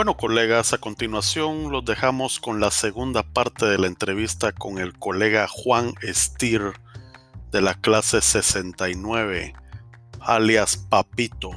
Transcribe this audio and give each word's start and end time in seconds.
Bueno, 0.00 0.16
colegas, 0.16 0.72
a 0.72 0.78
continuación 0.78 1.70
los 1.70 1.84
dejamos 1.84 2.40
con 2.40 2.58
la 2.58 2.70
segunda 2.70 3.22
parte 3.22 3.66
de 3.66 3.76
la 3.76 3.86
entrevista 3.86 4.50
con 4.50 4.78
el 4.78 4.98
colega 4.98 5.46
Juan 5.46 5.92
Estir 6.00 6.72
de 7.52 7.60
la 7.60 7.74
clase 7.74 8.22
69, 8.22 9.52
alias 10.20 10.78
Papito 10.78 11.50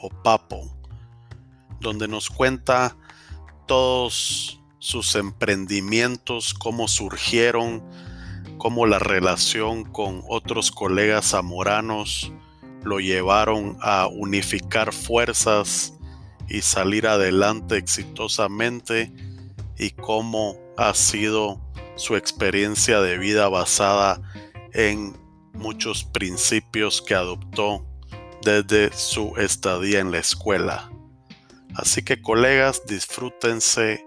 o 0.00 0.08
Papo, 0.08 0.74
donde 1.78 2.08
nos 2.08 2.30
cuenta 2.30 2.96
todos 3.66 4.62
sus 4.78 5.14
emprendimientos, 5.14 6.54
cómo 6.54 6.88
surgieron, 6.88 7.82
cómo 8.56 8.86
la 8.86 8.98
relación 8.98 9.84
con 9.84 10.22
otros 10.26 10.70
colegas 10.70 11.32
zamoranos 11.32 12.32
lo 12.82 12.98
llevaron 12.98 13.76
a 13.82 14.06
unificar 14.06 14.94
fuerzas 14.94 15.99
y 16.50 16.62
salir 16.62 17.06
adelante 17.06 17.76
exitosamente 17.76 19.12
y 19.78 19.90
cómo 19.92 20.58
ha 20.76 20.92
sido 20.94 21.60
su 21.96 22.16
experiencia 22.16 23.00
de 23.00 23.16
vida 23.18 23.48
basada 23.48 24.20
en 24.72 25.16
muchos 25.54 26.04
principios 26.04 27.00
que 27.00 27.14
adoptó 27.14 27.86
desde 28.42 28.92
su 28.92 29.36
estadía 29.36 30.00
en 30.00 30.10
la 30.10 30.18
escuela. 30.18 30.90
Así 31.74 32.02
que 32.02 32.20
colegas, 32.20 32.84
disfrútense 32.86 34.04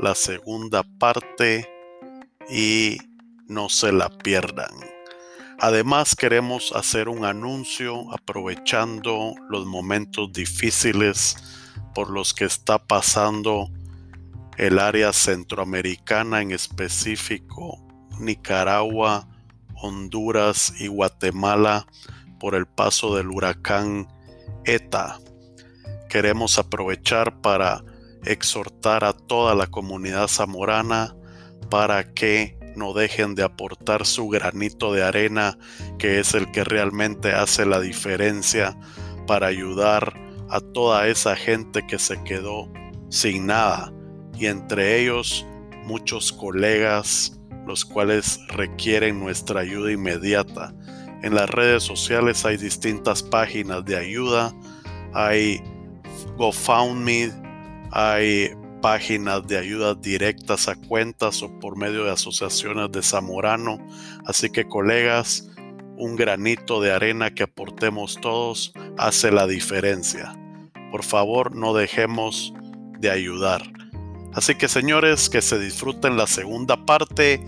la 0.00 0.14
segunda 0.14 0.84
parte 0.98 1.68
y 2.48 2.98
no 3.46 3.68
se 3.68 3.92
la 3.92 4.08
pierdan. 4.08 4.74
Además 5.60 6.16
queremos 6.16 6.72
hacer 6.74 7.08
un 7.08 7.24
anuncio 7.24 8.10
aprovechando 8.12 9.34
los 9.48 9.66
momentos 9.66 10.32
difíciles 10.32 11.36
por 11.94 12.10
los 12.10 12.34
que 12.34 12.44
está 12.44 12.78
pasando 12.78 13.70
el 14.56 14.78
área 14.78 15.12
centroamericana, 15.12 16.42
en 16.42 16.52
específico 16.52 17.78
Nicaragua, 18.18 19.28
Honduras 19.74 20.74
y 20.78 20.86
Guatemala, 20.86 21.86
por 22.38 22.54
el 22.54 22.66
paso 22.66 23.16
del 23.16 23.28
huracán 23.28 24.08
ETA. 24.64 25.18
Queremos 26.08 26.58
aprovechar 26.58 27.40
para 27.40 27.84
exhortar 28.24 29.04
a 29.04 29.12
toda 29.12 29.54
la 29.54 29.66
comunidad 29.66 30.28
zamorana 30.28 31.14
para 31.70 32.14
que 32.14 32.58
no 32.76 32.92
dejen 32.92 33.34
de 33.34 33.42
aportar 33.42 34.06
su 34.06 34.28
granito 34.28 34.92
de 34.92 35.02
arena, 35.02 35.58
que 35.98 36.20
es 36.20 36.34
el 36.34 36.50
que 36.50 36.64
realmente 36.64 37.32
hace 37.32 37.66
la 37.66 37.80
diferencia 37.80 38.76
para 39.26 39.46
ayudar 39.46 40.14
a 40.54 40.60
toda 40.60 41.08
esa 41.08 41.34
gente 41.34 41.84
que 41.84 41.98
se 41.98 42.22
quedó 42.22 42.70
sin 43.08 43.46
nada 43.46 43.92
y 44.38 44.46
entre 44.46 45.00
ellos 45.00 45.44
muchos 45.84 46.32
colegas 46.32 47.40
los 47.66 47.84
cuales 47.84 48.38
requieren 48.50 49.18
nuestra 49.18 49.62
ayuda 49.62 49.90
inmediata. 49.90 50.72
En 51.24 51.34
las 51.34 51.50
redes 51.50 51.82
sociales 51.82 52.44
hay 52.44 52.56
distintas 52.56 53.20
páginas 53.20 53.84
de 53.84 53.96
ayuda, 53.96 54.54
hay 55.12 55.60
GoFundMe, 56.36 57.32
hay 57.90 58.52
páginas 58.80 59.44
de 59.48 59.58
ayuda 59.58 59.96
directas 59.96 60.68
a 60.68 60.76
cuentas 60.76 61.42
o 61.42 61.58
por 61.58 61.76
medio 61.76 62.04
de 62.04 62.12
asociaciones 62.12 62.92
de 62.92 63.02
Zamorano. 63.02 63.84
Así 64.24 64.50
que 64.50 64.68
colegas, 64.68 65.48
un 65.96 66.14
granito 66.14 66.80
de 66.80 66.92
arena 66.92 67.34
que 67.34 67.42
aportemos 67.42 68.20
todos 68.20 68.72
hace 68.96 69.32
la 69.32 69.48
diferencia. 69.48 70.38
Por 70.94 71.02
favor, 71.02 71.56
no 71.56 71.74
dejemos 71.74 72.54
de 73.00 73.10
ayudar. 73.10 73.62
Así 74.32 74.54
que 74.54 74.68
señores, 74.68 75.28
que 75.28 75.42
se 75.42 75.58
disfruten 75.58 76.16
la 76.16 76.28
segunda 76.28 76.86
parte 76.86 77.40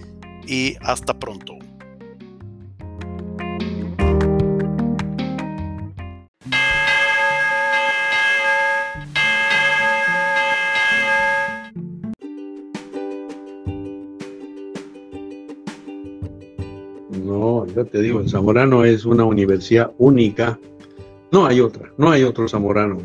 y 0.49 0.75
hasta 0.81 1.17
pronto. 1.17 1.53
No, 17.25 17.65
yo 17.67 17.85
te 17.87 18.03
digo, 18.03 18.19
el 18.19 18.29
Zamorano 18.29 18.85
es 18.85 19.05
una 19.05 19.23
universidad 19.23 19.93
única. 19.99 20.59
No 21.31 21.47
hay 21.47 21.61
otra, 21.61 21.93
no 21.97 22.11
hay 22.11 22.25
otro 22.25 22.49
Zamorano 22.49 22.99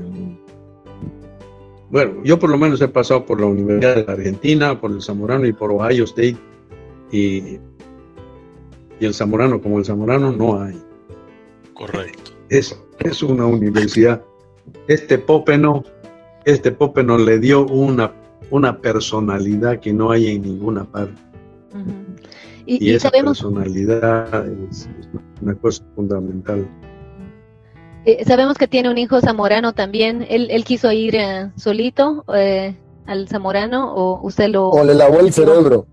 bueno, 1.91 2.23
yo 2.23 2.39
por 2.39 2.49
lo 2.49 2.57
menos 2.57 2.81
he 2.81 2.87
pasado 2.87 3.25
por 3.25 3.41
la 3.41 3.47
Universidad 3.47 4.05
de 4.05 4.11
Argentina, 4.11 4.79
por 4.79 4.91
el 4.91 5.01
Zamorano 5.01 5.45
y 5.45 5.51
por 5.51 5.71
Ohio 5.71 6.05
State. 6.05 6.37
Y, 7.11 7.59
y 8.99 9.05
el 9.05 9.13
Zamorano, 9.13 9.61
como 9.61 9.77
el 9.77 9.85
Zamorano, 9.85 10.31
no 10.31 10.61
hay. 10.61 10.81
Correcto. 11.73 12.31
Es, 12.49 12.81
es 12.99 13.21
una 13.21 13.45
universidad. 13.45 14.23
Este 14.87 15.17
Popeno, 15.17 15.83
este 16.45 16.71
Popeno 16.71 17.17
le 17.17 17.39
dio 17.39 17.65
una, 17.65 18.13
una 18.51 18.79
personalidad 18.79 19.79
que 19.79 19.91
no 19.91 20.11
hay 20.11 20.27
en 20.27 20.43
ninguna 20.43 20.85
parte. 20.85 21.21
y, 22.65 22.91
esa 22.91 23.11
personalidad 23.11 24.47
es 24.69 24.87
una 25.41 25.55
cosa 25.55 25.83
fundamental. 25.95 26.65
Eh, 28.05 28.23
sabemos 28.25 28.57
que 28.57 28.67
tiene 28.67 28.89
un 28.89 28.97
hijo 28.97 29.21
zamorano 29.21 29.73
también. 29.73 30.25
¿Él, 30.27 30.47
él 30.49 30.63
quiso 30.63 30.91
ir 30.91 31.15
eh, 31.15 31.51
solito 31.55 32.25
eh, 32.33 32.75
al 33.05 33.27
zamorano 33.27 33.93
o 33.93 34.19
usted 34.25 34.49
lo... 34.49 34.69
O 34.69 34.83
le 34.83 34.95
lavó 34.95 35.19
el 35.19 35.31
cerebro. 35.31 35.85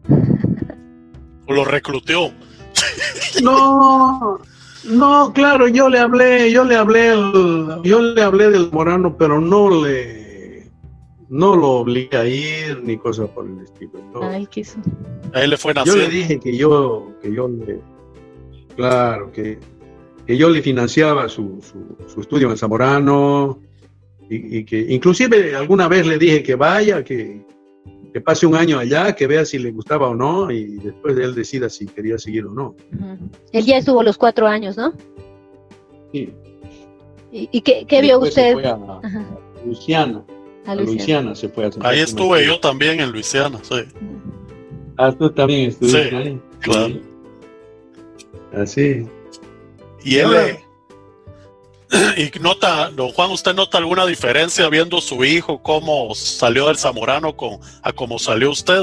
o 1.46 1.52
lo 1.52 1.64
reclutó. 1.64 2.30
no, 3.42 4.38
no, 4.84 5.32
claro, 5.34 5.68
yo 5.68 5.88
le 5.88 5.98
hablé, 5.98 6.50
yo 6.50 6.64
le 6.64 6.76
hablé, 6.76 7.14
yo 7.82 8.00
le 8.00 8.22
hablé 8.22 8.50
del 8.50 8.70
zamorano, 8.70 9.16
pero 9.16 9.40
no 9.40 9.84
le, 9.84 10.70
no 11.28 11.56
lo 11.56 11.70
obligué 11.72 12.16
a 12.16 12.24
ir 12.26 12.82
ni 12.84 12.96
cosas 12.96 13.28
por 13.30 13.46
el 13.46 13.60
estilo. 13.60 14.00
Ay, 14.22 14.46
quiso. 14.46 14.78
A 15.34 15.42
él 15.42 15.50
le 15.50 15.56
fue 15.58 15.74
Yo 15.84 15.96
le 15.96 16.08
dije 16.08 16.40
que 16.40 16.56
yo, 16.56 17.12
que 17.20 17.34
yo 17.34 17.48
le, 17.48 17.80
claro, 18.76 19.30
que 19.30 19.58
que 20.28 20.36
yo 20.36 20.50
le 20.50 20.60
financiaba 20.60 21.26
su, 21.26 21.58
su, 22.06 22.20
estudio 22.20 22.50
en 22.50 22.58
Zamorano 22.58 23.62
y, 24.28 24.62
que 24.64 24.78
inclusive 24.78 25.56
alguna 25.56 25.88
vez 25.88 26.06
le 26.06 26.18
dije 26.18 26.42
que 26.42 26.54
vaya, 26.54 27.02
que, 27.02 27.46
que, 28.12 28.20
pase 28.20 28.46
un 28.46 28.54
año 28.54 28.78
allá, 28.78 29.14
que 29.14 29.26
vea 29.26 29.46
si 29.46 29.58
le 29.58 29.70
gustaba 29.70 30.06
o 30.06 30.14
no 30.14 30.50
y 30.50 30.76
después 30.80 31.16
de 31.16 31.24
él 31.24 31.34
decida 31.34 31.70
si 31.70 31.86
quería 31.86 32.18
seguir 32.18 32.44
o 32.44 32.52
no. 32.52 32.76
Él 33.52 33.64
ya 33.64 33.78
estuvo 33.78 34.02
los 34.02 34.18
cuatro 34.18 34.46
años, 34.46 34.76
¿no? 34.76 34.92
Sí. 36.12 36.30
¿Y, 37.32 37.62
qué, 37.62 38.02
vio 38.02 38.18
usted? 38.18 38.48
Se 38.48 38.52
fue 38.52 38.66
a, 38.66 39.00
Luisiana. 39.64 40.24
A 40.66 40.74
Luisiana. 40.74 41.34
se 41.34 41.48
fue 41.48 41.64
a 41.64 41.70
Ahí 41.80 42.00
estuve 42.00 42.44
yo 42.44 42.60
también 42.60 43.00
en 43.00 43.12
Luisiana, 43.12 43.60
sí. 43.62 43.76
Ah, 44.98 45.10
tú 45.10 45.30
también 45.30 45.70
estuviste 45.70 46.10
sí, 46.10 46.14
ahí. 46.14 46.40
Claro. 46.60 46.94
Así. 48.52 49.06
Y 50.04 50.16
él, 50.16 50.58
y 52.16 52.38
nota, 52.40 52.90
don 52.90 53.10
Juan, 53.10 53.30
¿usted 53.30 53.54
nota 53.54 53.78
alguna 53.78 54.06
diferencia 54.06 54.68
viendo 54.68 55.00
su 55.00 55.24
hijo 55.24 55.62
cómo 55.62 56.14
salió 56.14 56.66
del 56.68 56.76
Zamorano 56.76 57.36
con, 57.36 57.58
a 57.82 57.92
cómo 57.92 58.18
salió 58.18 58.50
usted? 58.50 58.82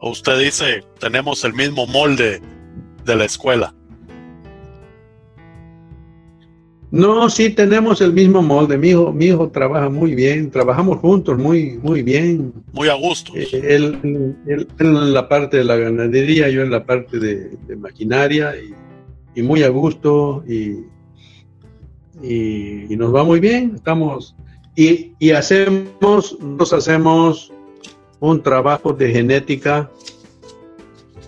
¿O 0.00 0.10
usted 0.10 0.38
dice, 0.38 0.84
tenemos 0.98 1.44
el 1.44 1.54
mismo 1.54 1.86
molde 1.86 2.40
de 3.04 3.16
la 3.16 3.24
escuela? 3.24 3.74
No, 6.90 7.28
sí 7.28 7.50
tenemos 7.50 8.00
el 8.00 8.12
mismo 8.12 8.42
molde. 8.42 8.78
Mi 8.78 8.90
hijo, 8.90 9.12
mi 9.12 9.26
hijo 9.26 9.50
trabaja 9.50 9.88
muy 9.88 10.14
bien, 10.14 10.50
trabajamos 10.50 10.98
juntos 10.98 11.36
muy, 11.36 11.78
muy 11.82 12.02
bien. 12.02 12.52
Muy 12.72 12.88
a 12.88 12.94
gusto. 12.94 13.32
Eh, 13.34 13.48
él, 13.52 14.36
en 14.78 15.12
la 15.12 15.28
parte 15.28 15.58
de 15.58 15.64
la 15.64 15.76
ganadería, 15.76 16.48
yo 16.48 16.62
en 16.62 16.70
la 16.70 16.84
parte 16.84 17.18
de, 17.18 17.50
de 17.66 17.76
maquinaria 17.76 18.54
y 18.56 18.72
y 19.36 19.42
muy 19.42 19.62
a 19.62 19.68
gusto 19.68 20.42
y, 20.48 20.86
y, 22.22 22.96
nos 22.96 23.14
va 23.14 23.22
muy 23.22 23.38
bien. 23.38 23.74
Estamos 23.76 24.34
y, 24.74 25.12
y, 25.18 25.30
hacemos, 25.30 26.38
nos 26.40 26.72
hacemos 26.72 27.52
un 28.18 28.42
trabajo 28.42 28.94
de 28.94 29.12
genética 29.12 29.90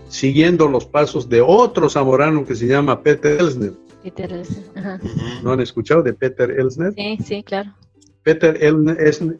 siguiendo 0.08 0.68
los 0.68 0.86
pasos 0.86 1.28
de 1.28 1.42
otro 1.42 1.90
zamorano 1.90 2.46
que 2.46 2.54
se 2.54 2.66
llama 2.66 3.02
Peter 3.02 3.38
Elsner. 3.38 3.74
Peter 4.02 4.32
Elsner. 4.32 5.00
¿No 5.42 5.52
han 5.52 5.60
escuchado 5.60 6.02
de 6.02 6.14
Peter 6.14 6.50
Elsner? 6.50 6.94
Sí, 6.94 7.18
sí, 7.22 7.42
claro. 7.42 7.74
Peter 8.22 8.58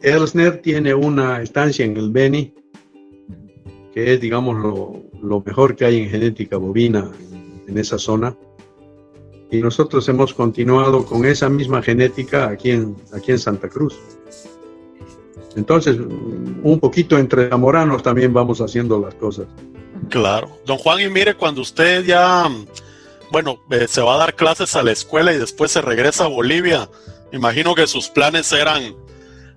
Elsner 0.01 0.61
tiene 0.61 0.93
una 0.93 1.41
estancia 1.41 1.85
en 1.85 1.97
el 1.97 2.11
Beni, 2.11 2.53
que 3.93 4.13
es, 4.13 4.21
digamos, 4.21 4.57
lo, 4.57 5.03
lo 5.21 5.41
mejor 5.41 5.75
que 5.75 5.85
hay 5.85 6.01
en 6.01 6.09
genética 6.09 6.57
bovina 6.57 7.11
en 7.67 7.77
esa 7.77 7.97
zona 7.97 8.35
y 9.51 9.61
nosotros 9.61 10.07
hemos 10.09 10.33
continuado 10.33 11.05
con 11.05 11.25
esa 11.25 11.49
misma 11.49 11.81
genética 11.81 12.49
aquí 12.49 12.71
en, 12.71 12.95
aquí 13.13 13.31
en 13.31 13.39
Santa 13.39 13.67
Cruz. 13.67 13.97
Entonces, 15.55 15.97
un 15.97 16.79
poquito 16.79 17.17
entre 17.17 17.49
zamoranos 17.49 18.03
también 18.03 18.31
vamos 18.31 18.61
haciendo 18.61 18.99
las 18.99 19.15
cosas. 19.15 19.47
Claro. 20.09 20.59
Don 20.65 20.77
Juan, 20.77 21.01
y 21.01 21.09
mire, 21.09 21.35
cuando 21.35 21.61
usted 21.61 22.05
ya, 22.05 22.49
bueno, 23.31 23.59
eh, 23.71 23.87
se 23.87 24.01
va 24.01 24.15
a 24.15 24.17
dar 24.17 24.35
clases 24.35 24.75
a 24.75 24.83
la 24.83 24.91
escuela 24.91 25.33
y 25.33 25.37
después 25.37 25.71
se 25.71 25.81
regresa 25.81 26.25
a 26.25 26.27
Bolivia, 26.27 26.89
imagino 27.33 27.73
que 27.73 27.87
sus 27.87 28.07
planes 28.07 28.51
eran 28.53 28.95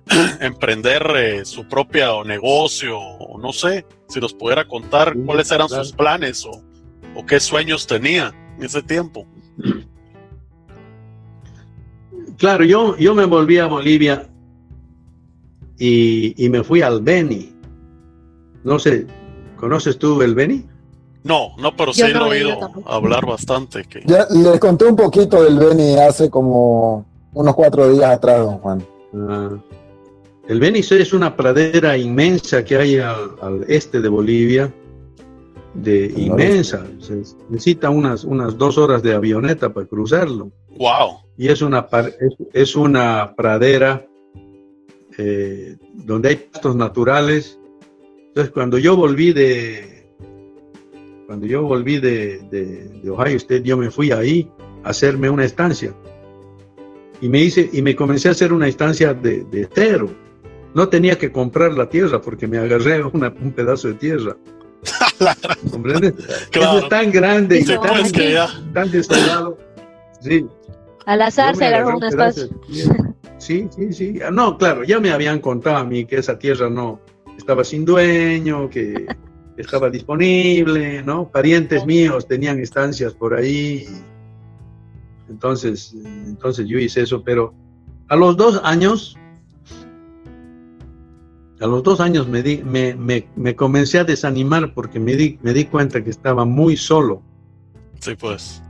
emprender 0.41 1.03
eh, 1.15 1.45
su 1.45 1.67
propio 1.67 2.23
negocio, 2.23 2.99
o 2.99 3.39
no 3.39 3.53
sé, 3.53 3.85
si 4.09 4.19
nos 4.19 4.33
pudiera 4.33 4.67
contar 4.67 5.15
cuáles 5.25 5.51
eran 5.51 5.69
sus 5.69 5.93
planes 5.93 6.43
o, 6.45 6.63
o 7.15 7.25
qué 7.25 7.39
sueños 7.39 7.85
tenía 7.85 8.33
en 8.57 8.65
ese 8.65 8.81
tiempo. 8.81 9.27
Claro, 12.37 12.65
yo, 12.65 12.97
yo 12.97 13.15
me 13.15 13.25
volví 13.25 13.57
a 13.57 13.67
Bolivia 13.67 14.27
y, 15.77 16.45
y 16.45 16.49
me 16.49 16.63
fui 16.63 16.81
al 16.81 17.01
Beni. 17.01 17.53
No 18.63 18.79
sé, 18.79 19.07
¿conoces 19.57 19.97
tú 19.97 20.21
el 20.21 20.35
Beni? 20.35 20.65
No, 21.23 21.55
no, 21.57 21.75
pero 21.75 21.93
sí 21.93 22.01
Yo 22.01 22.07
he 22.07 22.13
no, 22.13 22.27
oído 22.27 22.83
hablar 22.85 23.25
bastante. 23.25 23.85
Que... 23.85 24.03
Ya 24.05 24.27
les 24.29 24.59
conté 24.59 24.85
un 24.85 24.95
poquito 24.95 25.41
del 25.43 25.57
Beni 25.57 25.95
hace 25.95 26.29
como 26.29 27.05
unos 27.33 27.55
cuatro 27.55 27.89
días 27.89 28.11
atrás, 28.11 28.39
don 28.39 28.57
Juan. 28.57 28.85
Ah, 29.13 29.49
el 30.47 30.59
Beni 30.59 30.79
es 30.79 31.13
una 31.13 31.35
pradera 31.35 31.97
inmensa 31.97 32.65
que 32.65 32.75
hay 32.75 32.97
al, 32.97 33.31
al 33.41 33.65
este 33.69 34.01
de 34.01 34.09
Bolivia, 34.09 34.73
de 35.73 36.13
inmensa. 36.15 36.85
Se 36.99 37.23
necesita 37.49 37.89
unas, 37.89 38.23
unas 38.23 38.57
dos 38.57 38.77
horas 38.77 39.01
de 39.03 39.13
avioneta 39.13 39.73
para 39.73 39.85
cruzarlo. 39.87 40.51
Wow. 40.77 41.19
Y 41.37 41.47
es 41.47 41.61
una, 41.61 41.87
par- 41.87 42.13
es, 42.19 42.35
es 42.53 42.75
una 42.75 43.33
pradera 43.35 44.05
eh, 45.17 45.77
donde 45.93 46.29
hay 46.29 46.35
pastos 46.35 46.75
naturales. 46.75 47.59
Entonces, 48.27 48.51
cuando 48.51 48.77
yo 48.77 48.95
volví 48.95 49.31
de, 49.33 50.07
cuando 51.27 51.45
yo 51.45 51.63
volví 51.63 51.99
de, 51.99 52.39
de- 52.51 52.87
de 53.03 53.09
Ohio 53.09 53.37
State, 53.37 53.63
yo 53.63 53.77
me 53.77 53.89
fui 53.91 54.11
ahí 54.11 54.49
a 54.83 54.89
hacerme 54.89 55.29
una 55.29 55.45
estancia. 55.45 55.93
Y 57.21 57.29
me 57.29 57.39
hice, 57.41 57.69
y 57.71 57.81
me 57.81 57.95
comencé 57.95 58.27
a 58.27 58.31
hacer 58.31 58.51
una 58.51 58.67
estancia 58.67 59.13
de, 59.13 59.43
de 59.45 59.67
cero. 59.73 60.09
No 60.73 60.89
tenía 60.89 61.17
que 61.17 61.31
comprar 61.31 61.73
la 61.73 61.87
tierra 61.87 62.19
porque 62.21 62.47
me 62.47 62.57
agarré 62.57 63.03
una- 63.13 63.33
un 63.41 63.51
pedazo 63.51 63.87
de 63.89 63.93
tierra. 63.95 64.35
¿Comprendes? 65.71 66.13
Eso 66.51 66.77
es 66.79 66.89
tan 66.89 67.11
grande 67.11 67.59
y 67.59 67.65
tan, 67.65 68.73
tan 68.73 68.91
desolado. 68.91 69.57
Sí. 70.21 70.45
Al 71.05 71.21
azar 71.21 71.55
se 71.55 71.65
agarró 71.65 71.97
un 71.97 72.03
espacio. 72.03 72.49
Sí, 73.37 73.67
sí, 73.75 73.91
sí. 73.91 74.19
No, 74.31 74.57
claro, 74.57 74.83
ya 74.83 74.99
me 74.99 75.11
habían 75.11 75.39
contado 75.39 75.77
a 75.77 75.83
mí 75.83 76.05
que 76.05 76.17
esa 76.17 76.39
tierra 76.39 76.69
no 76.69 77.01
estaba 77.37 77.63
sin 77.63 77.83
dueño, 77.83 78.69
que 78.69 79.05
estaba 79.57 79.89
disponible, 79.89 81.03
¿no? 81.03 81.27
Parientes 81.29 81.85
míos 81.85 82.27
tenían 82.27 82.59
estancias 82.59 83.13
por 83.13 83.33
ahí. 83.33 83.85
Entonces, 85.29 85.93
entonces 85.93 86.67
yo 86.67 86.77
hice 86.77 87.01
eso, 87.01 87.23
pero 87.23 87.53
a 88.07 88.15
los 88.15 88.37
dos 88.37 88.61
años, 88.63 89.17
a 91.63 91.67
los 91.67 91.81
dos 91.83 91.99
años 91.99 92.27
me, 92.27 92.41
di, 92.43 92.61
me, 92.63 92.93
me, 92.95 93.27
me 93.35 93.55
comencé 93.55 93.99
a 93.99 94.03
desanimar 94.03 94.73
porque 94.73 94.99
me 94.99 95.15
di, 95.15 95.39
me 95.41 95.53
di 95.53 95.65
cuenta 95.65 96.03
que 96.03 96.09
estaba 96.09 96.45
muy 96.45 96.75
solo. 96.77 97.21
Sí, 97.99 98.15
pues. 98.19 98.61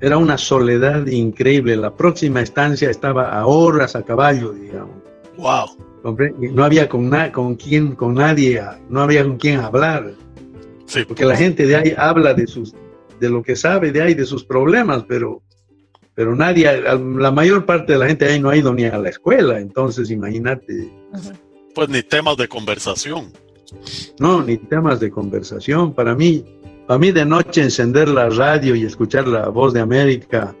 Era 0.00 0.16
una 0.16 0.38
soledad 0.38 1.06
increíble. 1.08 1.76
La 1.76 1.94
próxima 1.94 2.40
estancia 2.40 2.88
estaba 2.88 3.32
a 3.36 3.46
horas 3.46 3.96
a 3.96 4.02
caballo, 4.04 4.52
digamos. 4.52 4.96
Wow. 5.36 6.16
No 6.54 6.64
había 6.64 6.88
con, 6.88 7.10
na- 7.10 7.32
con 7.32 7.56
quién, 7.56 7.96
con 7.96 8.14
nadie, 8.14 8.62
no 8.88 9.00
había 9.02 9.24
con 9.24 9.36
quién 9.36 9.58
hablar. 9.60 10.12
Sí, 10.86 11.04
Porque 11.06 11.24
la 11.24 11.36
gente 11.36 11.66
de 11.66 11.76
ahí 11.76 11.94
habla 11.98 12.32
de 12.32 12.46
sus, 12.46 12.74
de 13.20 13.28
lo 13.28 13.42
que 13.42 13.56
sabe 13.56 13.90
de 13.92 14.00
ahí, 14.02 14.14
de 14.14 14.24
sus 14.24 14.44
problemas, 14.44 15.04
pero, 15.08 15.42
pero 16.14 16.34
nadie, 16.36 16.80
la 16.80 17.30
mayor 17.32 17.66
parte 17.66 17.92
de 17.94 17.98
la 17.98 18.06
gente 18.06 18.24
de 18.24 18.34
ahí 18.34 18.40
no 18.40 18.48
ha 18.50 18.56
ido 18.56 18.72
ni 18.72 18.84
a 18.84 18.96
la 18.98 19.08
escuela. 19.10 19.58
Entonces, 19.58 20.10
imagínate. 20.12 20.88
Pues 21.78 21.88
ni 21.90 22.02
temas 22.02 22.36
de 22.36 22.48
conversación. 22.48 23.30
no, 24.18 24.42
ni 24.42 24.56
temas 24.56 24.98
de 24.98 25.12
conversación. 25.12 25.92
Para 25.92 26.12
mí, 26.16 26.44
para 26.88 26.98
mí 26.98 27.12
de 27.12 27.24
noche 27.24 27.62
encender 27.62 28.08
la 28.08 28.28
radio 28.30 28.74
y 28.74 28.82
escuchar 28.84 29.28
la 29.28 29.48
voz 29.48 29.72
de 29.74 29.78
América, 29.78 30.56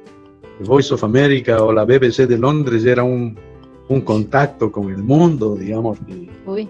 Voice 0.60 0.94
of 0.94 1.02
America 1.02 1.60
o 1.60 1.72
la 1.72 1.84
BBC 1.84 2.28
de 2.28 2.38
Londres 2.38 2.84
era 2.84 3.02
un, 3.02 3.36
un 3.88 4.00
contacto 4.02 4.70
con 4.70 4.90
el 4.90 4.98
mundo, 4.98 5.56
digamos, 5.56 5.98
Uy. 6.46 6.68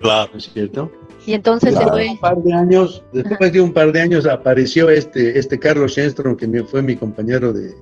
Claro. 0.00 0.30
¿no 0.32 0.38
es 0.38 0.50
cierto? 0.50 0.90
Y 1.26 1.34
entonces 1.34 1.74
se 1.74 1.80
Claro. 1.80 1.92
fue. 1.92 2.08
Un 2.12 2.18
par 2.20 2.36
de 2.42 2.52
años, 2.54 3.04
después 3.12 3.52
de 3.52 3.60
un 3.60 3.74
par 3.74 3.92
de 3.92 4.00
años 4.00 4.24
apareció 4.24 4.88
este, 4.88 5.38
este 5.38 5.58
Carlos 5.58 5.92
Shenstrom, 5.92 6.34
que 6.34 6.46
me- 6.48 6.64
fue 6.64 6.80
mi 6.80 6.96
compañero 6.96 7.52
de, 7.52 7.74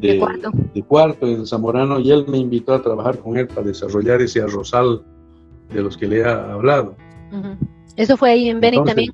De 0.00 0.18
cuarto. 0.18 0.50
de 0.74 0.82
cuarto 0.82 1.26
en 1.26 1.46
Zamorano, 1.46 1.98
y 2.00 2.10
él 2.10 2.26
me 2.28 2.38
invitó 2.38 2.74
a 2.74 2.82
trabajar 2.82 3.18
con 3.18 3.36
él 3.36 3.46
para 3.48 3.62
desarrollar 3.66 4.20
ese 4.20 4.42
arrozal 4.42 5.02
de 5.72 5.82
los 5.82 5.96
que 5.96 6.06
le 6.06 6.18
he 6.20 6.24
hablado. 6.24 6.96
Eso 7.96 8.16
fue 8.16 8.30
ahí 8.30 8.48
en 8.50 8.60
Beni 8.60 8.82
también. 8.84 9.12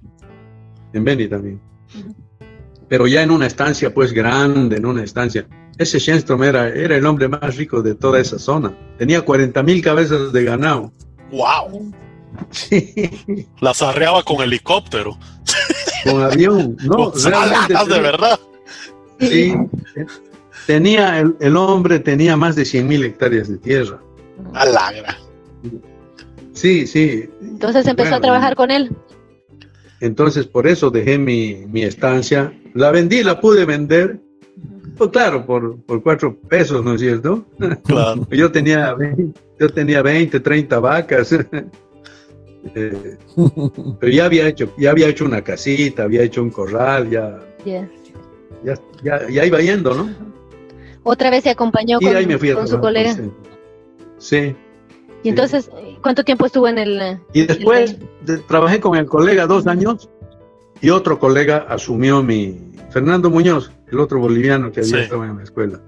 En 0.93 1.05
Beni 1.05 1.29
también. 1.29 1.61
Pero 2.89 3.07
ya 3.07 3.23
en 3.23 3.31
una 3.31 3.47
estancia, 3.47 3.95
pues 3.95 4.13
grande, 4.13 4.77
en 4.77 4.87
una 4.87 5.03
estancia. 5.03 5.47
Ese 5.79 5.99
Shenstrom 5.99 6.43
era, 6.43 6.69
era 6.69 6.97
el 6.97 7.07
hombre 7.07 7.29
más 7.29 7.57
rico 7.57 7.81
de 7.81 7.95
toda 7.95 8.21
esa 8.21 8.39
zona. 8.39 8.77
Tenía 8.99 9.23
40 9.23 9.63
mil 9.63 9.81
cabezas 9.83 10.33
de 10.33 10.45
ganado. 10.45 10.93
Wow. 11.31 11.93
Las 13.61 13.81
arreaba 13.83 14.23
con 14.23 14.43
helicóptero. 14.43 15.17
con 16.05 16.23
avión. 16.23 16.77
No, 16.85 17.11
Con 17.11 17.23
realmente. 17.25 17.75
de 17.95 18.01
verdad. 18.01 18.41
Sí. 19.21 19.55
Tenía, 20.67 21.19
el, 21.21 21.37
el 21.41 21.57
hombre 21.57 21.99
tenía 21.99 22.37
más 22.37 22.57
de 22.57 22.65
100 22.65 22.87
mil 22.89 23.05
hectáreas 23.05 23.49
de 23.49 23.59
tierra. 23.59 23.99
A 24.55 24.65
la 24.67 24.93
gran. 24.93 25.17
Sí, 26.53 26.87
sí. 26.87 27.29
Entonces 27.41 27.87
empezó 27.87 28.11
Bueno, 28.11 28.17
a 28.17 28.21
trabajar 28.21 28.55
con 28.57 28.71
él. 28.71 28.91
Entonces, 30.01 30.47
por 30.47 30.67
eso 30.67 30.91
dejé 30.91 31.19
mi, 31.19 31.65
mi 31.69 31.83
estancia. 31.83 32.53
La 32.75 32.91
vendí, 32.91 33.23
la 33.23 33.41
pude 33.41 33.65
vender. 33.65 34.19
Pues 34.97 35.11
claro, 35.11 35.47
por, 35.47 35.81
por 35.83 36.03
cuatro 36.03 36.37
pesos, 36.49 36.85
¿no 36.85 36.95
es 36.95 37.01
cierto? 37.01 37.45
Claro. 37.85 38.27
Yo 38.31 38.51
tenía, 38.53 38.95
20, 38.95 39.41
yo 39.59 39.69
tenía 39.71 40.03
20, 40.03 40.41
30 40.41 40.79
vacas. 40.81 41.37
Eh, 42.77 43.17
pero 43.99 44.13
ya 44.13 44.27
había 44.27 44.47
hecho, 44.47 44.73
ya 44.79 44.93
había 44.93 45.09
hecho 45.09 45.25
una 45.25 45.43
casita, 45.43 46.05
había 46.05 46.23
hecho 46.23 46.45
un 46.45 46.51
corral, 46.51 47.11
ya, 47.11 47.41
Ya. 47.67 47.89
ya, 48.63 48.75
ya, 49.03 49.29
ya 49.29 49.45
iba 49.45 49.61
yendo, 49.61 49.97
¿no? 49.97 50.09
Otra 51.05 51.31
vez 51.31 51.45
se 51.45 51.51
acompañó 51.51 51.99
Y 52.01 52.07
con, 52.07 52.17
ahí 52.17 52.27
me 52.27 52.39
fui 52.39 52.51
a 52.51 52.55
con 52.55 52.69
su 52.69 52.79
colega. 52.81 53.13
Sí. 53.15 53.31
Sí. 54.19 54.57
Y 55.25 55.29
entonces, 55.29 55.71
¿cuánto 56.03 56.25
tiempo 56.25 56.47
estuvo 56.47 56.67
en 56.69 56.79
el... 56.79 57.01
eh, 57.01 57.21
Y 57.33 57.45
después 57.47 57.97
de- 58.25 58.39
trabajé 58.39 58.81
con 58.81 58.97
el 58.97 59.07
colega 59.07 59.47
dos 59.47 59.67
años 59.67 60.09
y 60.81 60.91
otro 60.91 61.19
colega 61.19 61.67
asumió 61.69 62.23
mi, 62.23 62.73
Fernando 62.91 63.31
Muñoz, 63.31 63.71
el 63.91 64.01
otro 64.01 64.19
boliviano 64.19 64.73
que 64.73 64.81
había 64.81 64.93
Sí. 64.97 64.99
estado 65.03 65.25
en 65.25 65.37
la 65.37 65.43
escuela, 65.45 65.81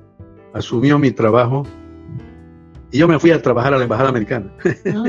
asumió 0.53 0.99
mi 1.01 1.11
trabajo 1.11 1.65
y 2.93 2.99
yo 2.99 3.09
me 3.09 3.19
fui 3.19 3.33
a 3.33 3.43
trabajar 3.43 3.75
a 3.75 3.79
la 3.79 3.83
Embajada 3.85 4.09
Americana. 4.11 4.53
ah, 4.95 5.05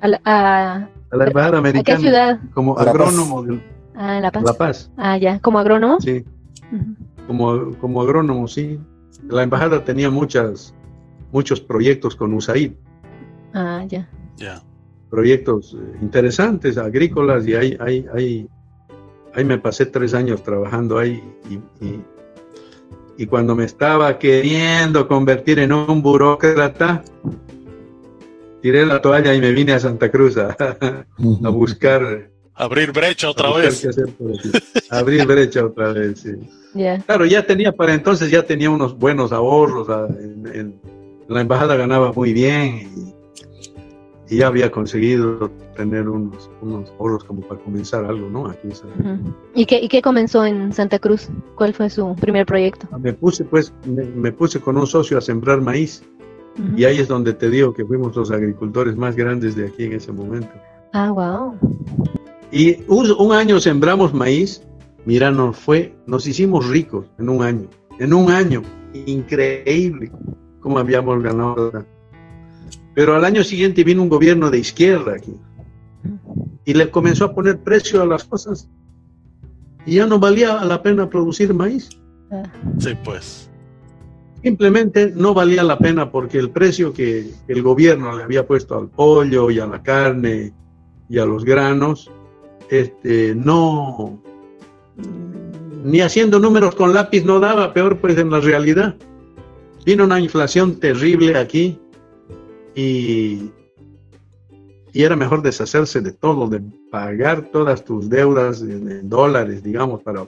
a, 0.00 0.08
la- 0.08 0.20
a- 0.24 0.88
A 1.10 1.16
la 1.16 1.24
Embajada 1.26 1.58
¿a 1.58 1.62
qué 1.62 1.68
Americana 1.68 1.98
ciudad? 2.00 2.40
como 2.52 2.78
agrónomo 2.78 3.42
de 3.44 3.60
Ah, 3.98 4.16
en 4.18 4.22
La 4.22 4.30
Paz. 4.30 4.42
La 4.44 4.52
Paz. 4.52 4.90
Ah, 4.98 5.16
ya. 5.16 5.38
¿Como 5.40 5.58
agrónomo? 5.58 5.98
Sí, 6.00 6.22
Ujú. 6.70 6.84
Como, 7.26 7.76
como 7.78 8.02
agrónomo, 8.02 8.46
sí. 8.48 8.78
La 9.28 9.42
embajada 9.42 9.82
tenía 9.84 10.10
muchas, 10.10 10.74
muchos 11.32 11.60
proyectos 11.60 12.14
con 12.16 12.32
USAID, 12.34 12.72
Ah, 13.54 13.84
ya. 13.88 14.08
Proyectos 15.10 15.74
eh, 15.80 15.96
interesantes, 16.02 16.76
agrícolas, 16.76 17.46
y 17.46 17.54
ahí, 17.54 17.76
ahí, 17.80 18.04
ahí, 18.14 18.48
ahí 19.34 19.44
me 19.44 19.56
pasé 19.56 19.86
tres 19.86 20.12
años 20.14 20.42
trabajando 20.42 20.98
ahí. 20.98 21.22
Y, 21.48 21.54
y- 21.84 22.04
y 23.18 23.24
cuando 23.24 23.54
me 23.56 23.64
estaba 23.64 24.18
queriendo 24.18 25.08
convertir 25.08 25.58
en 25.58 25.72
un 25.72 26.02
burócrata, 26.02 27.02
tiré 28.60 28.84
la 28.84 29.00
toalla 29.00 29.32
y 29.34 29.40
me 29.40 29.52
vine 29.52 29.72
a 29.72 29.80
Santa 29.80 30.10
Cruz 30.10 30.36
a, 30.36 30.54
a 31.44 31.48
buscar, 31.48 32.30
Abrir 32.56 32.92
brecha 32.92 33.26
a 33.26 33.30
otra 33.30 33.52
vez. 33.54 33.86
Abrir 34.90 35.26
brecha 35.26 35.64
otra 35.66 35.92
vez, 35.92 36.20
sí. 36.20 36.30
Ya. 36.74 36.98
Claro, 36.98 37.26
ya 37.26 37.44
tenía, 37.46 37.72
para 37.72 37.94
entonces 37.94 38.30
ya 38.30 38.42
tenía 38.44 38.70
unos 38.70 38.98
buenos 38.98 39.32
ahorros. 39.32 39.88
ah, 39.90 40.06
en- 40.18 40.46
en- 40.54 40.80
la 41.28 41.40
embajada 41.40 41.74
ganaba 41.76 42.12
muy 42.12 42.32
bien 42.32 42.88
y, 44.28 44.34
y 44.34 44.38
ya 44.38 44.46
había 44.46 44.70
conseguido 44.70 45.50
tener 45.76 46.08
unos, 46.08 46.48
unos 46.62 46.90
ahorros 46.98 47.24
como 47.24 47.40
para 47.42 47.60
comenzar 47.60 48.04
algo, 48.04 48.28
¿no? 48.30 48.46
Aquí 48.46 48.60
en 48.68 48.74
Santa- 48.76 49.02
Ujú. 49.14 49.34
¿Y 49.54 49.66
qué, 49.66 49.80
¿Y 49.82 49.88
qué 49.88 50.00
comenzó 50.00 50.46
en 50.46 50.72
Santa 50.72 50.98
Cruz? 50.98 51.28
¿Cuál 51.56 51.74
fue 51.74 51.90
su 51.90 52.14
primer 52.14 52.46
proyecto? 52.46 52.86
Me 52.98 53.12
puse, 53.12 53.44
pues, 53.44 53.72
me, 53.84 54.04
me 54.04 54.32
puse 54.32 54.60
con 54.60 54.76
un 54.78 54.86
socio 54.86 55.18
a 55.18 55.20
sembrar 55.20 55.60
maíz. 55.60 56.02
Y 56.74 56.84
ahí 56.86 56.96
es 57.00 57.08
donde 57.08 57.34
te 57.34 57.50
digo 57.50 57.74
que 57.74 57.84
fuimos 57.84 58.16
los 58.16 58.30
agricultores 58.30 58.96
más 58.96 59.14
grandes 59.14 59.54
de 59.56 59.66
aquí 59.66 59.84
en 59.84 59.92
ese 59.92 60.10
momento. 60.10 60.48
Ah, 60.94 61.10
wow. 61.12 61.54
Y 62.52 62.84
un, 62.88 63.10
un 63.18 63.32
año 63.32 63.60
sembramos 63.60 64.14
maíz, 64.14 64.62
mira, 65.04 65.30
nos 65.30 65.56
fue, 65.56 65.94
nos 66.06 66.26
hicimos 66.26 66.68
ricos 66.68 67.06
en 67.18 67.28
un 67.28 67.42
año, 67.42 67.68
en 67.98 68.14
un 68.14 68.30
año, 68.30 68.62
increíble 69.06 70.10
cómo 70.60 70.78
habíamos 70.78 71.22
ganado. 71.22 71.84
Pero 72.94 73.14
al 73.14 73.24
año 73.24 73.44
siguiente 73.44 73.84
vino 73.84 74.02
un 74.02 74.08
gobierno 74.08 74.50
de 74.50 74.58
izquierda 74.58 75.14
aquí 75.14 75.34
y 76.64 76.74
le 76.74 76.90
comenzó 76.90 77.26
a 77.26 77.34
poner 77.34 77.58
precio 77.60 78.02
a 78.02 78.06
las 78.06 78.24
cosas 78.24 78.68
y 79.86 79.94
ya 79.94 80.06
no 80.06 80.18
valía 80.18 80.64
la 80.64 80.82
pena 80.82 81.08
producir 81.08 81.54
maíz. 81.54 81.90
Sí, 82.78 82.90
pues. 83.04 83.48
Simplemente 84.42 85.12
no 85.14 85.34
valía 85.34 85.62
la 85.62 85.78
pena 85.78 86.10
porque 86.10 86.38
el 86.38 86.50
precio 86.50 86.92
que 86.92 87.30
el 87.48 87.62
gobierno 87.62 88.16
le 88.16 88.24
había 88.24 88.46
puesto 88.46 88.76
al 88.76 88.88
pollo 88.88 89.50
y 89.50 89.60
a 89.60 89.66
la 89.66 89.82
carne 89.82 90.52
y 91.08 91.18
a 91.18 91.24
los 91.24 91.44
granos, 91.44 92.10
este, 92.70 93.34
no, 93.34 94.20
ni 95.84 96.00
haciendo 96.00 96.38
números 96.38 96.74
con 96.74 96.92
lápiz 96.92 97.24
no 97.24 97.40
daba, 97.40 97.72
peor 97.72 97.98
pues 97.98 98.18
en 98.18 98.30
la 98.30 98.40
realidad. 98.40 98.96
Vino 99.84 100.04
una 100.04 100.18
inflación 100.18 100.80
terrible 100.80 101.38
aquí 101.38 101.78
y, 102.74 103.50
y 104.92 105.02
era 105.02 105.14
mejor 105.14 105.42
deshacerse 105.42 106.00
de 106.00 106.12
todo, 106.12 106.48
de 106.48 106.60
pagar 106.90 107.50
todas 107.52 107.84
tus 107.84 108.10
deudas 108.10 108.62
en, 108.62 108.90
en 108.90 109.08
dólares, 109.08 109.62
digamos, 109.62 110.02
para, 110.02 110.26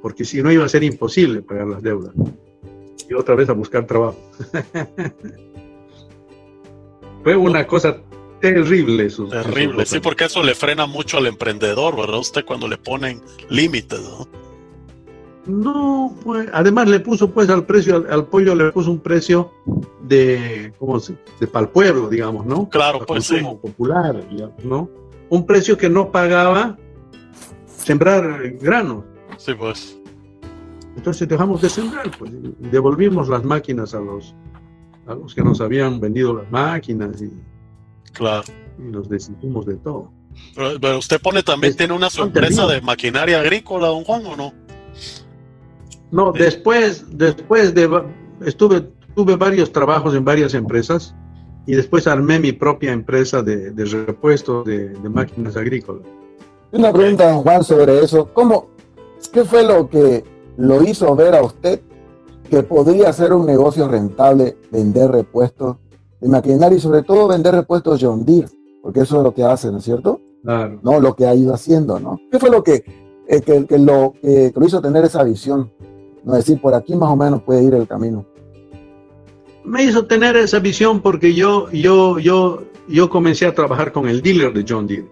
porque 0.00 0.24
si 0.24 0.42
no 0.42 0.50
iba 0.50 0.64
a 0.64 0.68
ser 0.68 0.82
imposible 0.82 1.42
pagar 1.42 1.66
las 1.66 1.82
deudas. 1.82 2.14
Y 3.08 3.14
otra 3.14 3.34
vez 3.34 3.48
a 3.48 3.52
buscar 3.52 3.86
trabajo. 3.86 4.18
Fue 7.22 7.36
una 7.36 7.66
cosa 7.66 7.98
terrible. 8.40 9.06
Eso, 9.06 9.26
Terrible, 9.26 9.86
sí, 9.86 10.00
porque 10.00 10.24
eso 10.24 10.42
le 10.42 10.54
frena 10.54 10.86
mucho 10.86 11.18
al 11.18 11.26
emprendedor, 11.26 11.96
¿verdad? 11.96 12.18
Usted 12.18 12.44
cuando 12.44 12.68
le 12.68 12.78
ponen 12.78 13.20
límites, 13.48 14.00
¿no? 14.00 14.28
No, 15.46 16.14
pues, 16.24 16.48
además 16.52 16.88
le 16.88 17.00
puso 17.00 17.30
pues 17.30 17.48
al 17.48 17.64
precio, 17.64 17.96
al, 17.96 18.12
al 18.12 18.26
pollo 18.26 18.54
le 18.54 18.70
puso 18.70 18.90
un 18.90 19.00
precio 19.00 19.50
de, 20.02 20.74
¿cómo 20.78 21.00
se? 21.00 21.16
De 21.40 21.46
para 21.46 21.64
el 21.64 21.72
pueblo, 21.72 22.08
digamos, 22.08 22.44
¿no? 22.44 22.68
Claro, 22.68 22.98
Para 22.98 23.06
pues 23.06 23.24
sí. 23.24 23.36
popular, 23.40 24.28
digamos, 24.28 24.62
¿no? 24.62 24.90
Un 25.30 25.46
precio 25.46 25.76
que 25.78 25.88
no 25.88 26.10
pagaba 26.12 26.76
sembrar 27.66 28.56
granos. 28.60 29.04
Sí, 29.38 29.54
pues. 29.54 29.98
Entonces 30.96 31.26
dejamos 31.28 31.62
de 31.62 31.70
sembrar, 31.70 32.10
pues 32.18 32.30
devolvimos 32.58 33.28
las 33.28 33.42
máquinas 33.44 33.94
a 33.94 34.00
los, 34.00 34.34
a 35.06 35.14
los 35.14 35.34
que 35.34 35.42
nos 35.42 35.60
habían 35.60 35.98
vendido 36.00 36.34
las 36.34 36.50
máquinas 36.50 37.22
y, 37.22 37.30
Claro. 38.18 38.42
y 38.78 38.82
nos 38.82 39.08
deshicimos 39.08 39.64
de 39.66 39.76
todo. 39.76 40.10
Pero, 40.54 40.78
pero 40.80 40.98
usted 40.98 41.20
pone 41.20 41.42
también, 41.42 41.70
Es- 41.70 41.76
tiene 41.76 41.94
una 41.94 42.08
no, 42.16 42.30
terrible. 42.32 42.74
de 42.74 42.80
maquinaria 42.82 43.40
agrícola, 43.40 43.86
don 43.88 44.04
Juan, 44.04 44.26
¿o 44.26 44.36
no? 44.36 44.52
No, 46.10 46.32
Sí. 46.34 46.38
después, 46.42 47.04
después 47.16 47.74
de, 47.74 48.02
estuve, 48.44 48.82
tuve 49.14 49.36
varios 49.36 49.72
trabajos 49.72 50.14
en 50.14 50.24
varias 50.24 50.54
empresas 50.54 51.14
y 51.66 51.74
después 51.74 52.06
armé 52.06 52.38
mi 52.38 52.52
propia 52.52 52.92
empresa 52.92 53.42
de, 53.42 53.70
de 53.72 53.84
repuestos 53.84 54.64
de, 54.64 54.88
de 54.90 55.08
máquinas 55.08 55.56
agrícolas. 55.56 56.02
Una 56.72 56.92
pregunta, 56.92 57.30
don 57.30 57.42
Juan, 57.42 57.64
sobre 57.64 57.98
eso. 58.02 58.28
¿Cómo, 58.32 58.68
¿Qué 59.32 59.44
fue 59.44 59.64
lo 59.64 59.88
que 59.88 60.24
lo 60.56 60.82
hizo 60.82 61.14
ver 61.16 61.34
a 61.34 61.42
usted 61.42 61.80
que 62.50 62.62
podría 62.62 63.12
ser 63.12 63.32
un 63.34 63.44
negocio 63.46 63.88
rentable 63.88 64.56
vender 64.70 65.10
repuestos 65.10 65.76
de 66.20 66.28
maquinaria 66.28 66.76
y 66.76 66.80
sobre 66.80 67.02
todo 67.02 67.28
vender 67.28 67.54
repuestos 67.54 67.98
John 68.00 68.24
Deere? 68.24 68.48
Porque 68.82 69.00
eso 69.00 69.18
es 69.18 69.22
lo 69.22 69.34
que 69.34 69.42
hace, 69.42 69.70
¿no 69.70 69.78
es 69.78 69.84
cierto? 69.84 70.20
Claro. 70.42 70.78
No, 70.82 71.00
lo 71.00 71.14
que 71.14 71.26
ha 71.26 71.34
ido 71.34 71.52
haciendo, 71.52 71.98
¿no? 71.98 72.18
¿Qué 72.30 72.38
fue 72.38 72.50
lo 72.50 72.62
que, 72.62 72.84
eh, 73.26 73.40
que, 73.42 73.66
que 73.66 73.78
lo, 73.78 74.14
que 74.22 74.52
lo 74.54 74.66
hizo 74.66 74.80
tener 74.80 75.04
esa 75.04 75.22
visión? 75.24 75.70
No 76.24 76.34
es 76.36 76.44
decir, 76.44 76.60
por 76.60 76.74
aquí 76.74 76.94
más 76.94 77.10
o 77.10 77.16
menos 77.16 77.42
puede 77.42 77.62
ir 77.64 77.74
el 77.74 77.86
camino. 77.86 78.26
Me 79.64 79.84
hizo 79.84 80.06
tener 80.06 80.36
esa 80.36 80.58
visión 80.60 81.00
porque 81.00 81.34
yo, 81.34 81.70
yo, 81.70 82.18
yo, 82.18 82.62
yo 82.88 83.10
comencé 83.10 83.46
a 83.46 83.54
trabajar 83.54 83.92
con 83.92 84.08
el 84.08 84.22
dealer 84.22 84.52
de 84.52 84.64
John 84.66 84.86
Deere. 84.86 85.08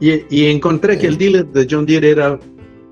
Y, 0.00 0.24
y 0.34 0.46
encontré 0.46 0.98
que 0.98 1.06
el 1.06 1.18
dealer 1.18 1.46
de 1.46 1.66
John 1.70 1.86
Deere 1.86 2.10
era, 2.10 2.38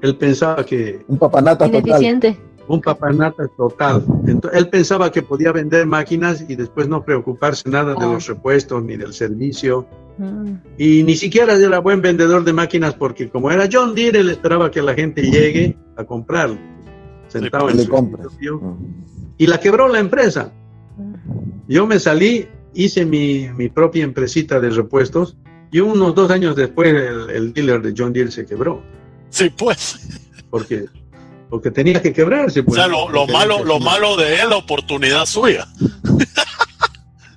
él 0.03 0.17
pensaba 0.17 0.65
que 0.65 1.05
Un 1.09 1.19
papanata 1.19 1.65
total. 1.67 1.81
Ineficiente. 1.81 2.39
Un 2.69 2.81
papanata 2.81 3.49
total. 3.49 4.05
Entonces, 4.27 4.59
él 4.59 4.69
pensaba 4.69 5.11
que 5.11 5.23
podía 5.23 5.53
vender 5.53 5.87
máquinas 5.87 6.45
y 6.49 6.55
después 6.55 6.87
no 6.89 7.05
preocuparse 7.05 7.69
nada 7.69 7.95
de 7.95 8.05
Ah. 8.05 8.13
los 8.13 8.27
repuestos 8.27 8.83
ni 8.85 8.97
del 8.97 9.13
servicio. 9.13 9.87
Mm. 10.19 10.53
Y 10.77 11.03
ni 11.03 11.17
siquiera 11.17 11.55
era 11.55 11.79
buen 11.79 12.03
vendedor 12.03 12.45
de 12.45 12.53
máquinas 12.53 12.95
porque 12.95 13.29
como 13.29 13.51
era 13.51 13.69
John 13.71 13.95
Deere, 13.95 14.21
él 14.21 14.31
esperaba 14.31 14.71
que 14.71 14.83
la 14.83 14.95
gente 14.95 15.23
llegue 15.23 15.77
a 15.97 16.05
comprar. 16.05 16.51
Sentado 17.29 17.65
pues, 17.67 17.79
en 17.79 17.85
su. 17.87 18.59
Mm. 18.61 18.95
Y 19.39 19.47
la 19.47 19.59
quebró 19.59 19.89
la 19.89 19.99
empresa. 19.99 20.53
Mm. 20.97 21.15
Yo 21.69 21.87
me 21.87 21.99
salí, 21.99 22.47
hice 22.75 23.05
mi, 23.07 23.49
mi 23.57 23.69
propia 23.69 24.05
empresita 24.05 24.61
de 24.61 24.71
repuestos 24.71 25.37
y 25.71 25.81
unos 25.81 26.15
dos 26.15 26.31
años 26.31 26.57
después 26.57 26.89
el, 26.89 27.31
el 27.31 27.53
dealer 27.53 27.83
de 27.83 27.95
John 27.97 28.13
Deere 28.13 28.31
se 28.31 28.45
quebró. 28.45 28.83
Sí, 29.31 29.51
pues. 29.57 30.21
Porque, 30.51 30.87
porque 31.51 31.71
tenía 31.71 32.01
que 32.03 32.13
quebrarse. 32.13 32.61
O 32.61 32.65
pues. 32.65 32.77
sea, 32.77 32.87
lo, 32.89 33.09
lo 33.11 33.27
malo, 33.27 33.59
que- 33.59 33.65
lo 33.65 33.81
malo 33.81 34.17
de 34.17 34.35
él, 34.41 34.51
la 34.51 34.57
oportunidad 34.59 35.25
suya. 35.27 35.67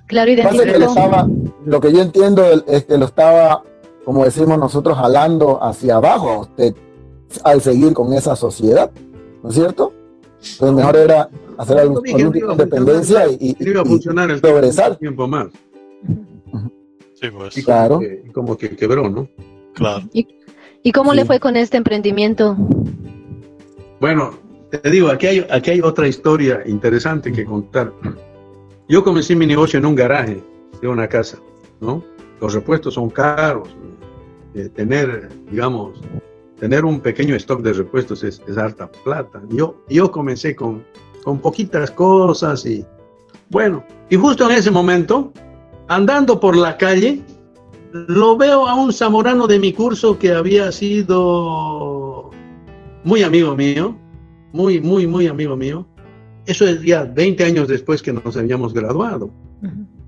Claro, 0.06 0.30
Pasa 0.42 0.50
que 0.50 0.56
lo 0.56 0.62
identificó. 0.64 0.90
estaba, 0.92 1.28
lo 1.64 1.80
que 1.80 1.92
yo 1.92 2.02
entiendo 2.02 2.44
es 2.66 2.84
que 2.84 2.98
lo 2.98 3.06
estaba, 3.06 3.62
como 4.04 4.24
decimos 4.24 4.58
nosotros, 4.58 4.96
jalando 4.98 5.62
hacia 5.64 5.96
abajo 5.96 6.30
a 6.30 6.38
usted 6.40 6.74
al 7.44 7.62
seguir 7.62 7.94
con 7.94 8.12
esa 8.12 8.36
sociedad, 8.36 8.90
¿no 9.42 9.48
es 9.48 9.54
cierto? 9.54 9.92
Entonces 10.52 10.76
mejor 10.76 10.96
era 10.96 11.28
hacer 11.56 11.78
algún 11.78 11.94
no 11.94 12.02
tipo 12.02 12.18
iba 12.18 12.28
a 12.28 12.32
de 12.32 12.38
independencia 12.64 13.26
y, 13.28 13.56
y- 13.58 13.64
no 13.64 13.70
iba 13.70 13.80
a 13.80 13.84
y- 13.84 13.88
funcionar 13.88 14.30
el 14.30 14.40
progresar. 14.40 14.96
tiempo 14.96 15.26
más. 15.26 15.46
Sí, 17.14 17.30
pues. 17.30 17.56
Y 17.56 17.62
Claro. 17.62 17.94
como 17.94 18.00
que, 18.00 18.32
como 18.32 18.56
que 18.58 18.76
quebró, 18.76 19.08
¿no? 19.08 19.28
Claro. 19.74 20.02
¿Y 20.82 20.92
cómo 20.92 21.14
le 21.14 21.24
fue 21.24 21.38
con 21.40 21.56
este 21.56 21.76
emprendimiento? 21.78 22.56
Bueno, 24.02 24.32
te 24.68 24.90
digo, 24.90 25.10
aquí 25.10 25.28
hay, 25.28 25.46
aquí 25.48 25.70
hay 25.70 25.80
otra 25.80 26.08
historia 26.08 26.60
interesante 26.66 27.30
que 27.30 27.44
contar. 27.44 27.92
Yo 28.88 29.04
comencé 29.04 29.36
mi 29.36 29.46
negocio 29.46 29.78
en 29.78 29.86
un 29.86 29.94
garaje 29.94 30.42
de 30.80 30.88
una 30.88 31.06
casa, 31.06 31.38
¿no? 31.80 32.02
Los 32.40 32.52
repuestos 32.52 32.94
son 32.94 33.10
caros. 33.10 33.68
Eh, 34.56 34.68
tener, 34.70 35.28
digamos, 35.48 36.00
tener 36.58 36.84
un 36.84 36.98
pequeño 36.98 37.36
stock 37.36 37.62
de 37.62 37.74
repuestos 37.74 38.24
es, 38.24 38.42
es 38.48 38.58
harta 38.58 38.90
plata. 39.04 39.40
Yo, 39.50 39.76
yo 39.88 40.10
comencé 40.10 40.56
con, 40.56 40.82
con 41.22 41.38
poquitas 41.38 41.92
cosas 41.92 42.66
y, 42.66 42.84
bueno, 43.50 43.84
y 44.10 44.16
justo 44.16 44.50
en 44.50 44.56
ese 44.56 44.72
momento, 44.72 45.32
andando 45.86 46.40
por 46.40 46.56
la 46.56 46.76
calle, 46.76 47.22
lo 47.92 48.36
veo 48.36 48.66
a 48.66 48.74
un 48.74 48.92
zamorano 48.92 49.46
de 49.46 49.60
mi 49.60 49.72
curso 49.72 50.18
que 50.18 50.32
había 50.32 50.72
sido 50.72 52.01
muy 53.04 53.22
amigo 53.22 53.54
mío, 53.56 53.96
muy, 54.52 54.80
muy, 54.80 55.06
muy 55.06 55.26
amigo 55.26 55.56
mío. 55.56 55.86
Eso 56.46 56.66
es 56.66 56.82
ya 56.82 57.04
20 57.04 57.44
años 57.44 57.68
después 57.68 58.02
que 58.02 58.12
nos 58.12 58.36
habíamos 58.36 58.72
graduado. 58.74 59.30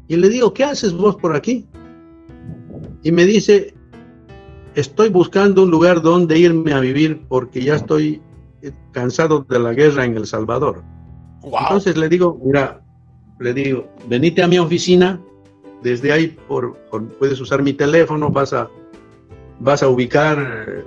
Y 0.08 0.16
le 0.16 0.28
digo, 0.28 0.52
¿qué 0.52 0.64
haces 0.64 0.92
vos 0.92 1.16
por 1.16 1.34
aquí? 1.34 1.66
Y 3.02 3.12
me 3.12 3.24
dice, 3.24 3.74
estoy 4.74 5.08
buscando 5.10 5.62
un 5.62 5.70
lugar 5.70 6.02
donde 6.02 6.38
irme 6.38 6.72
a 6.72 6.80
vivir 6.80 7.22
porque 7.28 7.62
ya 7.62 7.76
estoy 7.76 8.20
eh, 8.62 8.72
cansado 8.92 9.46
de 9.48 9.58
la 9.58 9.72
guerra 9.72 10.04
en 10.04 10.16
El 10.16 10.26
Salvador. 10.26 10.82
Wow. 11.42 11.60
Entonces 11.60 11.96
le 11.96 12.08
digo, 12.08 12.40
mira, 12.44 12.82
le 13.38 13.54
digo, 13.54 13.88
venite 14.08 14.42
a 14.42 14.48
mi 14.48 14.58
oficina, 14.58 15.20
desde 15.82 16.12
ahí 16.12 16.36
por, 16.48 16.76
por- 16.90 17.06
puedes 17.18 17.40
usar 17.40 17.62
mi 17.62 17.72
teléfono, 17.74 18.30
vas 18.30 18.52
a, 18.52 18.68
vas 19.60 19.82
a 19.82 19.88
ubicar 19.88 20.66
eh, 20.68 20.84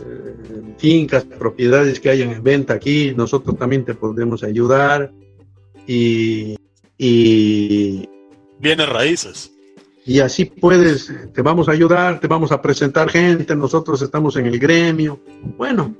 fincas, 0.78 1.24
propiedades 1.24 2.00
que 2.00 2.10
hayan 2.10 2.32
en 2.32 2.44
venta 2.44 2.74
aquí, 2.74 3.14
nosotros 3.16 3.58
también 3.58 3.86
te 3.86 3.94
podemos 3.94 4.44
ayudar 4.44 5.12
y, 5.86 6.58
y, 6.98 8.08
Viene 8.60 8.86
raíces. 8.86 9.52
y 10.06 10.20
así 10.20 10.46
puedes, 10.46 11.12
te 11.34 11.42
vamos 11.42 11.70
a 11.70 11.72
ayudar, 11.72 12.20
te 12.20 12.28
vamos 12.28 12.52
a 12.52 12.62
presentar 12.62 13.10
gente, 13.10 13.56
nosotros 13.56 14.02
estamos 14.02 14.36
en 14.36 14.48
el 14.48 14.60
gremio. 14.60 15.20
Bueno, 15.58 15.96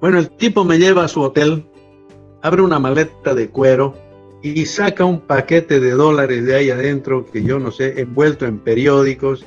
bueno, 0.00 0.18
el 0.18 0.30
tipo 0.30 0.64
me 0.64 0.78
lleva 0.78 1.04
a 1.04 1.08
su 1.08 1.20
hotel, 1.20 1.64
abre 2.42 2.62
una 2.62 2.78
maleta 2.78 3.34
de 3.34 3.48
cuero 3.48 3.94
y 4.42 4.66
saca 4.66 5.04
un 5.04 5.20
paquete 5.20 5.78
de 5.78 5.92
dólares 5.92 6.44
de 6.44 6.56
ahí 6.56 6.70
adentro 6.70 7.24
que 7.26 7.42
yo 7.42 7.58
no 7.58 7.70
sé, 7.70 8.00
envuelto 8.00 8.44
en 8.44 8.58
periódicos, 8.58 9.46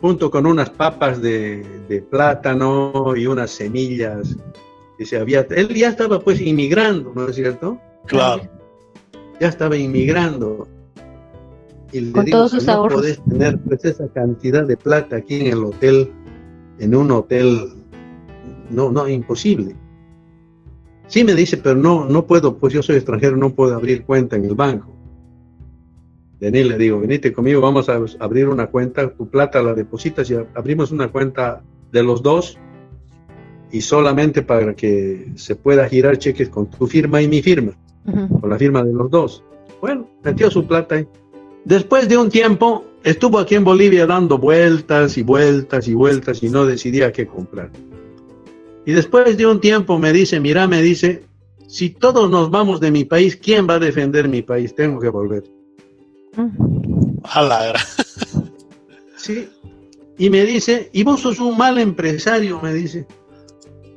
junto 0.00 0.30
con 0.30 0.46
unas 0.46 0.70
papas 0.70 1.20
de, 1.20 1.64
de 1.88 2.02
plátano 2.02 3.14
y 3.16 3.26
unas 3.26 3.50
semillas 3.50 4.36
que 4.98 5.04
se 5.06 5.18
había... 5.18 5.46
Él 5.50 5.68
ya 5.74 5.88
estaba 5.88 6.20
pues 6.20 6.40
inmigrando, 6.40 7.12
¿no 7.14 7.28
es 7.28 7.36
cierto? 7.36 7.78
Claro. 8.06 8.42
Ya 9.40 9.48
estaba 9.48 9.76
inmigrando. 9.76 10.66
Y 11.92 12.00
le 12.00 12.12
Con 12.12 12.24
digo, 12.24 12.38
todos 12.38 12.50
sus 12.52 12.66
no 12.66 12.72
ahorros. 12.72 13.00
podés 13.00 13.24
tener 13.24 13.58
pues, 13.60 13.84
esa 13.84 14.08
cantidad 14.08 14.64
de 14.64 14.76
plata 14.76 15.16
aquí 15.16 15.40
en 15.40 15.46
el 15.48 15.64
hotel, 15.64 16.10
en 16.78 16.94
un 16.94 17.10
hotel, 17.10 17.74
no, 18.70 18.90
no, 18.90 19.08
imposible. 19.08 19.76
Sí 21.08 21.22
me 21.22 21.34
dice, 21.34 21.58
pero 21.58 21.76
no, 21.76 22.04
no 22.06 22.26
puedo, 22.26 22.56
pues 22.56 22.72
yo 22.72 22.82
soy 22.82 22.96
extranjero, 22.96 23.36
no 23.36 23.54
puedo 23.54 23.74
abrir 23.76 24.04
cuenta 24.04 24.36
en 24.36 24.44
el 24.46 24.54
banco. 24.54 24.95
Vení, 26.46 26.62
le 26.62 26.78
digo, 26.78 27.00
venite 27.00 27.32
conmigo, 27.32 27.60
vamos 27.60 27.88
a 27.88 27.98
abrir 28.20 28.46
una 28.46 28.68
cuenta, 28.68 29.10
tu 29.10 29.28
plata 29.28 29.60
la 29.64 29.74
depositas 29.74 30.30
y 30.30 30.36
abrimos 30.54 30.92
una 30.92 31.08
cuenta 31.08 31.60
de 31.90 32.04
los 32.04 32.22
dos 32.22 32.56
y 33.72 33.80
solamente 33.80 34.42
para 34.42 34.76
que 34.76 35.32
se 35.34 35.56
pueda 35.56 35.88
girar 35.88 36.18
cheques 36.18 36.48
con 36.48 36.70
tu 36.70 36.86
firma 36.86 37.20
y 37.20 37.26
mi 37.26 37.42
firma, 37.42 37.72
con 38.40 38.48
la 38.48 38.56
firma 38.58 38.84
de 38.84 38.92
los 38.92 39.10
dos. 39.10 39.42
Bueno, 39.80 40.08
metió 40.22 40.48
su 40.48 40.64
plata 40.68 40.94
ahí. 40.94 41.08
Después 41.64 42.08
de 42.08 42.16
un 42.16 42.30
tiempo, 42.30 42.84
estuvo 43.02 43.40
aquí 43.40 43.56
en 43.56 43.64
Bolivia 43.64 44.06
dando 44.06 44.38
vueltas 44.38 45.18
y 45.18 45.24
vueltas 45.24 45.88
y 45.88 45.94
vueltas 45.94 46.44
y 46.44 46.48
no 46.48 46.64
decidía 46.64 47.10
qué 47.10 47.26
comprar. 47.26 47.72
Y 48.84 48.92
después 48.92 49.36
de 49.36 49.48
un 49.48 49.60
tiempo 49.60 49.98
me 49.98 50.12
dice, 50.12 50.38
mira, 50.38 50.68
me 50.68 50.80
dice, 50.80 51.24
si 51.66 51.90
todos 51.90 52.30
nos 52.30 52.52
vamos 52.52 52.78
de 52.78 52.92
mi 52.92 53.04
país, 53.04 53.34
¿quién 53.34 53.66
va 53.68 53.74
a 53.74 53.78
defender 53.80 54.28
mi 54.28 54.42
país? 54.42 54.76
Tengo 54.76 55.00
que 55.00 55.08
volver. 55.08 55.55
Gran. 56.36 57.74
Sí. 59.16 59.48
Y 60.18 60.30
me 60.30 60.44
dice, 60.44 60.88
y 60.92 61.02
vos 61.02 61.20
sos 61.20 61.40
un 61.40 61.58
mal 61.58 61.78
empresario, 61.78 62.60
me 62.62 62.72
dice, 62.72 63.06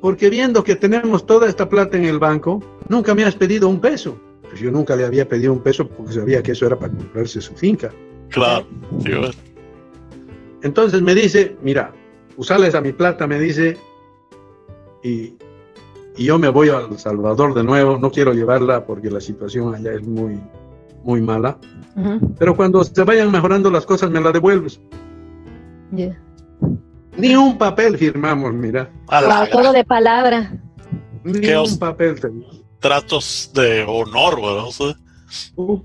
porque 0.02 0.30
viendo 0.30 0.64
que 0.64 0.76
tenemos 0.76 1.26
toda 1.26 1.48
esta 1.48 1.70
plata 1.70 1.98
en 1.98 2.06
el 2.06 2.18
banco, 2.18 2.64
nunca 2.88 3.14
me 3.14 3.24
has 3.24 3.36
pedido 3.36 3.70
un 3.70 3.80
peso. 3.80 4.20
Pues 4.42 4.60
yo 4.60 4.72
nunca 4.72 4.96
le 4.96 5.06
había 5.06 5.28
pedido 5.28 5.54
un 5.54 5.62
peso 5.62 5.88
porque 5.88 6.14
sabía 6.14 6.42
que 6.42 6.54
eso 6.54 6.66
era 6.66 6.80
para 6.80 6.92
comprarse 6.92 7.40
su 7.42 7.54
finca. 7.54 7.92
Claro. 8.30 8.66
Bueno. 8.92 9.30
Entonces 10.64 11.02
me 11.02 11.14
dice, 11.14 11.56
mira, 11.62 11.94
usales 12.36 12.74
a 12.74 12.82
mi 12.82 12.92
plata, 12.92 13.28
me 13.28 13.40
dice, 13.40 13.78
y, 15.04 15.36
y 16.18 16.26
yo 16.26 16.40
me 16.40 16.50
voy 16.50 16.70
a 16.70 16.80
El 16.80 16.98
Salvador 16.98 17.54
de 17.54 17.64
nuevo, 17.64 17.98
no 17.98 18.12
quiero 18.12 18.34
llevarla 18.34 18.86
porque 18.86 19.12
la 19.12 19.22
situación 19.22 19.76
allá 19.76 19.94
es 19.94 20.06
muy, 20.06 20.40
muy 21.04 21.22
mala, 21.22 21.58
Ujú. 21.96 22.36
pero 22.38 22.56
cuando 22.56 22.84
se 22.84 23.04
vayan 23.04 23.32
mejorando 23.32 23.70
las 23.72 23.86
cosas 23.86 24.10
me 24.12 24.20
la 24.22 24.32
devuelves. 24.32 24.80
Ni 27.18 27.36
un 27.36 27.58
papel 27.58 27.98
firmamos, 27.98 28.54
mira, 28.54 28.90
Wow, 29.10 29.48
todo 29.52 29.74
de 29.74 29.84
palabra. 29.84 30.54
ni 31.24 31.40
Qué 31.42 31.58
un 31.58 31.78
papel. 31.78 32.16
Tratos 32.80 33.52
de 33.54 33.84
honor, 33.84 34.36
¿verdad? 34.42 34.66
O 34.68 34.72
sea, 34.72 34.96
Uh, 35.56 35.80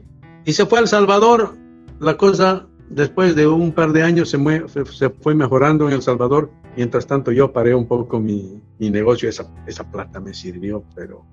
Y 0.47 0.53
se 0.53 0.65
fue 0.65 0.79
a 0.79 0.83
El 0.83 0.89
Salvador, 0.89 1.55
la 2.01 2.17
cosa 2.17 2.67
después 2.89 3.35
de 3.35 3.47
un 3.47 3.73
par 3.73 3.93
de 3.93 4.03
años 4.03 4.31
se, 4.31 4.39
mue- 4.39 4.67
se- 4.69 4.85
se 4.87 5.11
fue 5.11 5.35
mejorando 5.35 5.87
en 5.89 5.95
El 5.95 6.03
Salvador. 6.03 6.51
Mientras 6.77 7.07
tanto 7.07 7.31
yo 7.33 7.53
paré 7.53 7.75
un 7.75 7.87
poco 7.87 8.21
mi, 8.21 8.63
mi 8.79 8.91
negocio, 8.91 9.29
esa, 9.29 9.47
esa 9.67 9.85
plata 9.91 10.19
me 10.21 10.33
sirvió, 10.35 10.83
pero 10.95 11.25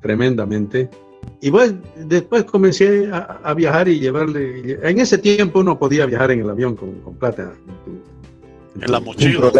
tremendamente. 0.00 0.90
Y 1.40 1.50
bueno, 1.50 1.78
después 1.96 2.44
comencé 2.44 3.10
a, 3.12 3.40
a 3.42 3.54
viajar 3.54 3.88
y 3.88 3.98
llevarle... 3.98 4.78
En 4.82 4.98
ese 5.00 5.18
tiempo 5.18 5.60
uno 5.60 5.78
podía 5.78 6.06
viajar 6.06 6.30
en 6.30 6.40
el 6.40 6.50
avión 6.50 6.76
con, 6.76 6.92
con 7.00 7.14
plata. 7.14 7.52
En, 7.54 7.84
tu- 7.84 8.84
En 8.84 8.92
la 8.92 8.98
tu- 9.00 9.04
mochila. 9.06 9.50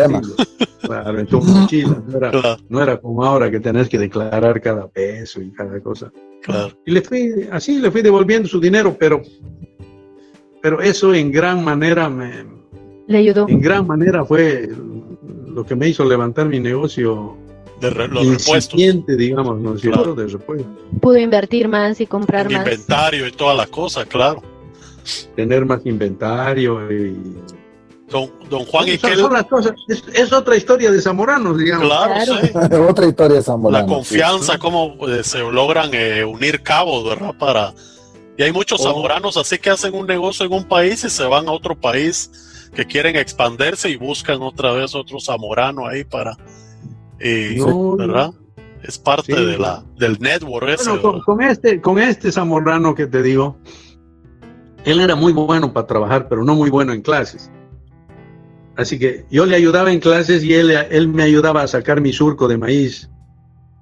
Claro, 0.80 1.18
en 1.18 1.26
tu 1.26 1.40
mochila. 1.42 2.02
No 2.08 2.16
era, 2.18 2.30
claro, 2.30 2.56
no 2.68 2.82
era 2.82 2.96
como 2.98 3.24
ahora 3.24 3.50
que 3.50 3.60
tenés 3.60 3.88
que 3.88 3.98
declarar 3.98 4.60
cada 4.60 4.86
peso 4.88 5.40
y 5.42 5.50
cada 5.52 5.80
cosa. 5.80 6.12
claro. 6.42 6.72
Y 6.86 6.92
le 6.92 7.02
fui, 7.02 7.48
así 7.50 7.78
le 7.80 7.90
fui 7.90 8.02
devolviendo 8.02 8.48
su 8.48 8.60
dinero, 8.60 8.96
pero, 8.98 9.20
pero 10.60 10.80
eso 10.80 11.12
en 11.14 11.30
gran 11.32 11.64
manera 11.64 12.08
me, 12.08 12.44
Le 13.08 13.18
ayudó. 13.18 13.48
en 13.48 13.60
gran 13.60 13.86
manera 13.86 14.24
fue 14.24 14.68
lo 15.48 15.64
que 15.64 15.74
me 15.76 15.88
hizo 15.88 16.04
levantar 16.04 16.48
mi 16.48 16.60
negocio 16.60 17.36
De 17.82 17.90
re- 17.90 18.08
los 18.08 18.24
repuestos. 18.26 18.54
incipiente, 18.74 19.16
digamos, 19.16 19.60
¿no 19.60 19.74
es 19.74 19.80
cierto? 19.82 20.02
Claro. 20.02 20.14
De 20.14 20.26
repuesto. 20.28 20.68
Pudo 21.00 21.18
invertir 21.18 21.68
más 21.68 22.00
y 22.00 22.06
comprar 22.06 22.46
En 22.46 22.52
más. 22.58 22.62
inventario 22.66 23.26
y 23.26 23.32
toda 23.32 23.54
la 23.54 23.66
cosa, 23.66 24.04
claro. 24.06 24.42
Tener 25.36 25.64
más 25.66 25.84
inventario 25.84 26.90
y... 26.92 27.36
Don, 28.08 28.30
don 28.50 28.64
Juan 28.66 28.88
y 28.88 28.98
Son- 28.98 29.10
qué 29.10 29.16
son 29.16 29.32
las 29.32 29.44
cosas, 29.46 29.72
es, 29.88 30.04
es 30.12 30.32
otra 30.34 30.54
historia 30.54 30.90
de 30.90 31.00
Zamoranos, 31.00 31.56
digamos. 31.56 31.86
claro, 31.88 32.12
Claro. 32.24 32.40
sí. 32.42 32.74
Otra 32.90 33.06
historia 33.06 33.34
de 33.36 33.40
La 33.40 33.42
Zamorano. 33.42 33.86
confianza, 33.86 34.58
cómo 34.58 34.96
eh, 35.08 35.24
se 35.24 35.38
logran 35.38 35.90
eh, 35.94 36.22
unir 36.24 36.62
cabos, 36.62 37.08
¿verdad? 37.08 37.34
Para... 37.38 37.72
Y 38.36 38.42
hay 38.42 38.52
muchos 38.52 38.80
Oh. 38.80 38.84
zamoranos 38.84 39.36
así 39.38 39.58
que 39.58 39.70
hacen 39.70 39.94
un 39.94 40.06
negocio 40.06 40.44
en 40.44 40.52
un 40.52 40.64
país 40.64 41.02
y 41.04 41.10
se 41.10 41.24
van 41.24 41.48
a 41.48 41.52
otro 41.52 41.74
país 41.74 42.68
que 42.74 42.84
quieren 42.86 43.16
expandirse 43.16 43.88
y 43.90 43.96
buscan 43.96 44.40
otra 44.42 44.72
vez 44.72 44.94
otro 44.94 45.18
zamorano 45.18 45.86
ahí 45.86 46.04
para... 46.04 46.36
y, 47.22 47.56
No, 47.56 47.96
¿Verdad? 47.96 48.32
Es 48.82 48.98
parte 48.98 49.34
Sí. 49.36 49.46
de 49.46 49.58
la, 49.58 49.84
del 49.96 50.18
network 50.18 50.68
ese. 50.70 50.90
Bueno, 50.90 51.20
con, 51.24 51.40
este, 51.42 51.80
con 51.80 51.98
este 51.98 52.32
Zamorano 52.32 52.94
que 52.94 53.06
te 53.06 53.22
digo, 53.22 53.56
él 54.84 55.00
era 55.00 55.14
muy 55.14 55.32
bueno 55.32 55.72
para 55.72 55.86
trabajar, 55.86 56.28
pero 56.28 56.44
no 56.44 56.54
muy 56.56 56.68
bueno 56.68 56.92
en 56.92 57.02
clases. 57.02 57.50
Así 58.76 58.98
que 58.98 59.24
yo 59.30 59.46
le 59.46 59.54
ayudaba 59.54 59.92
en 59.92 60.00
clases 60.00 60.42
y 60.42 60.54
él, 60.54 60.70
él 60.90 61.06
me 61.08 61.22
ayudaba 61.22 61.62
a 61.62 61.68
sacar 61.68 62.00
mi 62.00 62.12
surco 62.12 62.48
de 62.48 62.58
maíz. 62.58 63.08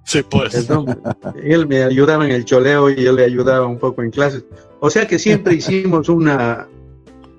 Sí, 0.04 0.22
pues. 0.28 0.54
Entonces, 0.54 0.96
él 1.42 1.66
me 1.66 1.82
ayudaba 1.84 2.24
en 2.26 2.32
el 2.32 2.44
choleo 2.44 2.90
y 2.90 3.02
yo 3.04 3.12
le 3.12 3.24
ayudaba 3.24 3.66
un 3.66 3.78
poco 3.78 4.02
en 4.02 4.10
clases. 4.10 4.44
O 4.80 4.90
sea 4.90 5.06
que 5.06 5.18
siempre 5.18 5.54
hicimos 5.60 6.08
una, 6.08 6.66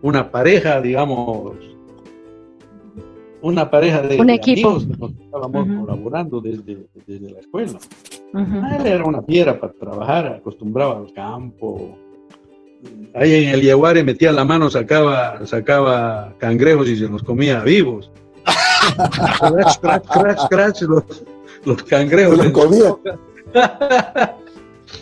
una 0.02 0.32
pareja, 0.32 0.80
digamos, 0.82 1.54
una 3.42 3.70
pareja 3.70 4.02
de, 4.02 4.20
Un 4.20 4.28
de 4.28 4.34
equipo. 4.36 4.70
amigos 4.70 4.86
que 4.88 4.98
nos 5.02 5.12
estábamos 5.12 5.68
colaborando 5.86 6.42
desde, 6.42 6.78
desde 7.08 7.32
la 7.32 7.40
escuela. 7.40 7.80
Él 8.34 8.86
era 8.88 9.04
una 9.04 9.22
fiera 9.24 9.60
para 9.60 9.74
trabajar, 9.74 10.28
acostumbraba 10.28 10.98
al 10.98 11.12
campo. 11.14 11.98
Ahí 13.14 13.46
en 13.46 13.50
el 13.50 13.62
Yaguare 13.62 14.04
metía 14.04 14.32
la 14.32 14.44
mano, 14.46 14.70
sacaba, 14.70 15.46
sacaba 15.46 16.34
cangrejos 16.40 16.88
y 16.90 16.96
se 16.98 17.08
los 17.08 17.22
comía 17.24 17.60
vivos. 17.62 18.10
Scratch, 19.36 19.74
scratch, 20.08 20.40
scratch, 20.46 20.82
los, 20.84 21.04
los 21.66 21.84
cangrejos. 21.84 22.38
Se 22.38 22.44
los 22.46 22.52
comía. 22.54 22.96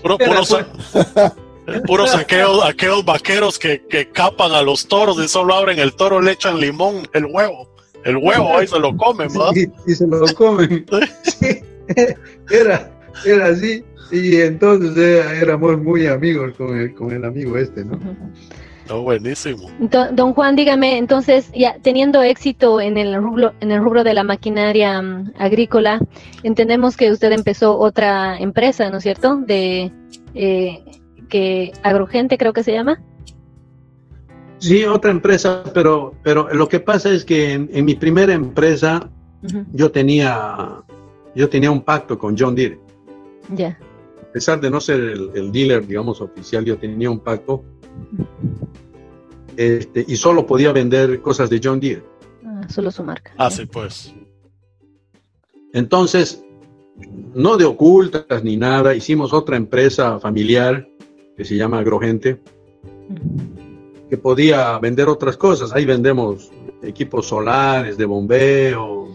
Puro- 0.02 0.18
Era, 0.20 0.28
puros, 0.28 0.66
puros 1.86 2.16
aquellos, 2.16 2.66
aquellos 2.66 3.06
vaqueros 3.06 3.58
que, 3.60 3.86
que 3.88 4.10
capan 4.10 4.52
a 4.54 4.62
los 4.62 4.88
toros 4.88 5.18
y 5.24 5.28
solo 5.28 5.54
abren 5.54 5.80
el 5.80 5.94
toro, 5.94 6.20
le 6.22 6.32
echan 6.32 6.60
limón, 6.60 7.08
el 7.14 7.26
huevo. 7.28 7.69
El 8.06 8.18
huevo 8.18 8.58
ahí 8.58 8.68
se 8.68 8.80
lo 8.80 8.96
comen, 8.96 9.28
¿verdad? 9.28 9.52
y, 9.56 9.92
y 9.92 9.96
se 9.96 10.08
lo 10.08 10.26
comen. 10.36 10.86
Sí, 11.24 11.62
era, 12.52 12.92
era 13.26 13.48
así. 13.48 13.84
Y 14.12 14.38
entonces 14.42 14.98
eh, 14.98 15.24
éramos 15.42 15.82
muy 15.82 16.08
amigos 16.08 16.54
con 16.58 16.78
el, 16.78 16.94
con 16.94 17.12
el 17.12 17.24
amigo 17.26 17.58
este, 17.58 17.86
¿no? 17.86 18.00
No, 18.90 19.04
buenísimo. 19.04 19.70
Don 20.14 20.34
Juan, 20.34 20.56
dígame, 20.56 20.98
entonces, 20.98 21.52
ya 21.54 21.78
teniendo 21.82 22.24
éxito 22.24 22.82
en 22.82 22.98
el 22.98 23.16
rubro, 23.22 23.54
en 23.60 23.72
el 23.72 23.84
rubro 23.84 24.04
de 24.04 24.16
la 24.16 24.24
maquinaria 24.24 25.00
mm, 25.00 25.34
agrícola, 25.38 26.00
entendemos 26.42 26.98
que 26.98 27.12
usted 27.12 27.32
empezó 27.32 27.78
otra 27.78 28.38
empresa, 28.38 28.90
¿no 28.90 28.98
es 28.98 29.04
cierto? 29.04 29.38
De 29.38 29.92
eh, 30.34 30.84
que 31.30 31.72
Agrogente 31.84 32.40
creo 32.40 32.52
que 32.52 32.64
se 32.64 32.74
llama. 32.74 33.00
Sí, 34.60 34.84
otra 34.84 35.12
empresa, 35.12 35.64
pero, 35.74 36.14
pero 36.22 36.54
lo 36.54 36.68
que 36.68 36.82
pasa 36.82 37.12
es 37.12 37.24
que 37.24 37.54
en, 37.54 37.70
en 37.74 37.86
mi 37.86 37.96
primera 37.96 38.34
empresa 38.34 39.10
yo 39.72 39.90
tenía, 39.90 40.84
yo 41.34 41.50
tenía 41.50 41.72
un 41.72 41.82
pacto 41.82 42.20
con 42.20 42.38
John 42.38 42.56
Deere. 42.56 42.80
Ya. 43.56 43.80
A 44.22 44.32
pesar 44.34 44.60
de 44.60 44.70
no 44.70 44.82
ser 44.82 45.00
el, 45.00 45.32
el 45.34 45.52
dealer, 45.52 45.88
digamos, 45.88 46.22
oficial, 46.22 46.66
yo 46.66 46.78
tenía 46.78 47.10
un 47.10 47.20
pacto 47.20 47.64
este, 49.56 50.06
y 50.08 50.16
solo 50.18 50.46
podía 50.46 50.72
vender 50.74 51.22
cosas 51.22 51.50
de 51.50 51.62
John 51.64 51.80
Deere. 51.80 52.04
Ah, 52.46 52.68
solo 52.70 52.92
su 52.92 53.04
marca. 53.04 53.34
Ah, 53.38 53.50
sí, 53.50 53.66
pues. 53.66 54.14
Entonces, 55.74 56.44
no 57.34 57.56
de 57.56 57.64
ocultas 57.64 58.44
ni 58.44 58.58
nada, 58.58 58.94
hicimos 58.94 59.32
otra 59.34 59.56
empresa 59.56 60.20
familiar 60.20 60.88
que 61.38 61.46
se 61.46 61.56
llama 61.56 61.80
Agrogente, 61.80 62.42
Ujú. 63.10 63.69
Que 64.10 64.18
podía 64.18 64.78
vender 64.80 65.08
otras 65.08 65.38
cosas. 65.38 65.72
Ahí 65.74 65.86
vendemos 65.86 66.50
equipos 66.82 67.28
solares, 67.28 67.98
de 67.98 68.06
bombeo, 68.06 69.10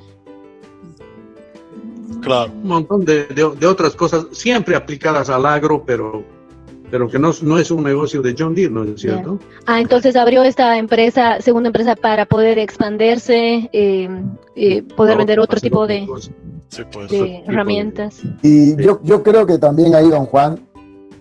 Claro. 2.23 2.53
un 2.53 2.69
montón 2.69 3.05
de, 3.05 3.27
de- 3.27 3.55
de 3.59 3.67
otras 3.67 3.95
cosas, 3.95 4.27
siempre 4.33 4.77
aplicadas 4.77 5.29
al 5.29 5.45
agro, 5.45 5.83
pero, 5.85 6.25
pero 6.91 7.09
que 7.09 7.19
no, 7.19 7.31
es- 7.31 7.43
no 7.43 7.59
es 7.59 7.71
un 7.71 7.83
negocio 7.83 8.23
de 8.23 8.35
John 8.39 8.55
Deere, 8.55 8.73
¿no 8.73 8.85
es 8.85 9.01
cierto? 9.01 9.39
Ah, 9.67 9.81
entonces 9.81 10.17
abrió 10.17 10.43
esta 10.43 10.79
empresa, 10.79 11.41
segunda 11.41 11.69
empresa, 11.69 11.97
para 11.97 12.25
poder 12.27 12.59
expandirse, 12.59 13.69
eh, 13.73 14.09
eh, 14.57 14.83
poder 14.97 15.15
No, 15.15 15.19
vender 15.19 15.41
otro 15.41 15.57
hacer 15.57 15.71
tipo 15.71 15.87
de, 15.87 16.07
cosas. 16.07 16.31
Sí, 16.69 16.83
pues. 16.93 17.11
de 17.11 17.17
tipo 17.17 17.25
de- 17.25 17.43
herramientas. 17.47 18.21
Y 18.43 18.77
yo, 18.83 19.01
yo 19.03 19.23
creo 19.23 19.47
que 19.47 19.59
también 19.59 19.95
ahí, 19.95 20.09
don 20.09 20.25
Juan, 20.27 20.61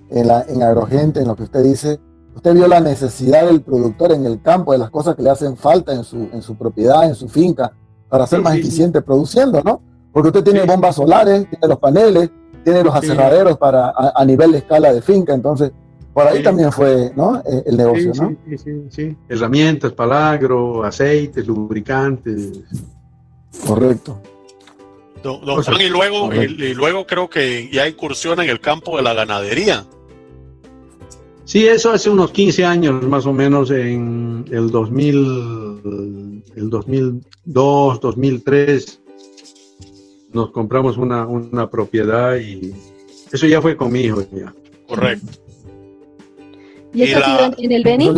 en, 0.09 0.27
la, 0.27 0.43
en 0.47 0.61
Agrogente, 0.63 1.19
en 1.21 1.27
lo 1.27 1.35
que 1.35 1.43
usted 1.43 1.63
dice, 1.63 1.99
usted 2.35 2.53
vio 2.53 2.67
la 2.67 2.79
necesidad 2.79 3.45
del 3.45 3.61
productor 3.61 4.11
en 4.11 4.25
el 4.25 4.41
campo, 4.41 4.71
de 4.71 4.79
las 4.79 4.89
cosas 4.89 5.15
que 5.15 5.21
le 5.21 5.29
hacen 5.29 5.57
falta 5.57 5.93
en 5.93 6.03
su, 6.03 6.29
en 6.31 6.41
su 6.41 6.55
propiedad, 6.55 7.05
en 7.05 7.15
su 7.15 7.27
finca, 7.27 7.71
para 8.09 8.27
ser 8.27 8.41
más 8.41 8.55
eficiente 8.55 9.01
produciendo, 9.01 9.61
¿no? 9.63 9.81
Porque 10.11 10.29
usted 10.29 10.43
tiene 10.43 10.63
bombas 10.63 10.95
solares, 10.95 11.49
tiene 11.49 11.67
los 11.67 11.79
paneles, 11.79 12.29
tiene 12.63 12.83
los 12.83 12.93
aserraderos 12.93 13.57
para, 13.57 13.93
a, 14.15 14.25
nivel 14.25 14.51
de 14.51 14.59
escala 14.59 14.93
de 14.93 15.01
finca, 15.01 15.33
entonces 15.33 15.71
por 16.13 16.27
ahí 16.27 16.43
también 16.43 16.71
fue 16.71 17.11
¿no? 17.15 17.39
Eh, 17.39 17.63
el 17.65 17.77
negocio, 17.77 18.11
¿no? 18.13 18.35
Sí, 18.47 18.57
sí, 18.57 18.71
sí. 18.89 19.17
Herramientas, 19.27 19.91
palagro, 19.93 20.83
aceites, 20.83 21.45
lubricantes. 21.47 22.59
Correcto. 23.67 24.21
Don, 25.23 25.39
Juan, 25.41 25.81
y 25.81 25.87
luego, 25.87 26.33
y, 26.33 26.73
luego 26.73 27.07
creo 27.07 27.29
que 27.29 27.69
ya 27.71 27.87
incursiona 27.87 28.43
en 28.43 28.49
el 28.49 28.59
campo 28.59 28.97
de 28.97 29.03
la 29.03 29.13
ganadería. 29.13 29.85
Sí, 31.45 31.67
eso 31.67 31.91
hace 31.91 32.09
unos 32.09 32.31
15 32.31 32.65
años 32.65 33.03
más 33.03 33.25
o 33.25 33.33
menos, 33.33 33.69
en 33.71 34.45
el 34.49 34.71
2000, 34.71 36.41
el 36.55 36.69
2002, 36.69 37.99
2003, 37.99 39.01
nos 40.31 40.51
compramos 40.51 40.97
una, 40.97 41.27
una 41.27 41.69
propiedad 41.69 42.37
y 42.37 42.73
eso 43.31 43.45
ya 43.47 43.61
fue 43.61 43.75
con 43.75 43.91
mi 43.91 44.01
hijo. 44.01 44.23
Ya. 44.31 44.53
Correcto. 44.87 45.27
¿Y 46.93 47.03
eso 47.03 47.19
ha 47.19 47.25
sido 47.25 47.55
en 47.57 47.71
el 47.71 47.83
Beni? 47.83 48.09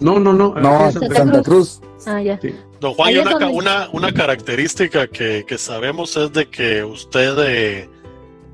No, 0.00 0.18
no, 0.18 0.32
no. 0.32 0.54
No, 0.54 0.90
Santa, 0.90 1.14
Santa 1.14 1.42
Cruz. 1.42 1.80
Ah, 2.06 2.20
ya. 2.20 2.38
Don 2.80 2.94
Juan, 2.94 3.16
una, 3.18 3.48
una, 3.48 3.88
una, 3.92 4.12
característica 4.12 5.06
que, 5.06 5.44
que, 5.46 5.56
sabemos 5.56 6.16
es 6.16 6.32
de 6.32 6.46
que 6.46 6.82
usted 6.82 7.38
eh, 7.38 7.88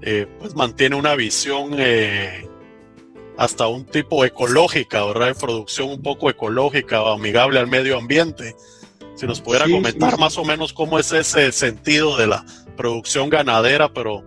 eh, 0.02 0.26
pues 0.38 0.54
mantiene 0.54 0.96
una 0.96 1.14
visión 1.14 1.70
eh, 1.78 2.47
hasta 3.38 3.68
un 3.68 3.84
tipo 3.84 4.24
ecológica, 4.24 5.04
¿verdad? 5.06 5.28
De 5.28 5.34
producción 5.36 5.90
un 5.90 6.02
poco 6.02 6.28
ecológica 6.28 7.00
o 7.00 7.14
amigable 7.14 7.60
al 7.60 7.68
medio 7.68 7.96
ambiente. 7.96 8.56
Si 9.14 9.26
nos 9.26 9.40
pudiera 9.40 9.66
comentar 9.66 10.18
más 10.18 10.36
o 10.38 10.44
menos 10.44 10.72
cómo 10.72 10.98
es 10.98 11.12
ese 11.12 11.52
sentido 11.52 12.16
de 12.16 12.26
la 12.26 12.44
producción 12.76 13.30
ganadera, 13.30 13.92
pero 13.92 14.24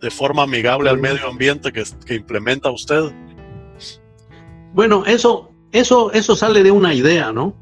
de 0.00 0.10
forma 0.10 0.42
amigable 0.42 0.90
al 0.90 0.98
medio 0.98 1.26
ambiente 1.26 1.72
que, 1.72 1.84
que 2.04 2.14
implementa 2.14 2.70
usted. 2.70 3.10
Bueno, 4.74 5.04
eso, 5.06 5.50
eso, 5.72 6.12
eso 6.12 6.36
sale 6.36 6.62
de 6.62 6.70
una 6.70 6.92
idea, 6.92 7.32
¿no? 7.32 7.56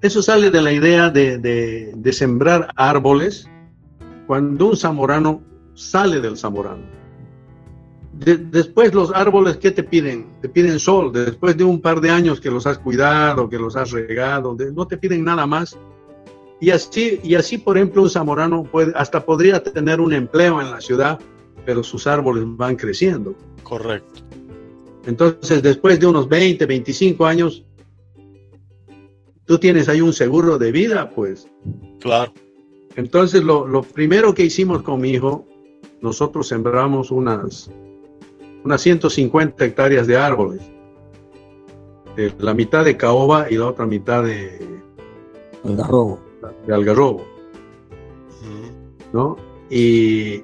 Eso 0.00 0.22
sale 0.22 0.50
de 0.50 0.62
la 0.62 0.72
idea 0.72 1.10
de, 1.10 1.36
de 1.38 2.12
sembrar 2.14 2.72
árboles 2.76 3.46
cuando 4.26 4.68
un 4.68 4.76
zamorano 4.76 5.42
sale 5.74 6.20
del 6.20 6.38
zamorano 6.38 6.97
después 8.18 8.94
los 8.94 9.12
árboles, 9.14 9.56
¿qué 9.58 9.70
te 9.70 9.82
piden? 9.82 10.26
Te 10.40 10.48
piden 10.48 10.78
sol. 10.78 11.12
Después 11.12 11.56
de 11.56 11.64
un 11.64 11.80
par 11.80 12.00
de 12.00 12.10
años 12.10 12.40
que 12.40 12.50
los 12.50 12.66
has 12.66 12.78
cuidado, 12.78 13.48
que 13.48 13.58
los 13.58 13.76
has 13.76 13.90
regado, 13.90 14.56
no 14.74 14.86
te 14.86 14.96
piden 14.96 15.24
nada 15.24 15.46
más. 15.46 15.76
Y 16.60 16.70
así, 16.70 17.20
y 17.22 17.36
así, 17.36 17.58
por 17.58 17.76
ejemplo, 17.76 18.02
un 18.02 18.10
zamorano 18.10 18.64
puede, 18.64 18.92
hasta 18.96 19.24
podría 19.24 19.62
tener 19.62 20.00
un 20.00 20.12
empleo 20.12 20.60
en 20.60 20.70
la 20.70 20.80
ciudad, 20.80 21.18
pero 21.64 21.84
sus 21.84 22.06
árboles 22.06 22.44
van 22.46 22.74
creciendo. 22.74 23.34
Correcto. 23.62 24.22
Entonces, 25.06 25.62
después 25.62 26.00
de 26.00 26.06
unos 26.06 26.28
20, 26.28 26.66
25 26.66 27.24
años, 27.24 27.64
tú 29.44 29.58
tienes 29.58 29.88
ahí 29.88 30.00
un 30.00 30.12
seguro 30.12 30.58
de 30.58 30.72
vida, 30.72 31.10
pues. 31.10 31.48
Claro. 32.00 32.32
Entonces, 32.96 33.44
lo, 33.44 33.66
lo 33.66 33.82
primero 33.82 34.34
que 34.34 34.44
hicimos 34.44 34.82
con 34.82 35.00
mi 35.00 35.10
hijo, 35.10 35.46
nosotros 36.02 36.48
sembramos 36.48 37.12
unas 37.12 37.70
unas 38.68 38.82
150 38.82 39.64
hectáreas 39.64 40.06
de 40.06 40.18
árboles. 40.18 40.60
la 42.38 42.52
mitad 42.52 42.84
de 42.84 42.98
caoba 42.98 43.50
y 43.50 43.56
la 43.56 43.68
otra 43.68 43.86
mitad 43.86 44.24
de 44.24 44.60
algarrobo. 45.64 46.20
De 46.66 46.74
algarrobo. 46.74 47.24
¿No? 49.14 49.36
Y, 49.70 50.42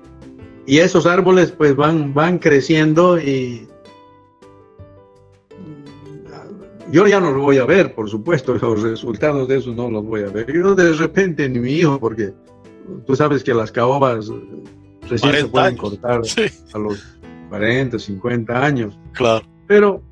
y, 0.65 0.79
esos 0.79 1.05
árboles 1.05 1.53
pues 1.53 1.77
van, 1.77 2.15
van 2.15 2.39
creciendo 2.39 3.19
y 3.19 3.69
yo 6.91 7.07
ya 7.07 7.21
no 7.21 7.31
los 7.31 7.43
voy 7.43 7.59
a 7.59 7.67
ver, 7.67 7.95
por 7.95 8.09
supuesto, 8.09 8.55
los 8.63 8.81
resultados 8.81 9.49
de 9.49 9.59
eso 9.59 9.75
no 9.75 9.91
los 9.91 10.03
voy 10.03 10.23
a 10.23 10.29
ver. 10.29 10.51
Yo 10.51 10.75
de 10.75 10.95
repente 10.95 11.47
ni 11.47 11.59
mi 11.59 11.73
hijo, 11.73 12.01
porque 12.01 12.33
tú 13.07 13.15
sabes 13.17 13.45
que 13.45 13.53
las 13.53 13.71
caobas 13.71 14.31
recién 15.11 15.35
se 15.35 15.45
pueden 15.47 15.77
cortar 15.77 16.23
a 16.73 16.79
los 16.79 17.19
40, 17.55 17.99
50 18.01 18.65
años. 18.65 18.99
Claro. 19.13 19.47
Pero 19.69 20.03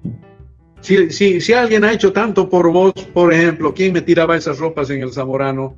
si, 0.81 1.11
si, 1.11 1.41
si 1.41 1.53
alguien 1.53 1.83
ha 1.83 1.93
hecho 1.93 2.13
tanto 2.13 2.49
por 2.49 2.71
vos, 2.71 2.93
por 3.13 3.33
ejemplo, 3.33 3.75
¿quién 3.75 3.93
me 3.93 4.01
tiraba 4.01 4.37
esas 4.37 4.59
ropas 4.59 4.91
en 4.91 5.03
el 5.03 5.13
Zamorano? 5.13 5.77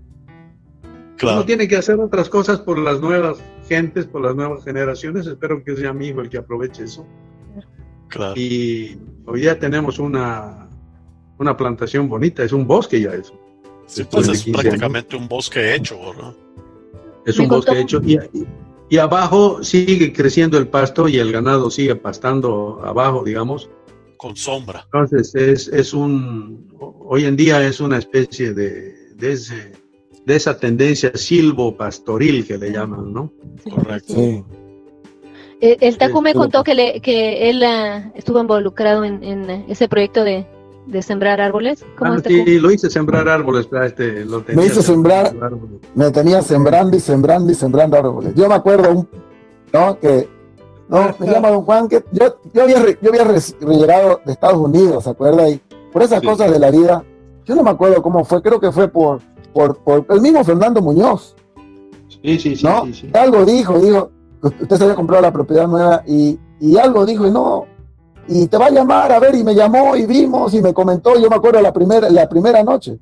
Claro. 1.16 1.38
Uno 1.38 1.46
tiene 1.46 1.66
que 1.66 1.76
hacer 1.76 1.98
otras 1.98 2.28
cosas 2.28 2.60
por 2.60 2.78
las 2.78 3.00
nuevas 3.00 3.38
gentes, 3.66 4.04
por 4.04 4.20
las 4.20 4.36
nuevas 4.36 4.62
generaciones. 4.62 5.26
Espero 5.26 5.64
que 5.64 5.74
sea 5.74 5.94
mi 5.94 6.08
hijo 6.08 6.20
el 6.20 6.28
que 6.28 6.36
aproveche 6.36 6.84
eso. 6.84 7.06
Claro. 8.08 8.38
Y 8.38 8.98
hoy 9.24 9.42
ya 9.42 9.58
tenemos 9.58 9.98
una, 9.98 10.68
una 11.38 11.56
plantación 11.56 12.10
bonita, 12.10 12.44
es 12.44 12.52
un 12.52 12.66
bosque 12.66 13.00
ya 13.00 13.14
eso. 13.14 13.40
Sí, 13.86 14.04
pues 14.10 14.28
es 14.28 14.44
prácticamente 14.44 15.16
un 15.16 15.28
bosque 15.28 15.74
hecho, 15.74 15.98
¿verdad? 15.98 16.34
Es 17.24 17.38
un 17.38 17.48
bosque 17.48 17.80
hecho. 17.80 18.02
Y, 18.04 18.18
y 18.88 18.98
abajo 18.98 19.62
sigue 19.62 20.12
creciendo 20.12 20.58
el 20.58 20.68
pasto 20.68 21.08
y 21.08 21.18
el 21.18 21.32
ganado 21.32 21.70
sigue 21.70 21.96
pastando 21.96 22.80
abajo, 22.84 23.24
digamos. 23.24 23.70
Con 24.16 24.36
sombra. 24.36 24.82
Entonces 24.84 25.34
es, 25.34 25.68
es 25.68 25.92
un, 25.92 26.68
hoy 26.78 27.24
en 27.24 27.36
día 27.36 27.66
es 27.66 27.80
una 27.80 27.98
especie 27.98 28.52
de, 28.54 29.14
de, 29.14 29.32
ese, 29.32 29.72
de 30.24 30.36
esa 30.36 30.58
tendencia 30.58 31.12
silvo-pastoril 31.14 32.46
que 32.46 32.58
le 32.58 32.72
llaman, 32.72 33.12
¿no? 33.12 33.32
Correcto. 33.68 34.14
Sí. 34.14 34.44
Eh, 35.60 35.78
el, 35.80 35.96
Taku 35.96 36.20
me 36.20 36.34
contó 36.34 36.62
que, 36.62 36.74
le, 36.74 37.00
que 37.00 37.48
él 37.48 37.62
uh, 37.62 38.12
estuvo 38.14 38.40
involucrado 38.40 39.04
en, 39.04 39.22
en, 39.24 39.48
ese 39.68 39.88
proyecto 39.88 40.22
de, 40.22 40.46
de 40.86 41.02
sembrar 41.02 41.40
árboles? 41.40 41.84
Ah, 42.00 42.18
sí, 42.24 42.58
lo 42.58 42.70
hice 42.70 42.90
sembrar 42.90 43.28
árboles. 43.28 43.68
Este, 43.84 44.24
lo 44.24 44.44
me 44.54 44.66
hizo 44.66 44.82
sembrar, 44.82 45.34
me 45.94 46.10
tenía 46.10 46.42
sembrando 46.42 46.96
y 46.96 47.00
sembrando 47.00 47.50
y 47.50 47.54
sembrando 47.54 47.96
árboles. 47.96 48.34
Yo 48.34 48.48
me 48.48 48.54
acuerdo, 48.54 49.06
¿no? 49.72 49.98
Que, 49.98 50.28
no, 50.88 51.14
me 51.18 51.26
llama 51.26 51.50
don 51.50 51.62
Juan, 51.62 51.88
que 51.88 52.04
yo, 52.12 52.38
yo 52.52 52.62
había, 52.62 52.84
yo 53.00 53.10
había 53.10 53.24
llegado 53.60 54.20
de 54.24 54.32
Estados 54.32 54.58
Unidos, 54.58 55.04
¿se 55.04 55.10
acuerda? 55.10 55.48
Y 55.48 55.60
por 55.92 56.02
esas 56.02 56.20
cosas 56.20 56.50
de 56.50 56.58
la 56.58 56.70
vida, 56.70 57.02
yo 57.44 57.54
no 57.54 57.62
me 57.62 57.70
acuerdo 57.70 58.02
cómo 58.02 58.24
fue, 58.24 58.42
creo 58.42 58.60
que 58.60 58.70
fue 58.70 58.88
por, 58.88 59.20
por, 59.52 59.78
por 59.78 60.04
el 60.10 60.20
mismo 60.20 60.44
Fernando 60.44 60.82
Muñoz. 60.82 61.34
Sí, 62.08 62.38
sí, 62.38 62.56
sí. 62.56 62.64
¿no? 62.64 62.84
Sí, 62.86 62.94
sí. 62.94 63.10
Algo 63.14 63.44
dijo, 63.44 63.78
dijo, 63.78 64.10
usted 64.42 64.76
se 64.76 64.84
había 64.84 64.94
comprado 64.94 65.22
la 65.22 65.32
propiedad 65.32 65.66
nueva 65.66 66.02
y, 66.06 66.38
y 66.60 66.76
algo 66.76 67.06
dijo, 67.06 67.26
y 67.26 67.30
no, 67.30 67.66
y 68.28 68.46
te 68.46 68.56
va 68.56 68.66
a 68.66 68.70
llamar, 68.70 69.12
a 69.12 69.18
ver, 69.18 69.34
y 69.34 69.44
me 69.44 69.54
llamó 69.54 69.96
y 69.96 70.06
vimos 70.06 70.54
y 70.54 70.62
me 70.62 70.72
comentó, 70.72 71.18
yo 71.18 71.28
me 71.28 71.36
acuerdo 71.36 71.60
la 71.60 71.72
primera, 71.72 72.08
la 72.08 72.28
primera 72.28 72.62
noche, 72.62 72.98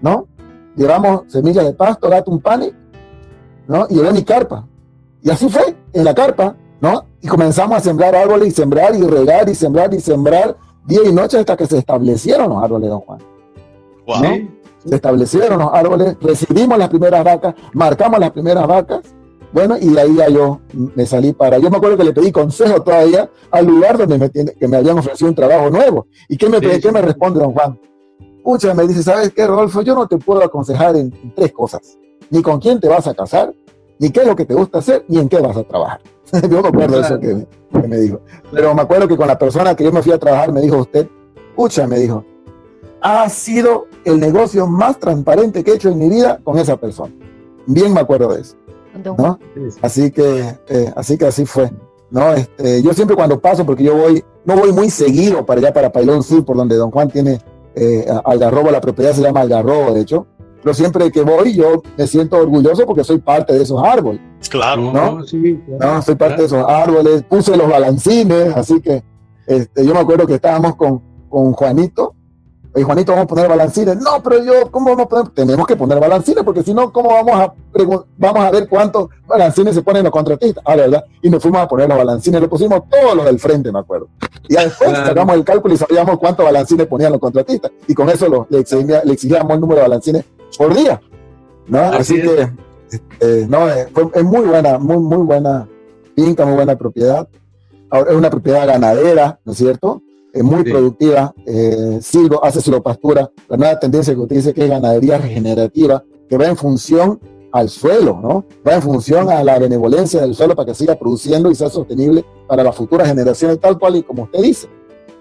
¿no? 0.00 0.28
Llevamos 0.76 1.22
semillas 1.28 1.64
de 1.64 1.72
pasto, 1.72 2.08
gato, 2.08 2.30
un 2.30 2.40
panic, 2.40 2.74
¿no? 3.66 3.86
Y 3.88 3.94
llevé 3.94 4.12
mi 4.12 4.22
carpa. 4.22 4.66
Y 5.22 5.30
así 5.30 5.48
fue, 5.48 5.76
en 5.92 6.04
la 6.04 6.14
carpa, 6.14 6.56
¿no? 6.80 7.04
Y 7.20 7.28
comenzamos 7.28 7.76
a 7.76 7.80
sembrar 7.80 8.14
árboles 8.14 8.48
y 8.48 8.50
sembrar 8.50 8.94
y 8.94 9.02
regar 9.02 9.48
y 9.48 9.54
sembrar 9.54 9.92
y 9.94 10.00
sembrar 10.00 10.56
día 10.84 11.00
y 11.04 11.12
noche 11.12 11.38
hasta 11.38 11.56
que 11.56 11.66
se 11.66 11.78
establecieron 11.78 12.48
los 12.48 12.62
árboles, 12.62 12.90
don 12.90 13.00
Juan. 13.00 13.20
Se 14.84 14.94
establecieron 14.96 15.60
los 15.60 15.70
árboles, 15.72 16.16
recibimos 16.20 16.76
las 16.76 16.88
primeras 16.88 17.22
vacas, 17.22 17.54
marcamos 17.72 18.18
las 18.18 18.32
primeras 18.32 18.66
vacas 18.66 19.00
bueno, 19.52 19.76
y 19.78 19.88
de 19.90 20.00
ahí 20.00 20.14
ya 20.16 20.28
yo 20.28 20.60
me 20.72 21.04
salí 21.04 21.32
para. 21.32 21.58
Yo 21.58 21.70
me 21.70 21.76
acuerdo 21.76 21.98
que 21.98 22.04
le 22.04 22.12
pedí 22.12 22.32
consejo 22.32 22.82
todavía 22.82 23.30
al 23.50 23.66
lugar 23.66 23.98
donde 23.98 24.18
me, 24.18 24.30
que 24.30 24.68
me 24.68 24.76
habían 24.78 24.98
ofrecido 24.98 25.28
un 25.28 25.34
trabajo 25.34 25.68
nuevo. 25.68 26.06
¿Y 26.28 26.36
qué 26.36 26.48
me, 26.48 26.58
¿qué 26.60 26.90
me 26.90 27.02
responde 27.02 27.40
don 27.40 27.52
Juan? 27.52 27.78
Pucha, 28.42 28.72
me 28.74 28.86
dice, 28.86 29.02
¿sabes 29.02 29.30
qué, 29.32 29.46
Rodolfo? 29.46 29.82
Yo 29.82 29.94
no 29.94 30.08
te 30.08 30.16
puedo 30.16 30.42
aconsejar 30.42 30.96
en, 30.96 31.12
tres 31.34 31.52
cosas: 31.52 31.98
ni 32.30 32.40
con 32.40 32.60
quién 32.60 32.80
te 32.80 32.88
vas 32.88 33.06
a 33.06 33.14
casar, 33.14 33.52
ni 33.98 34.10
qué 34.10 34.20
es 34.20 34.26
lo 34.26 34.34
que 34.34 34.46
te 34.46 34.54
gusta 34.54 34.78
hacer, 34.78 35.04
ni 35.08 35.18
en 35.18 35.28
qué 35.28 35.38
vas 35.38 35.56
a 35.56 35.64
trabajar. 35.64 36.00
yo 36.50 36.62
me 36.62 36.68
acuerdo 36.68 36.96
de 36.96 37.02
eso 37.02 37.20
que, 37.20 37.46
que, 37.72 37.88
me 37.88 37.98
dijo. 37.98 38.20
Pero 38.50 38.74
me 38.74 38.82
acuerdo 38.82 39.06
que 39.06 39.16
con 39.16 39.28
la 39.28 39.38
persona 39.38 39.76
que 39.76 39.84
yo 39.84 39.92
me 39.92 40.02
fui 40.02 40.12
a 40.12 40.18
trabajar 40.18 40.50
me 40.50 40.62
dijo 40.62 40.78
usted, 40.78 41.06
pucha, 41.54 41.86
me 41.86 41.98
dijo, 41.98 42.24
ha 43.02 43.28
sido 43.28 43.86
el 44.04 44.18
negocio 44.18 44.66
más 44.66 44.98
transparente 44.98 45.62
que 45.62 45.72
he 45.72 45.74
hecho 45.74 45.90
en 45.90 45.98
mi 45.98 46.08
vida 46.08 46.40
con 46.42 46.58
esa 46.58 46.78
persona. 46.78 47.12
Bien 47.66 47.92
me 47.92 48.00
acuerdo 48.00 48.32
de 48.32 48.40
eso. 48.40 48.56
¿No? 49.16 49.38
Así 49.80 50.10
que, 50.10 50.56
eh, 50.68 50.92
así 50.96 51.18
que 51.18 51.26
así 51.26 51.46
fue. 51.46 51.70
¿no? 52.10 52.34
Este, 52.34 52.82
yo 52.82 52.92
siempre 52.92 53.16
cuando 53.16 53.40
paso, 53.40 53.64
porque 53.64 53.84
yo 53.84 53.96
voy, 53.96 54.22
no 54.44 54.56
voy 54.56 54.72
muy 54.72 54.90
seguido 54.90 55.44
para 55.44 55.60
allá, 55.60 55.72
para 55.72 55.90
Pailón 55.90 56.22
Sur, 56.22 56.44
por 56.44 56.56
donde 56.56 56.76
don 56.76 56.90
Juan 56.90 57.08
tiene 57.08 57.40
eh, 57.74 58.06
Algarrobo, 58.24 58.70
la 58.70 58.80
propiedad 58.80 59.12
se 59.12 59.22
llama 59.22 59.40
Algarrobo, 59.40 59.92
de 59.94 60.02
hecho, 60.02 60.26
pero 60.62 60.74
siempre 60.74 61.10
que 61.10 61.22
voy 61.22 61.54
yo 61.54 61.82
me 61.96 62.06
siento 62.06 62.36
orgulloso 62.36 62.86
porque 62.86 63.02
soy 63.02 63.18
parte 63.18 63.54
de 63.54 63.62
esos 63.62 63.82
árboles. 63.82 64.20
Claro. 64.48 64.92
¿no? 64.92 65.24
Sí, 65.24 65.60
soy 66.04 66.14
parte 66.14 66.42
de 66.42 66.46
esos 66.46 66.64
árboles, 66.68 67.22
puse 67.22 67.56
los 67.56 67.68
balancines, 67.68 68.54
así 68.54 68.80
que 68.80 69.02
este, 69.46 69.84
yo 69.84 69.94
me 69.94 70.00
acuerdo 70.00 70.26
que 70.26 70.34
estábamos 70.34 70.76
con, 70.76 71.02
con 71.28 71.52
Juanito, 71.52 72.11
Oye, 72.74 72.84
Juanito, 72.84 73.12
vamos 73.12 73.24
a 73.24 73.28
poner 73.28 73.48
balancines. 73.48 73.96
No, 73.98 74.22
pero 74.22 74.42
yo, 74.42 74.70
¿cómo 74.70 74.90
vamos 74.90 75.04
a 75.04 75.08
poner? 75.08 75.28
Tenemos 75.30 75.66
que 75.66 75.76
poner 75.76 76.00
balancines, 76.00 76.42
porque 76.42 76.62
si 76.62 76.72
no, 76.72 76.90
¿cómo 76.90 77.10
vamos 77.10 77.34
a, 77.34 77.52
vamos 78.16 78.42
a 78.42 78.50
ver 78.50 78.66
cuántos 78.66 79.10
balancines 79.26 79.74
se 79.74 79.82
ponen 79.82 80.04
los 80.04 80.12
contratistas? 80.12 80.64
Ah, 80.66 80.74
¿verdad? 80.74 81.04
Y 81.20 81.28
nos 81.28 81.42
fuimos 81.42 81.60
a 81.60 81.68
poner 81.68 81.86
los 81.88 81.98
balancines, 81.98 82.40
lo 82.40 82.48
pusimos 82.48 82.82
todos 82.88 83.14
los 83.14 83.26
del 83.26 83.38
frente, 83.38 83.70
me 83.70 83.80
acuerdo. 83.80 84.08
Y 84.48 84.54
después 84.54 84.90
sacamos 84.90 85.34
el 85.36 85.44
cálculo 85.44 85.74
y 85.74 85.76
sabíamos 85.76 86.18
cuántos 86.18 86.46
balancines 86.46 86.86
ponían 86.86 87.12
los 87.12 87.20
contratistas. 87.20 87.70
Y 87.86 87.94
con 87.94 88.08
eso 88.08 88.46
le, 88.48 88.58
exigíamos 88.58 89.52
el 89.52 89.60
número 89.60 89.76
de 89.76 89.82
balancines 89.82 90.24
por 90.56 90.74
día. 90.74 90.98
¿no? 91.66 91.78
Así, 91.78 92.22
que, 92.22 92.50
este, 92.90 93.46
no, 93.48 93.68
eh, 93.68 93.86
es 94.14 94.24
muy 94.24 94.46
buena, 94.46 94.78
muy, 94.78 94.98
muy 94.98 95.24
buena 95.26 95.68
finca, 96.16 96.46
muy 96.46 96.54
buena 96.54 96.76
propiedad. 96.76 97.28
Ahora, 97.90 98.10
es 98.10 98.16
una 98.16 98.30
propiedad 98.30 98.66
ganadera, 98.66 99.38
¿no 99.44 99.52
es 99.52 99.58
cierto? 99.58 100.02
Es 100.32 100.42
muy 100.42 100.64
productiva, 100.64 101.34
eh, 101.46 101.98
silvo, 102.00 102.44
hace 102.44 102.60
silvopastura, 102.60 103.30
la 103.48 103.56
nueva 103.56 103.78
tendencia 103.78 104.14
que 104.14 104.20
usted 104.20 104.36
dice 104.36 104.54
que 104.54 104.64
es 104.64 104.70
ganadería 104.70 105.18
regenerativa, 105.18 106.02
que 106.28 106.36
va 106.36 106.46
en 106.46 106.56
función 106.56 107.20
al 107.52 107.68
suelo, 107.68 108.18
¿no? 108.22 108.46
Va 108.66 108.76
en 108.76 108.82
función 108.82 109.28
a 109.28 109.44
la 109.44 109.58
benevolencia 109.58 110.22
del 110.22 110.34
suelo 110.34 110.56
para 110.56 110.66
que 110.66 110.74
siga 110.74 110.94
produciendo 110.94 111.50
y 111.50 111.54
sea 111.54 111.68
sostenible 111.68 112.24
para 112.48 112.64
las 112.64 112.74
futuras 112.74 113.08
generaciones, 113.08 113.60
tal 113.60 113.78
cual 113.78 113.96
y 113.96 114.02
como 114.02 114.22
usted 114.24 114.40
dice, 114.40 114.68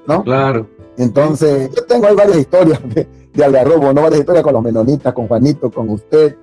¿no? 0.07 0.23
Claro. 0.23 0.67
Entonces, 0.97 1.69
yo 1.75 1.85
tengo 1.85 2.07
ahí 2.07 2.15
varias 2.15 2.37
historias 2.37 2.79
de, 2.95 3.07
de 3.33 3.43
Algarrobo, 3.43 3.91
¿no? 3.91 4.03
Varias 4.03 4.21
historias 4.21 4.43
con 4.43 4.53
los 4.53 4.63
menonitas, 4.63 5.13
con 5.13 5.27
Juanito, 5.27 5.69
con 5.69 5.89
usted, 5.89 6.37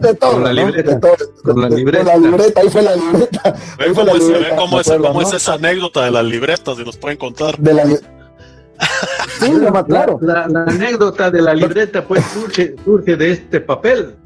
de 0.00 0.14
todo, 0.14 0.32
con 0.32 0.44
la 0.44 0.52
libreta, 0.52 0.94
de 0.94 1.00
todo, 1.00 1.16
con, 1.42 1.60
la 1.60 1.68
libreta. 1.68 2.04
la 2.04 2.16
libreta, 2.16 2.60
ahí 2.60 2.68
fue 2.68 2.82
la 2.82 2.96
libreta. 2.96 3.56
Ahí 3.78 3.94
fue 3.94 4.04
la 4.04 4.14
libreta 4.14 4.56
cómo, 4.56 4.80
es, 4.80 4.90
cómo 4.90 5.22
es, 5.22 5.32
esa 5.32 5.54
anécdota 5.54 6.04
de 6.04 6.10
las 6.10 6.24
libretas, 6.24 6.76
si 6.76 6.84
nos 6.84 6.96
pueden 6.96 7.18
contar. 7.18 7.56
De 7.58 7.74
la, 7.74 7.84
sí, 9.40 9.52
la, 9.52 9.84
claro. 9.84 10.18
La, 10.22 10.46
la, 10.48 10.62
anécdota 10.64 11.30
de 11.30 11.42
la 11.42 11.54
libreta 11.54 12.06
pues 12.06 12.24
surge, 12.26 12.76
surge 12.84 13.16
de 13.16 13.32
este 13.32 13.60
papel. 13.60 14.16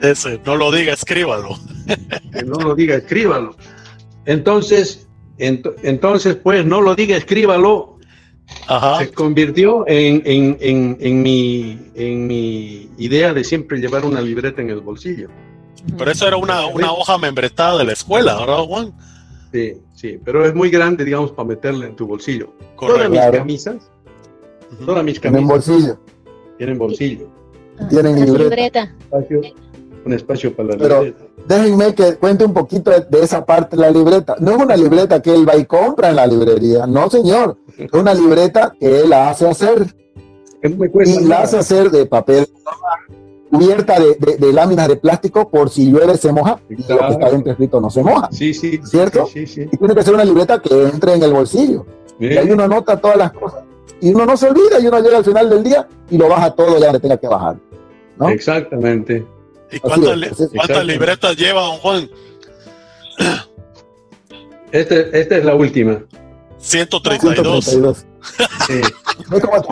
Ese, 0.00 0.40
no 0.44 0.56
lo 0.56 0.70
diga, 0.72 0.92
escríbalo. 0.94 1.58
no 2.46 2.58
lo 2.60 2.74
diga, 2.74 2.96
escríbalo. 2.96 3.54
Entonces, 4.24 5.08
ent 5.38 5.66
entonces, 5.82 6.36
pues, 6.36 6.64
no 6.64 6.80
lo 6.80 6.94
diga, 6.94 7.16
escríbalo 7.16 7.98
se 8.98 9.12
convirtió 9.12 9.84
en, 9.86 10.22
en, 10.24 10.56
en, 10.60 10.96
en, 11.00 11.22
mi, 11.22 11.78
en 11.94 12.26
mi 12.26 12.90
idea 12.98 13.32
de 13.34 13.44
siempre 13.44 13.78
llevar 13.78 14.04
una 14.04 14.20
libreta 14.20 14.60
en 14.62 14.70
el 14.70 14.80
bolsillo. 14.80 15.28
Pero 15.98 16.10
eso 16.10 16.28
era 16.28 16.36
una, 16.36 16.66
una 16.66 16.92
hoja 16.92 17.18
membretada 17.18 17.78
de 17.78 17.84
la 17.84 17.92
escuela, 17.92 18.38
¿verdad, 18.38 18.58
Juan? 18.58 18.92
Sí, 19.52 19.74
sí, 19.94 20.18
pero 20.24 20.46
es 20.46 20.54
muy 20.54 20.70
grande, 20.70 21.04
digamos, 21.04 21.32
para 21.32 21.48
meterla 21.48 21.86
en 21.86 21.96
tu 21.96 22.06
bolsillo. 22.06 22.52
Todas 22.78 23.10
mis 23.10 23.20
camisas, 23.20 23.90
todas 24.84 25.04
mis 25.04 25.20
camisas. 25.20 25.20
Tienen 25.20 25.48
bolsillo. 25.48 25.98
Tienen 26.58 26.78
bolsillo. 26.78 27.28
Ah, 27.78 27.88
tienen 27.88 28.24
libreta. 28.24 28.94
un 30.04 30.12
espacio 30.12 30.54
para 30.54 30.70
la 30.70 30.76
libreta. 30.76 31.24
Déjenme 31.46 31.94
que 31.94 32.14
cuente 32.16 32.44
un 32.44 32.52
poquito 32.52 32.90
de, 32.90 33.20
esa 33.20 33.44
parte 33.44 33.76
de 33.76 33.82
la 33.82 33.90
libreta. 33.90 34.36
No 34.38 34.52
es 34.52 34.56
una 34.58 34.76
libreta 34.76 35.20
que 35.20 35.34
él 35.34 35.48
va 35.48 35.56
y 35.56 35.64
compra 35.64 36.10
en 36.10 36.16
la 36.16 36.26
librería, 36.26 36.86
no 36.86 37.10
señor. 37.10 37.58
Es 37.76 37.92
una 37.92 38.14
libreta 38.14 38.72
que 38.78 39.00
él 39.00 39.10
la 39.10 39.30
hace 39.30 39.48
hacer. 39.48 39.86
y 40.62 41.24
la 41.24 41.42
hace 41.42 41.58
hacer 41.58 41.90
de 41.90 42.06
papel 42.06 42.46
cubierta 43.52 44.00
de, 44.00 44.52
láminas 44.52 44.88
de 44.88 44.96
plástico 44.96 45.50
por 45.50 45.68
si 45.68 45.90
llueve 45.90 46.16
se 46.16 46.32
moja 46.32 46.58
y 46.70 46.76
lo 46.76 46.98
que 46.98 47.12
está 47.12 47.30
dentro 47.30 47.52
escrito 47.52 47.80
no 47.80 47.90
se 47.90 48.02
moja. 48.02 48.28
Sí, 48.32 48.54
sí. 48.54 48.80
¿Cierto? 48.82 49.26
Sí, 49.26 49.46
sí, 49.46 49.68
Y 49.70 49.76
tiene 49.76 49.94
que 49.94 50.02
ser 50.02 50.14
una 50.14 50.24
libreta 50.24 50.60
que 50.60 50.88
entre 50.88 51.14
en 51.14 51.22
el 51.22 51.32
bolsillo. 51.32 51.84
Y 52.18 52.36
ahí 52.36 52.50
uno 52.50 52.64
anota 52.64 52.98
todas 52.98 53.18
las 53.18 53.32
cosas. 53.32 53.64
Y 54.00 54.14
uno 54.14 54.24
no 54.24 54.36
se 54.36 54.48
olvida 54.48 54.80
y 54.80 54.86
uno 54.86 55.00
llega 55.00 55.18
al 55.18 55.24
final 55.24 55.50
del 55.50 55.62
día 55.62 55.86
y 56.10 56.16
lo 56.16 56.28
baja 56.28 56.54
todo 56.54 56.78
ya 56.78 56.86
donde 56.86 57.00
tenga 57.00 57.18
que 57.18 57.28
bajar. 57.28 57.56
¿no? 58.18 58.30
Exactamente. 58.30 59.26
¿Y 59.72 59.80
cuántas, 59.80 60.84
libretas 60.84 61.36
lleva, 61.36 61.62
don 61.62 61.78
Juan? 61.78 62.10
Este, 64.70 65.18
esta 65.18 65.36
es 65.36 65.44
la 65.44 65.54
última. 65.54 66.02
132. 66.58 67.64
132. 67.64 68.06
Sí. 68.66 68.80
No 69.30 69.38
como 69.40 69.62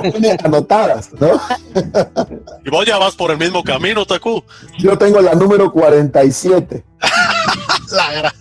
anotadas, 0.45 1.11
¿no? 1.15 1.41
Y 2.65 2.71
vos 2.71 2.85
ya 2.85 2.99
vas 2.99 3.17
por 3.17 3.31
el 3.31 3.39
mismo 3.39 3.65
camino, 3.65 4.05
Taku. 4.05 4.45
Yo 4.79 4.99
tengo 4.99 5.21
la 5.21 5.35
número 5.35 5.73
47. 5.73 6.85
la 7.91 8.35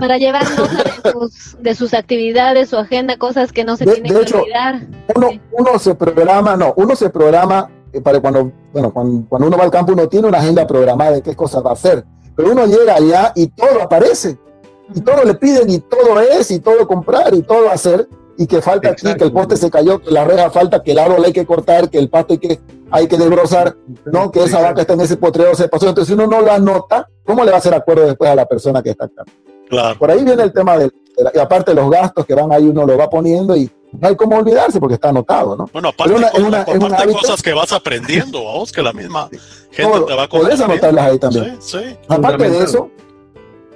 Para 0.00 0.18
llevar 0.18 0.44
nota 0.50 0.84
de 1.02 1.12
sus, 1.12 1.56
de 1.60 1.74
sus 1.74 1.94
actividades, 1.94 2.70
su 2.70 2.78
agenda, 2.78 3.16
cosas 3.16 3.52
que 3.52 3.64
no 3.64 3.76
se 3.76 3.86
tienen 3.86 4.12
que 4.24 4.34
olvidar. 4.34 4.86
Uno, 5.14 5.30
uno 5.52 5.78
se 5.78 5.94
programa, 5.94 6.56
no, 6.56 6.74
uno 6.76 6.96
se 6.96 7.10
programa 7.10 7.70
para 8.02 8.20
cuando, 8.20 8.52
bueno, 8.72 8.92
cuando, 8.92 9.46
uno 9.46 9.56
va 9.56 9.64
al 9.64 9.70
campo 9.70 9.92
uno 9.92 10.08
tiene 10.08 10.28
una 10.28 10.38
agenda 10.38 10.66
programada 10.66 11.12
de 11.12 11.22
qué 11.22 11.34
cosas 11.34 11.64
va 11.64 11.70
a 11.70 11.74
hacer, 11.74 12.04
pero 12.36 12.52
uno 12.52 12.66
llega 12.66 12.94
allá 12.94 13.32
y 13.34 13.48
todo 13.48 13.82
aparece, 13.82 14.38
y 14.94 15.00
todo 15.00 15.24
le 15.24 15.34
piden, 15.34 15.70
y 15.70 15.78
todo 15.80 16.20
es, 16.20 16.50
y 16.50 16.60
todo 16.60 16.86
comprar, 16.86 17.34
y 17.34 17.42
todo 17.42 17.70
hacer, 17.70 18.08
y 18.36 18.46
que 18.46 18.62
falta 18.62 18.90
aquí, 18.90 19.14
que 19.14 19.24
el 19.24 19.32
poste 19.32 19.56
se 19.56 19.70
cayó, 19.70 20.00
que 20.00 20.10
la 20.10 20.24
reja 20.24 20.50
falta, 20.50 20.82
que 20.82 20.92
el 20.92 20.98
árbol 20.98 21.24
hay 21.24 21.32
que 21.32 21.44
cortar, 21.44 21.90
que 21.90 21.98
el 21.98 22.08
pasto 22.08 22.32
hay 22.32 22.38
que, 22.38 22.60
hay 22.90 23.06
que 23.06 23.18
desbrozar, 23.18 23.76
¿no? 24.06 24.30
Que 24.30 24.44
esa 24.44 24.62
vaca 24.62 24.80
está 24.80 24.94
en 24.94 25.02
ese 25.02 25.18
potrero, 25.18 25.54
se 25.54 25.68
pasó. 25.68 25.88
Entonces, 25.88 26.08
si 26.08 26.14
uno 26.14 26.26
no 26.26 26.40
lo 26.40 26.50
anota, 26.50 27.06
¿cómo 27.24 27.44
le 27.44 27.50
va 27.50 27.56
a 27.56 27.60
hacer 27.60 27.74
acuerdo 27.74 28.06
después 28.06 28.30
a 28.30 28.34
la 28.34 28.46
persona 28.46 28.82
que 28.82 28.90
está 28.90 29.04
acá? 29.04 29.24
Claro. 29.68 29.98
Por 29.98 30.10
ahí 30.10 30.24
viene 30.24 30.42
el 30.42 30.52
tema 30.52 30.78
de, 30.78 30.90
y 31.34 31.38
aparte 31.38 31.74
los 31.74 31.90
gastos 31.90 32.24
que 32.24 32.34
van 32.34 32.50
ahí, 32.50 32.66
uno 32.66 32.86
lo 32.86 32.96
va 32.96 33.10
poniendo 33.10 33.54
y 33.54 33.70
no 33.92 34.08
hay 34.08 34.16
cómo 34.16 34.36
olvidarse 34.36 34.78
porque 34.78 34.94
está 34.94 35.08
anotado, 35.08 35.56
¿no? 35.56 35.68
Bueno, 35.72 35.88
aparte, 35.88 36.14
una, 36.14 36.64
cosas 37.06 37.42
que 37.42 37.52
vas 37.52 37.72
aprendiendo, 37.72 38.40
vos, 38.40 38.72
que 38.72 38.82
la 38.82 38.92
misma 38.92 39.28
gente 39.70 40.00
te 40.06 40.14
va 40.14 40.24
a 40.24 40.28
Puedes 40.28 40.60
anotarlas 40.60 41.04
ahí 41.04 41.18
también. 41.18 41.56
Sí, 41.60 41.78
sí. 41.78 41.96
Aparte 42.08 42.48
de 42.48 42.64
eso, 42.64 42.90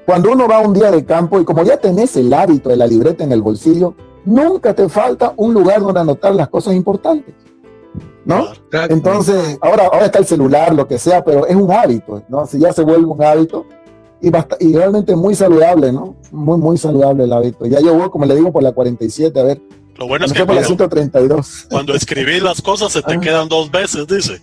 cuando 0.06 0.32
uno 0.32 0.46
va 0.46 0.60
un 0.60 0.72
día 0.72 0.90
de 0.90 1.04
campo 1.04 1.40
y 1.40 1.44
como 1.44 1.62
ya 1.64 1.76
tenés 1.76 2.16
el 2.16 2.32
hábito 2.32 2.68
de 2.68 2.76
la 2.76 2.86
libreta 2.86 3.24
en 3.24 3.32
el 3.32 3.42
bolsillo, 3.42 3.94
nunca 4.24 4.74
te 4.74 4.88
falta 4.88 5.32
un 5.36 5.52
lugar 5.54 5.80
donde 5.80 6.00
anotar 6.00 6.34
las 6.34 6.48
cosas 6.48 6.74
importantes. 6.74 7.34
¿No? 8.24 8.48
Entonces, 8.88 9.58
ahora, 9.60 9.84
ahora 9.84 10.06
está 10.06 10.18
el 10.18 10.24
celular, 10.24 10.74
lo 10.74 10.88
que 10.88 10.98
sea, 10.98 11.22
pero 11.22 11.46
es 11.46 11.54
un 11.54 11.70
hábito, 11.70 12.22
¿no? 12.28 12.46
Si 12.46 12.58
ya 12.58 12.72
se 12.72 12.82
vuelve 12.82 13.04
un 13.04 13.22
hábito, 13.22 13.66
y, 14.22 14.30
y 14.60 14.74
realmente 14.74 15.14
muy 15.14 15.34
saludable, 15.34 15.92
¿no? 15.92 16.16
Muy, 16.32 16.56
muy 16.56 16.78
saludable 16.78 17.24
el 17.24 17.32
hábito. 17.32 17.66
Ya 17.66 17.80
voy, 17.80 18.08
como 18.08 18.24
le 18.24 18.34
digo, 18.34 18.50
por 18.50 18.62
la 18.62 18.72
47, 18.72 19.38
a 19.38 19.42
ver, 19.42 19.60
lo 19.96 20.06
bueno 20.08 20.26
es 20.26 20.32
que 20.32 20.44
cuando, 20.44 21.42
cuando 21.70 21.94
escribís 21.94 22.42
las 22.42 22.60
cosas 22.60 22.92
se 22.92 23.02
te 23.02 23.14
ah. 23.14 23.20
quedan 23.20 23.48
dos 23.48 23.70
veces, 23.70 24.06
dice. 24.06 24.40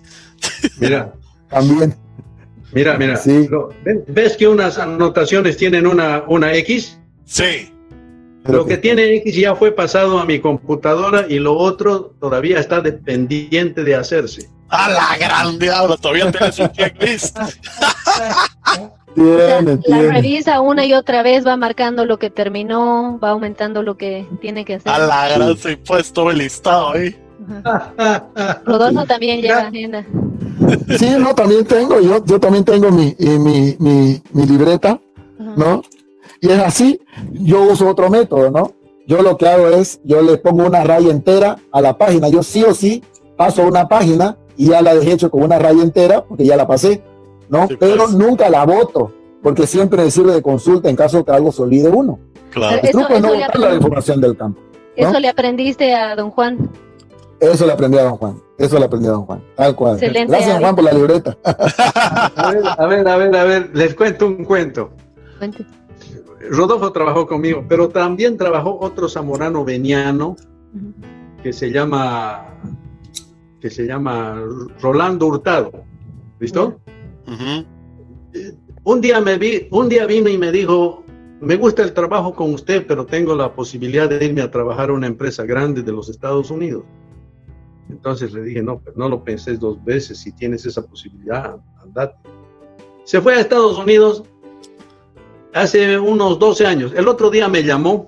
Mira, 0.80 1.14
también. 1.50 1.96
Mira, 2.72 2.98
mira. 2.98 3.18
Sí. 3.18 3.50
¿Ves 4.08 4.38
que 4.38 4.48
unas 4.48 4.78
anotaciones 4.78 5.58
tienen 5.58 5.86
una, 5.86 6.24
una 6.28 6.54
X? 6.56 6.98
Sí. 7.26 7.72
Lo 8.46 8.66
que 8.66 8.78
tiene 8.78 9.16
X 9.18 9.36
ya 9.36 9.56
fue 9.56 9.72
pasado 9.72 10.20
a 10.20 10.26
mi 10.26 10.40
computadora 10.40 11.26
y 11.30 11.38
lo 11.38 11.56
otro 11.56 12.16
todavía 12.20 12.60
está 12.60 12.82
dependiente 12.82 13.84
de 13.84 13.96
hacerse. 13.96 14.50
A 14.72 14.90
la 14.90 15.18
gran 15.18 15.60
diablo, 15.60 15.98
todavía 15.98 16.32
tienes 16.32 16.58
un 16.60 16.72
checklist. 16.72 17.38
la 19.16 19.60
revisa 20.14 20.62
una 20.62 20.86
y 20.86 20.94
otra 20.94 21.24
vez, 21.24 21.46
va 21.46 21.58
marcando 21.58 22.06
lo 22.06 22.18
que 22.18 22.30
terminó, 22.30 23.20
va 23.22 23.32
aumentando 23.32 23.84
lo 23.84 23.98
que 23.98 24.26
tiene 24.40 24.64
que 24.64 24.76
hacer. 24.76 24.90
A 24.90 25.00
la 25.00 25.28
gran 25.28 25.58
se 25.58 25.76
puesto 25.76 26.32
el 26.32 26.38
listado 26.38 26.94
ahí. 26.94 27.16
Rodolfo 28.66 29.06
también 29.06 29.42
lleva 29.42 29.68
agenda. 29.68 30.06
Sí, 30.98 31.10
no, 31.18 31.36
también 31.36 31.66
tengo, 31.66 32.00
yo, 32.00 32.24
yo 32.24 32.40
también 32.40 32.64
tengo 32.64 32.92
mi, 32.92 33.14
mi, 33.20 33.76
mi, 33.78 34.22
mi 34.32 34.46
libreta, 34.46 35.02
¿no? 35.38 35.82
Y 36.40 36.50
es 36.50 36.60
así, 36.60 37.02
yo 37.32 37.64
uso 37.64 37.90
otro 37.90 38.10
método, 38.10 38.50
¿no? 38.52 38.72
Yo 39.06 39.22
lo 39.22 39.38
que 39.38 39.48
hago 39.48 39.68
es, 39.68 40.00
yo 40.06 40.22
le 40.22 40.38
pongo 40.38 40.66
una 40.66 40.84
raya 40.84 41.12
entera 41.12 41.58
a 41.74 41.82
la 41.82 41.98
página, 41.98 42.30
yo 42.30 42.42
sí 42.42 42.64
o 42.64 42.74
sí 42.74 43.04
paso 43.36 43.64
una 43.64 43.88
página 43.88 44.38
y 44.62 44.68
ya 44.68 44.84
la 44.84 44.94
dejé 44.94 45.14
hecho 45.14 45.32
con 45.32 45.42
una 45.42 45.58
raya 45.58 45.82
entera, 45.82 46.24
porque 46.24 46.46
ya 46.46 46.56
la 46.56 46.68
pasé, 46.68 47.02
¿no? 47.50 47.68
Pero 47.80 48.04
pues. 48.04 48.12
nunca 48.12 48.48
la 48.48 48.64
voto, 48.64 49.12
porque 49.42 49.66
siempre 49.66 50.04
me 50.04 50.12
sirve 50.12 50.34
de 50.34 50.44
consulta 50.44 50.88
en 50.88 50.96
caso 50.96 51.18
de 51.18 51.26
que 51.26 51.32
algo 51.32 51.52
se 51.52 51.64
olvide 51.64 51.90
uno. 51.90 52.20
Claro. 52.52 52.80
El 52.80 52.92
truco 52.92 53.12
es 53.12 53.22
no 53.24 53.34
la 53.34 53.74
información 53.74 54.22
del 54.22 54.38
campo. 54.38 54.62
Eso 54.96 55.20
le 55.20 55.30
aprendiste 55.30 55.96
a 55.96 56.16
don 56.16 56.30
Juan. 56.30 56.70
Eso 57.40 57.66
le 57.66 57.72
aprendí 57.72 57.98
a 57.98 58.04
don 58.04 58.18
Juan. 58.18 58.40
Eso 58.60 58.78
le 58.78 58.86
aprendí 58.86 59.08
a 59.08 59.12
don 59.14 59.26
Juan. 59.26 59.44
Tal 59.56 59.76
cual. 59.76 59.94
Excelente, 59.94 60.32
Gracias, 60.32 60.60
Juan, 60.60 60.76
por 60.76 60.84
la 60.84 60.94
libreta. 60.94 61.36
a, 61.44 62.52
ver, 62.52 62.64
a 62.68 62.86
ver, 62.86 63.08
a 63.08 63.18
ver, 63.18 63.36
a 63.36 63.44
ver, 63.44 63.72
les 63.74 63.96
cuento 63.96 64.28
un 64.28 64.46
cuento. 64.46 64.92
Rodolfo 66.52 66.92
trabajó 66.92 67.26
conmigo, 67.26 67.66
pero 67.68 67.90
también 67.90 68.38
trabajó 68.38 68.78
otro 68.80 69.10
zamorano 69.10 69.66
veniano 69.66 70.36
que 71.42 71.52
se 71.52 71.72
llama 71.72 72.46
que 73.62 73.70
se 73.70 73.86
llama 73.86 74.44
Rolando 74.82 75.28
Hurtado. 75.28 75.72
¿Listo? 76.40 76.82
Un 78.84 79.00
día 79.00 79.22
me 79.22 79.38
vi, 79.38 79.68
un 79.70 79.88
día 79.88 80.06
vino 80.08 80.28
y 80.28 80.38
me 80.38 80.52
dijo, 80.52 81.04
me 81.40 81.56
gusta 81.56 81.84
el 81.84 81.94
trabajo 81.94 82.34
con 82.34 82.54
usted, 82.54 82.86
pero 82.88 83.06
tengo 83.06 83.36
la 83.36 83.54
posibilidad 83.54 84.10
de 84.10 84.26
irme 84.26 84.42
a 84.42 84.52
trabajar 84.52 84.90
a 84.90 84.94
una 84.94 85.08
empresa 85.08 85.46
grande 85.46 85.84
de 85.84 85.92
los 85.92 86.10
Estados 86.10 86.50
Unidos. 86.50 86.84
Entonces 87.90 88.34
le 88.34 88.42
dije, 88.42 88.64
no, 88.64 88.80
pero 88.80 88.98
no 88.98 89.08
lo 89.08 89.24
pensé 89.24 89.56
dos 89.58 89.84
veces, 89.84 90.18
si 90.18 90.32
tienes 90.32 90.66
esa 90.66 90.82
posibilidad, 90.86 91.58
andate. 91.82 92.16
Se 93.04 93.22
fue 93.22 93.36
a 93.36 93.42
Estados 93.42 93.78
Unidos 93.78 94.24
hace 95.54 96.00
unos 96.00 96.40
12 96.40 96.66
años. 96.66 96.94
El 96.96 97.08
otro 97.08 97.30
día 97.30 97.48
me 97.48 97.64
llamó, 97.64 98.08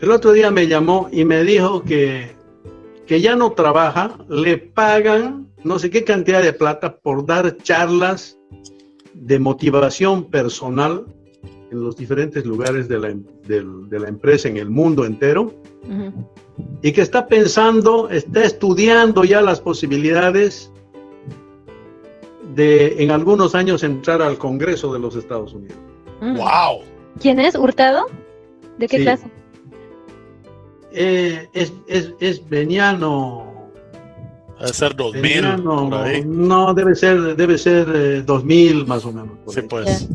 el 0.00 0.10
otro 0.10 0.32
día 0.32 0.50
me 0.50 0.66
llamó 0.66 1.08
y 1.12 1.24
me 1.24 1.44
dijo 1.44 1.82
que, 1.82 2.37
que 3.08 3.20
ya 3.22 3.34
no 3.34 3.52
trabaja, 3.52 4.18
le 4.28 4.58
pagan 4.58 5.48
no 5.64 5.78
sé 5.78 5.90
qué 5.90 6.04
cantidad 6.04 6.42
de 6.42 6.52
plata 6.52 6.98
por 6.98 7.26
dar 7.26 7.56
charlas 7.56 8.38
de 9.14 9.38
motivación 9.38 10.30
personal 10.30 11.06
en 11.70 11.82
los 11.82 11.96
diferentes 11.96 12.44
lugares 12.44 12.86
de 12.86 12.98
la, 12.98 13.08
de, 13.08 13.98
la 13.98 14.08
empresa 14.08 14.48
en 14.48 14.58
el 14.58 14.70
mundo 14.70 15.04
entero 15.04 15.54
y 16.82 16.92
que 16.92 17.00
está 17.00 17.26
pensando, 17.26 18.08
está 18.10 18.44
estudiando 18.44 19.24
ya 19.24 19.40
las 19.40 19.60
posibilidades 19.60 20.70
de 22.54 23.02
en 23.02 23.10
algunos 23.10 23.54
años 23.54 23.82
entrar 23.82 24.20
al 24.20 24.36
Congreso 24.36 24.92
de 24.92 24.98
los 24.98 25.16
Estados 25.16 25.54
Unidos. 25.54 25.78
¡Wow! 26.20 26.82
Mm. 26.82 27.18
¿Quién 27.20 27.40
es? 27.40 27.54
¿Hurtado? 27.54 28.06
¿De 28.78 28.86
qué 28.86 29.02
clase? 29.02 29.26
Eh, 30.92 31.48
es, 31.52 31.72
es, 31.86 32.12
es 32.20 32.48
veniano. 32.48 33.70
Debe 34.58 34.72
ser 34.72 34.96
2000. 34.96 35.64
no, 36.26 36.74
debe 36.74 36.94
ser, 36.94 37.36
debe 37.36 37.58
ser 37.58 38.24
2000 38.24 38.80
eh, 38.80 38.84
más 38.86 39.04
o 39.04 39.12
menos. 39.12 39.36
Sí, 39.48 39.60
pues. 39.62 40.08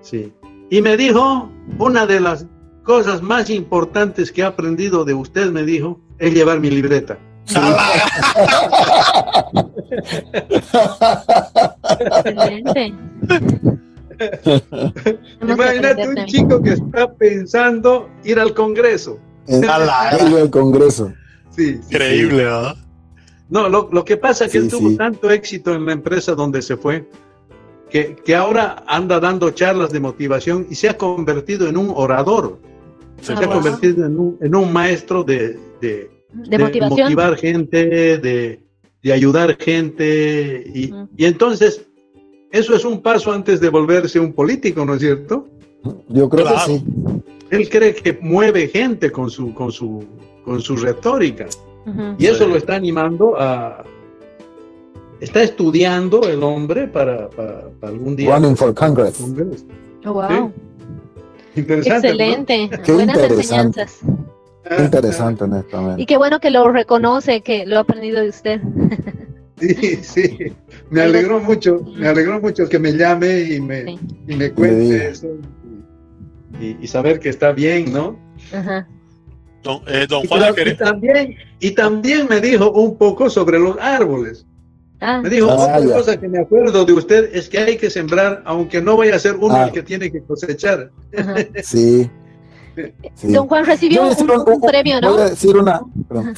Sí. 0.00 0.32
Y 0.70 0.80
me 0.80 0.96
dijo, 0.96 1.50
una 1.78 2.06
de 2.06 2.20
las 2.20 2.46
cosas 2.84 3.22
más 3.22 3.50
importantes 3.50 4.30
que 4.30 4.42
he 4.42 4.44
aprendido 4.44 5.04
de 5.04 5.14
usted, 5.14 5.50
me 5.50 5.64
dijo, 5.64 6.00
es 6.18 6.32
llevar 6.32 6.60
mi 6.60 6.70
libreta. 6.70 7.18
Imagínate 15.42 16.08
un 16.08 16.26
chico 16.26 16.62
que 16.62 16.72
está 16.72 17.12
pensando 17.14 18.08
ir 18.24 18.38
al 18.38 18.54
Congreso. 18.54 19.18
Ir 19.48 19.64
al 19.66 20.50
Congreso. 20.50 21.12
Sí, 21.50 21.80
Increíble, 21.90 22.44
¿verdad? 22.44 22.76
No, 23.48 23.68
lo, 23.68 23.88
lo, 23.90 24.04
que 24.04 24.16
pasa 24.16 24.44
es 24.44 24.52
que 24.52 24.58
él 24.58 24.68
tuvo 24.68 24.94
tanto 24.96 25.30
éxito 25.30 25.74
en 25.74 25.86
la 25.86 25.92
empresa 25.92 26.34
donde 26.34 26.60
se 26.60 26.76
fue, 26.76 27.08
que, 27.88 28.14
que, 28.16 28.34
ahora 28.34 28.84
anda 28.86 29.18
dando 29.18 29.50
charlas 29.50 29.90
de 29.90 30.00
motivación 30.00 30.66
y 30.68 30.74
se 30.74 30.90
ha 30.90 30.98
convertido 30.98 31.66
en 31.66 31.78
un 31.78 31.90
orador. 31.94 32.58
Se 33.22 33.32
ha 33.32 33.48
convertido 33.48 34.04
en 34.06 34.18
un, 34.18 34.38
en 34.40 34.54
un 34.54 34.72
maestro 34.72 35.24
de, 35.24 35.58
de, 35.80 36.10
de, 36.32 36.58
motivar 36.58 37.36
gente, 37.36 38.18
de, 38.18 38.60
de 39.02 39.12
ayudar 39.12 39.56
gente. 39.58 40.62
Y, 40.74 40.92
y, 41.16 41.24
entonces, 41.24 41.86
eso 42.52 42.76
es 42.76 42.84
un 42.84 43.00
paso 43.00 43.32
antes 43.32 43.60
de 43.60 43.70
volverse 43.70 44.20
un 44.20 44.34
político, 44.34 44.84
¿no 44.84 44.94
es 44.94 45.00
cierto? 45.00 45.48
Yo 46.08 46.28
creo 46.28 46.46
que 46.46 46.58
sí. 46.66 46.84
Él 47.50 47.68
cree 47.68 47.94
que 47.94 48.18
mueve 48.20 48.68
gente 48.68 49.10
con 49.10 49.30
su, 49.30 49.54
con 49.54 49.72
su, 49.72 50.04
con 50.44 50.60
su 50.60 50.76
retórica. 50.76 51.46
Y 52.18 52.26
eso 52.26 52.46
lo 52.46 52.56
está 52.56 52.74
animando 52.74 53.40
a... 53.40 53.84
Está 55.20 55.42
estudiando 55.42 56.22
el 56.28 56.42
hombre 56.42 56.86
para, 56.86 57.28
para, 57.30 57.64
algún 57.82 58.14
día... 58.14 58.34
Running 58.34 58.56
for 58.56 58.74
Congress. 58.74 59.24
Oh, 60.04 60.12
wow. 60.12 60.52
Interesante. 61.56 62.08
Excelente. 62.08 62.70
Qué 62.84 62.92
Buenas 62.92 63.16
interesante. 63.16 63.80
enseñanzas. 63.80 64.00
Qué 64.76 64.84
interesante, 64.84 65.44
honestamente. 65.44 66.02
Y 66.02 66.06
qué 66.06 66.18
bueno 66.18 66.38
que 66.38 66.50
lo 66.50 66.70
reconoce, 66.70 67.40
que 67.40 67.66
lo 67.66 67.78
ha 67.78 67.80
aprendido 67.80 68.20
de 68.20 68.28
usted. 68.28 68.60
Sí, 69.60 69.96
sí. 70.02 70.52
Me 70.88 71.02
alegró 71.02 71.40
mucho, 71.40 71.84
me 71.96 72.06
alegró 72.06 72.40
mucho 72.40 72.68
que 72.68 72.78
me 72.78 72.92
llame 72.92 73.40
y 73.40 73.60
me, 73.60 73.98
y 74.28 74.36
me 74.36 74.52
cuente 74.52 75.08
eso. 75.08 75.26
Y, 76.60 76.76
y, 76.80 76.86
saber 76.86 77.20
que 77.20 77.28
está 77.28 77.52
bien, 77.52 77.92
¿no? 77.92 78.18
Ajá. 78.52 78.86
Don, 79.62 79.80
eh, 79.86 80.06
don 80.08 80.26
Juan, 80.26 80.54
y, 80.66 80.74
también, 80.74 81.36
y 81.60 81.70
también 81.72 82.26
me 82.28 82.40
dijo 82.40 82.70
un 82.72 82.96
poco 82.96 83.28
sobre 83.30 83.58
los 83.58 83.76
árboles. 83.80 84.46
Ah. 85.00 85.20
Me 85.22 85.30
dijo, 85.30 85.48
Ah, 85.50 85.54
otra 85.54 85.80
ya. 85.80 85.94
cosa 85.94 86.16
que 86.20 86.28
me 86.28 86.38
acuerdo 86.40 86.84
de 86.84 86.92
usted 86.92 87.30
es 87.32 87.48
que 87.48 87.58
hay 87.58 87.76
que 87.76 87.90
sembrar, 87.90 88.42
aunque 88.44 88.80
no 88.80 88.96
vaya 88.96 89.14
a 89.14 89.18
ser 89.18 89.36
uno 89.36 89.54
Ah. 89.54 89.64
el 89.66 89.72
que 89.72 89.82
tiene 89.82 90.10
que 90.10 90.22
cosechar. 90.22 90.90
Sí. 91.62 92.10
sí. 93.14 93.32
Don 93.32 93.46
Juan 93.48 93.64
recibió 93.66 94.02
un, 94.08 94.30
un 94.30 94.60
premio, 94.60 95.00
¿no? 95.00 95.12
Voy 95.12 95.22
a 95.22 95.30
decir 95.30 95.56
una. 95.56 95.80
perdón. 96.08 96.34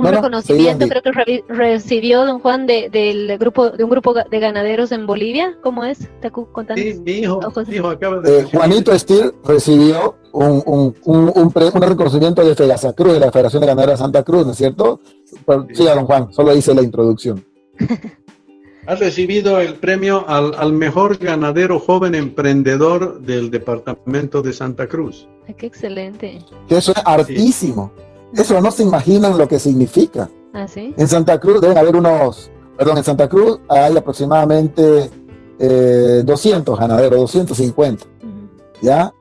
Un 0.00 0.04
No, 0.06 0.10
no, 0.12 0.16
reconocimiento, 0.16 0.86
seguimos, 0.86 0.88
creo 0.88 1.02
que 1.02 1.10
revi- 1.10 1.44
recibió 1.48 2.24
don 2.24 2.38
Juan 2.40 2.66
de, 2.66 2.88
del 2.88 3.36
grupo 3.38 3.68
de 3.70 3.84
un 3.84 3.90
grupo 3.90 4.14
de 4.14 4.40
ganaderos 4.40 4.92
en 4.92 5.06
Bolivia. 5.06 5.58
¿Cómo 5.62 5.84
es? 5.84 6.08
Tacu, 6.22 6.50
contanos. 6.52 6.82
Sí, 6.82 6.98
mi 7.04 7.12
hijo, 7.12 7.36
Ojos. 7.46 7.68
mi 7.68 7.76
hijo 7.76 7.88
acaba 7.88 8.20
de 8.20 8.40
Eh, 8.40 8.44
Juanito 8.50 8.98
Stier 8.98 9.34
recibió 9.44 10.16
un, 10.32 10.62
un, 10.64 10.94
un, 11.04 11.32
un, 11.34 11.52
pre- 11.52 11.68
un 11.68 11.82
reconocimiento 11.82 12.42
de 12.42 12.54
Fegasa 12.54 12.94
Cruz, 12.94 13.12
de 13.12 13.20
la 13.20 13.30
Federación 13.30 13.60
de 13.60 13.66
Ganaderos 13.66 13.98
de 13.98 14.04
Santa 14.04 14.22
Cruz, 14.22 14.46
¿no 14.46 14.52
es 14.52 14.58
cierto? 14.58 15.00
Pero, 15.46 15.66
sí, 15.72 15.84
don 15.84 16.06
Juan, 16.06 16.32
solo 16.32 16.56
hice 16.56 16.74
la 16.74 16.82
introducción. 16.82 17.44
Ha 18.86 18.94
recibido 18.94 19.60
el 19.60 19.74
premio 19.74 20.24
al, 20.26 20.54
al 20.56 20.72
mejor 20.72 21.18
ganadero 21.18 21.78
joven 21.78 22.14
emprendedor 22.14 23.20
del 23.20 23.50
departamento 23.50 24.40
de 24.42 24.52
Santa 24.52 24.86
Cruz. 24.88 25.28
Ay, 25.46 25.54
qué 25.54 25.66
excelente. 25.66 26.38
Que 26.68 26.78
eso 26.78 26.92
es 26.92 27.02
hartísimo. 27.04 27.92
Eso 28.34 28.60
no 28.60 28.70
se 28.70 28.82
imaginan 28.82 29.36
lo 29.36 29.48
que 29.48 29.58
significa. 29.58 30.28
¿Ah, 30.52 30.66
sí? 30.66 30.94
En 30.96 31.08
Santa 31.08 31.38
Cruz 31.38 31.60
deben 31.60 31.78
haber 31.78 31.96
unos, 31.96 32.50
perdón, 32.76 32.98
en 32.98 33.04
Santa 33.04 33.28
Cruz 33.28 33.60
hay 33.68 33.96
aproximadamente 33.96 35.10
eh, 35.58 36.22
200 36.24 36.78
ganaderos, 36.78 37.20
250, 37.20 38.04
Ujú. 38.04 38.30
¿ya? 38.82 39.12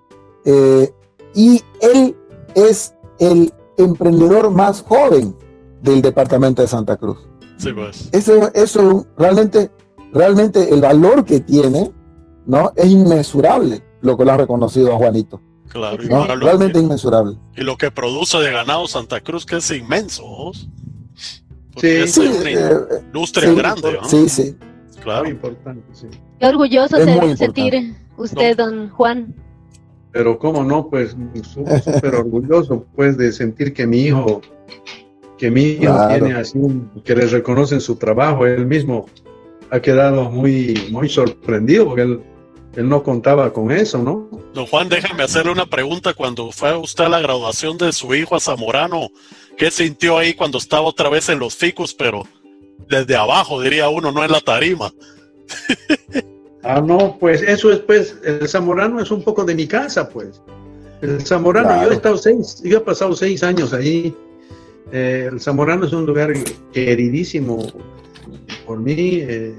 Eh, 0.45 0.91
y 1.33 1.61
él 1.81 2.15
es 2.55 2.93
el 3.19 3.53
emprendedor 3.77 4.49
más 4.49 4.81
joven 4.81 5.35
del 5.81 6.01
departamento 6.01 6.61
de 6.61 6.67
Santa 6.67 6.97
Cruz. 6.97 7.17
Sí, 7.57 7.71
pues. 7.73 8.09
Eso, 8.11 8.49
eso 8.53 9.05
realmente, 9.17 9.69
realmente 10.13 10.73
el 10.73 10.81
valor 10.81 11.25
que 11.25 11.41
tiene, 11.41 11.91
¿no? 12.45 12.71
Es 12.75 12.87
inmensurable 12.87 13.83
lo 14.01 14.17
que 14.17 14.25
lo 14.25 14.31
ha 14.31 14.37
reconocido 14.37 14.93
a 14.93 14.97
Juanito, 14.97 15.41
Claro. 15.69 16.03
Y, 16.03 16.07
¿no? 16.07 16.25
Realmente 16.25 16.73
que, 16.73 16.79
inmensurable. 16.79 17.37
y 17.55 17.61
lo 17.61 17.77
que 17.77 17.91
produce 17.91 18.37
de 18.39 18.51
ganado 18.51 18.87
Santa 18.87 19.21
Cruz, 19.21 19.45
que 19.45 19.57
es 19.57 19.71
inmenso. 19.71 20.51
Sí. 21.77 21.87
es 21.87 22.13
Sí, 22.13 22.21
una 22.21 22.49
eh, 22.49 23.03
sí, 23.25 23.55
grande, 23.55 23.93
¿no? 23.93 24.03
sí, 24.09 24.27
sí. 24.29 24.55
Claro. 25.01 25.23
Muy 25.23 25.31
importante, 25.31 25.83
sí. 25.93 26.07
Qué 26.39 26.45
orgulloso 26.47 26.97
Es 26.97 27.05
se 27.05 27.11
debe 27.11 27.37
sentir 27.37 27.95
usted, 28.17 28.57
don 28.57 28.89
Juan. 28.89 29.33
Pero 30.11 30.39
cómo 30.39 30.63
no, 30.63 30.89
pues 30.89 31.15
súper 31.53 32.15
orgulloso 32.15 32.85
pues 32.95 33.15
de 33.17 33.31
sentir 33.31 33.73
que 33.73 33.85
mi 33.85 33.99
hijo, 34.01 34.41
que 35.37 35.51
mi 35.51 35.61
hijo 35.63 35.93
Claro. 35.93 36.25
tiene 36.25 36.39
así 36.39 36.57
un, 36.57 36.89
que 37.05 37.15
le 37.15 37.27
reconocen 37.27 37.79
su 37.79 37.95
trabajo, 37.95 38.45
él 38.45 38.65
mismo 38.65 39.05
ha 39.69 39.79
quedado 39.79 40.29
muy, 40.31 40.87
muy 40.91 41.07
sorprendido 41.07 41.85
porque 41.85 42.01
él, 42.01 42.19
él 42.75 42.89
no 42.89 43.03
contaba 43.03 43.53
con 43.53 43.71
eso, 43.71 43.99
¿no? 43.99 44.27
Don 44.53 44.65
Juan, 44.65 44.89
déjame 44.89 45.23
hacerle 45.23 45.51
una 45.51 45.65
pregunta. 45.65 46.13
Cuando 46.13 46.51
fue 46.51 46.75
usted 46.75 47.05
a 47.05 47.09
la 47.09 47.19
graduación 47.21 47.77
de 47.77 47.91
su 47.93 48.13
hijo 48.15 48.35
a 48.35 48.39
Zamorano, 48.39 49.09
¿qué 49.57 49.69
sintió 49.71 50.17
ahí 50.17 50.33
cuando 50.33 50.57
estaba 50.57 50.83
otra 50.87 51.09
vez 51.09 51.29
en 51.29 51.39
los 51.39 51.55
ficus, 51.55 51.93
pero 51.93 52.23
desde 52.87 53.15
abajo, 53.15 53.61
diría 53.61 53.89
uno, 53.89 54.11
no 54.11 54.23
en 54.23 54.31
la 54.31 54.41
tarima? 54.41 54.91
Ah, 56.61 56.81
no, 56.81 57.15
pues 57.17 57.41
eso 57.41 57.71
es, 57.71 57.79
pues, 57.79 58.17
el 58.25 58.45
Zamorano 58.49 58.99
es 59.01 59.11
un 59.11 59.23
poco 59.23 59.45
de 59.45 59.55
mi 59.55 59.65
casa, 59.65 60.09
pues. 60.09 60.41
El 61.01 61.25
Zamorano, 61.25 61.69
Claro. 61.69 61.83
yo 61.85 61.91
he 61.91 61.95
estado 61.95 62.17
seis, 62.17 62.61
yo 62.61 62.79
he 62.79 62.81
pasado 62.81 63.15
seis 63.15 63.43
años 63.43 63.71
ahí. 63.71 64.13
Eh, 64.91 65.29
el 65.31 65.39
Zamorano 65.39 65.85
es 65.85 65.93
un 65.93 66.05
lugar 66.05 66.33
queridísimo 66.73 67.65
por 68.67 68.77
mí. 68.77 69.21
eh, 69.21 69.55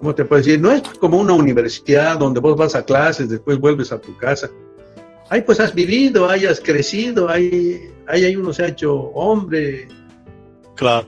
¿Cómo 0.00 0.14
te 0.14 0.24
puedo 0.24 0.40
decir? 0.42 0.58
No 0.58 0.72
es 0.72 0.80
como 0.98 1.18
una 1.18 1.34
universidad 1.34 2.18
donde 2.18 2.40
vos 2.40 2.56
vas 2.56 2.74
a 2.74 2.82
clases, 2.82 3.28
después 3.28 3.58
vuelves 3.58 3.92
a 3.92 4.00
tu 4.00 4.16
casa. 4.16 4.50
Ahí 5.28 5.42
pues 5.42 5.60
has 5.60 5.74
vivido, 5.74 6.28
ahí 6.28 6.46
has 6.46 6.58
crecido, 6.58 7.28
ahí, 7.28 7.82
ahí, 8.08 8.24
ahí 8.24 8.34
uno 8.34 8.50
se 8.52 8.64
ha 8.64 8.68
hecho 8.68 8.94
hombre. 8.94 9.88
Claro. 10.74 11.06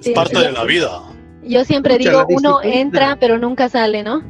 Es 0.00 0.06
Sí, 0.06 0.12
parte 0.14 0.36
sí. 0.36 0.42
de 0.42 0.52
la 0.52 0.64
vida. 0.64 1.02
Yo 1.44 1.62
siempre 1.64 1.98
digo, 1.98 2.24
uno 2.30 2.60
entra 2.62 3.18
pero 3.20 3.38
nunca 3.38 3.68
sale, 3.68 4.02
¿no? 4.02 4.22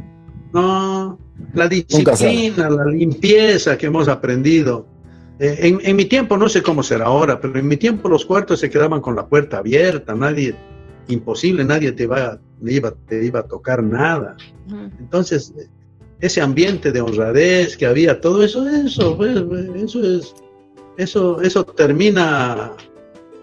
No, 0.53 1.19
la 1.55 1.69
disciplina, 1.69 2.69
la 2.69 2.87
limpieza 2.87 3.79
que 3.79 3.87
hemos 3.87 4.09
aprendido. 4.09 4.87
Eh, 5.39 5.59
en, 5.61 5.81
en 5.83 5.97
mi 5.97 6.07
tiempo, 6.07 6.37
no 6.37 6.49
sé 6.49 6.61
cómo 6.63 6.83
será 6.83 7.07
ahora, 7.07 7.41
pero 7.41 7.57
en 7.59 7.69
mi 7.69 7.77
tiempo 7.77 8.09
los 8.09 8.27
cuartos 8.27 8.59
se 8.59 8.69
quedaban 8.69 9.01
con 9.01 9.15
la 9.15 9.27
puerta 9.27 9.59
abierta, 9.59 10.15
nadie, 10.15 10.57
imposible, 11.09 11.65
nadie 11.65 11.93
te, 11.93 12.07
va, 12.07 12.39
te, 12.65 12.73
iba, 12.73 12.95
te 13.09 13.25
iba 13.25 13.41
a 13.41 13.47
tocar 13.47 13.83
nada. 13.83 14.37
Entonces, 14.99 15.53
ese 16.21 16.41
ambiente 16.41 16.93
de 16.93 17.01
honradez 17.01 17.77
que 17.77 17.87
había, 17.87 18.21
todo 18.21 18.43
eso, 18.43 18.67
eso, 18.69 19.17
pues, 19.17 19.37
eso 19.77 20.03
es, 20.03 20.35
eso, 20.97 21.41
eso 21.43 21.65
termina 21.65 22.73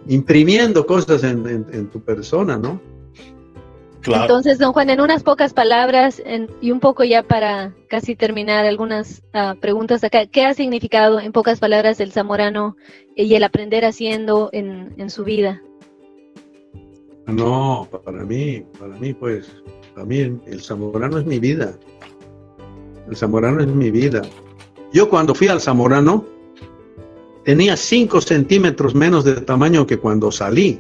imprimiendo 0.08 0.86
cosas 0.86 1.24
en, 1.24 1.90
tu 1.90 2.02
persona, 2.02 2.58
¿no? 2.58 2.82
Claro. 4.02 4.24
Entonces, 4.24 4.60
don 4.60 4.74
Juan, 4.74 4.90
en 4.90 5.00
unas 5.00 5.24
pocas 5.24 5.54
palabras 5.54 6.22
y 6.60 6.72
un 6.72 6.82
poco 6.82 7.06
ya 7.06 7.24
para 7.24 7.74
casi 7.88 8.18
terminar 8.18 8.66
algunas 8.66 9.24
ah, 9.32 9.56
preguntas 9.62 10.04
acá, 10.04 10.26
¿qué 10.26 10.44
ha 10.44 10.54
significado 10.54 11.22
en 11.22 11.32
pocas 11.32 11.62
palabras 11.62 12.02
el 12.02 12.12
zamorano 12.12 12.76
y 13.16 13.34
el 13.34 13.44
aprender 13.46 13.86
haciendo 13.86 14.50
en, 14.52 14.94
en 14.98 15.10
su 15.10 15.24
vida? 15.24 15.62
No, 17.28 17.88
para 18.04 18.24
mí, 18.26 18.64
para 18.80 18.98
mí, 18.98 19.14
pues, 19.14 19.50
para 19.94 20.06
mí 20.06 20.18
el 20.20 20.62
zamorano 20.62 21.18
es 21.20 21.26
mi 21.26 21.40
vida. 21.40 21.74
El 23.10 23.16
zamorano 23.16 23.62
es 23.62 23.68
mi 23.68 23.92
vida. 23.92 24.22
Yo 24.92 25.10
cuando 25.10 25.34
fui 25.34 25.48
al 25.48 25.62
zamorano 25.62 26.26
tenía 27.44 27.76
5 27.76 28.22
centímetros 28.22 28.96
menos 28.96 29.24
de 29.24 29.34
tamaño 29.42 29.86
que 29.86 29.98
cuando 29.98 30.32
salí. 30.32 30.80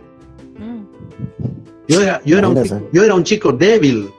Yo 1.87 2.01
era, 2.01 2.21
yo, 2.23 2.37
era 2.37 2.47
un, 2.47 2.89
yo 2.93 3.03
era 3.03 3.13
un 3.13 3.23
chico 3.23 3.51
débil, 3.51 4.09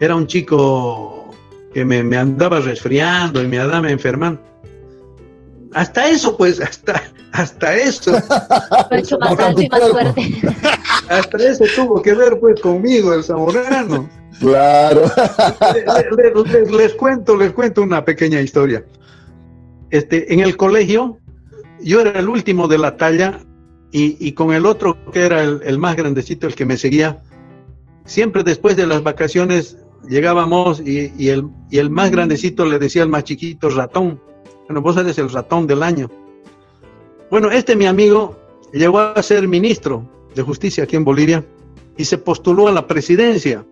era 0.00 0.16
un 0.16 0.26
chico 0.26 1.30
que 1.74 1.84
me, 1.84 2.02
me 2.02 2.16
andaba 2.16 2.60
resfriando 2.60 3.42
y 3.42 3.48
me 3.48 3.58
andaba 3.58 3.90
enfermando. 3.90 4.40
Hasta 5.74 6.08
eso, 6.08 6.36
pues, 6.36 6.60
hasta, 6.60 7.02
hasta 7.32 7.74
eso. 7.76 8.12
hasta 11.08 11.36
eso 11.38 11.64
tuvo 11.74 12.02
que 12.02 12.14
ver, 12.14 12.38
pues, 12.38 12.60
conmigo, 12.60 13.14
el 13.14 13.24
zamorano. 13.24 14.08
Claro. 14.38 15.10
Les, 16.76 16.94
cuento, 16.94 17.36
les 17.36 17.52
cuento 17.52 17.82
una 17.82 18.04
pequeña 18.04 18.40
historia. 18.40 18.84
Este, 19.90 20.32
en 20.32 20.40
el 20.40 20.56
colegio, 20.56 21.18
yo 21.80 22.00
era 22.00 22.18
el 22.18 22.28
último 22.28 22.66
de 22.66 22.78
la 22.78 22.96
talla 22.96 23.40
y, 23.92 24.32
con 24.32 24.52
el 24.52 24.64
otro 24.64 24.96
que 25.12 25.20
era 25.20 25.42
el, 25.42 25.78
más 25.78 25.96
grandecito, 25.96 26.46
el 26.46 26.54
que 26.54 26.64
me 26.64 26.78
seguía, 26.78 27.22
siempre 28.06 28.42
después 28.42 28.76
de 28.76 28.86
las 28.86 29.02
vacaciones 29.02 29.76
llegábamos 30.08 30.80
y, 30.80 31.28
el, 31.28 31.48
y 31.70 31.78
el 31.78 31.90
más 31.90 32.10
grandecito 32.10 32.64
le 32.64 32.78
decía 32.78 33.02
al 33.02 33.10
más 33.10 33.24
chiquito 33.24 33.68
ratón. 33.68 34.18
Bueno, 34.72 34.80
vos 34.80 34.96
eres 34.96 35.18
el 35.18 35.28
ratón 35.28 35.66
del 35.66 35.82
año. 35.82 36.10
Bueno, 37.30 37.50
este 37.50 37.76
mi 37.76 37.84
amigo 37.84 38.38
llegó 38.72 39.00
a 39.00 39.22
ser 39.22 39.46
ministro 39.46 40.08
de 40.34 40.40
justicia 40.40 40.84
aquí 40.84 40.96
en 40.96 41.04
Bolivia 41.04 41.44
y 41.98 42.06
se 42.06 42.16
postuló 42.16 42.68
a 42.68 42.72
la 42.72 42.86
presidencia 42.86 43.66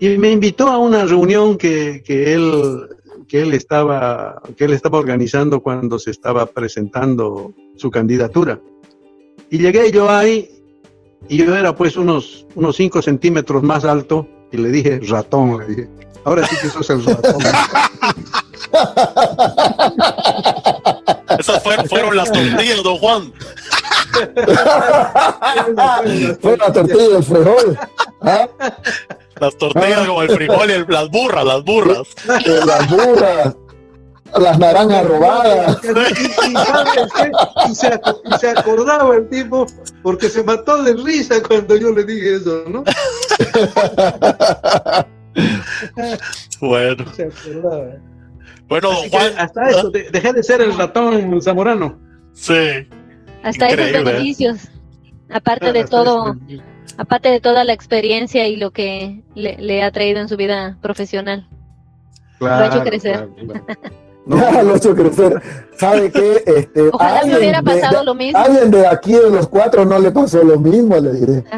y 0.00 0.16
me 0.16 0.30
invitó 0.30 0.68
a 0.68 0.78
una 0.78 1.04
reunión 1.04 1.58
que, 1.58 2.02
que, 2.02 2.32
él, 2.32 2.88
que, 3.28 3.42
él 3.42 3.52
estaba, 3.52 4.40
que 4.56 4.64
él 4.64 4.72
estaba 4.72 4.98
organizando 4.98 5.60
cuando 5.60 5.98
se 5.98 6.10
estaba 6.10 6.46
presentando 6.46 7.52
su 7.76 7.90
candidatura. 7.90 8.58
Y 9.50 9.58
llegué 9.58 9.92
yo 9.92 10.08
ahí 10.08 10.48
y 11.28 11.36
yo 11.36 11.54
era 11.54 11.76
pues 11.76 11.98
unos, 11.98 12.46
unos 12.54 12.76
cinco 12.76 13.02
centímetros 13.02 13.62
más 13.62 13.84
alto 13.84 14.26
y 14.52 14.56
le 14.56 14.70
dije, 14.70 15.00
ratón, 15.06 15.58
le 15.58 15.66
dije, 15.66 15.90
ahora 16.24 16.46
sí 16.46 16.56
que 16.62 16.70
sos 16.70 16.88
el 16.88 17.04
ratón. 17.04 17.42
Esas 21.38 21.62
fueron, 21.62 21.88
fueron 21.88 22.16
las 22.16 22.32
tortillas, 22.32 22.82
don 22.82 22.98
Juan. 22.98 23.32
Fue 26.40 26.56
la 26.56 26.72
tortilla 26.72 27.08
del 27.08 27.22
frijol. 27.22 27.78
¿Ah? 28.22 28.48
Las 29.40 29.56
tortillas 29.56 30.06
como 30.06 30.22
el 30.22 30.30
frijol 30.30 30.70
y 30.70 30.84
las 30.92 31.08
burras, 31.10 31.44
las 31.44 31.64
burras. 31.64 32.08
las 32.26 32.90
burras. 32.90 33.56
Las 34.36 34.58
naranjas 34.58 35.06
robadas. 35.06 35.78
Y, 37.68 37.74
se, 37.74 38.48
acordaba 38.50 39.16
el 39.16 39.28
tipo 39.30 39.66
porque 40.02 40.28
se 40.28 40.42
mató 40.42 40.82
de 40.82 40.92
risa 40.94 41.42
cuando 41.42 41.76
yo 41.76 41.92
le 41.92 42.04
dije 42.04 42.36
eso, 42.36 42.64
¿no? 42.68 42.84
bueno. 46.60 47.04
Bueno, 48.68 48.90
Juan, 49.10 49.32
hasta 49.38 49.70
eso, 49.70 49.90
dejé 49.90 50.32
de 50.32 50.42
ser 50.42 50.60
el 50.60 50.76
ratón 50.76 51.40
zamorano. 51.40 51.98
Sí. 52.34 52.86
Hasta 53.42 53.68
esos 53.68 54.04
beneficios. 54.04 54.68
Aparte 55.30 55.72
de 55.72 55.84
todo, 55.84 56.36
aparte 56.96 57.30
de 57.30 57.40
toda 57.40 57.64
la 57.64 57.72
experiencia 57.72 58.46
y 58.46 58.56
lo 58.56 58.70
que 58.70 59.22
le, 59.34 59.82
ha 59.82 59.90
traído 59.90 60.20
en 60.20 60.28
su 60.28 60.36
vida 60.36 60.76
profesional. 60.80 61.48
lo 62.40 62.48
ha 62.48 62.66
hecho 62.66 62.82
crecer. 62.84 63.28
No, 64.28 64.36
lo 64.62 64.74
ha 64.74 64.76
hecho 64.76 64.94
crecer. 64.94 65.42
¿Sabe 65.78 66.12
qué? 66.12 66.42
Este, 66.44 66.90
Ojalá 66.92 67.24
me 67.24 67.38
hubiera 67.38 67.62
pasado 67.62 68.04
lo 68.04 68.14
mismo. 68.14 68.38
Alguien 68.38 68.70
de 68.70 68.86
aquí 68.86 69.14
de 69.14 69.30
los 69.30 69.48
cuatro 69.48 69.86
no 69.86 69.98
le 69.98 70.10
pasó 70.10 70.44
lo 70.44 70.58
mismo, 70.58 70.98
le 70.98 71.12
diré. 71.12 71.44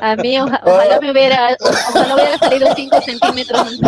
A 0.00 0.14
mí, 0.16 0.38
ojalá 0.38 1.00
me 1.00 1.10
hubiera, 1.10 1.56
ojalá 1.58 2.14
hubiera 2.14 2.36
salido 2.38 2.68
cinco 2.76 3.00
centímetros. 3.00 3.80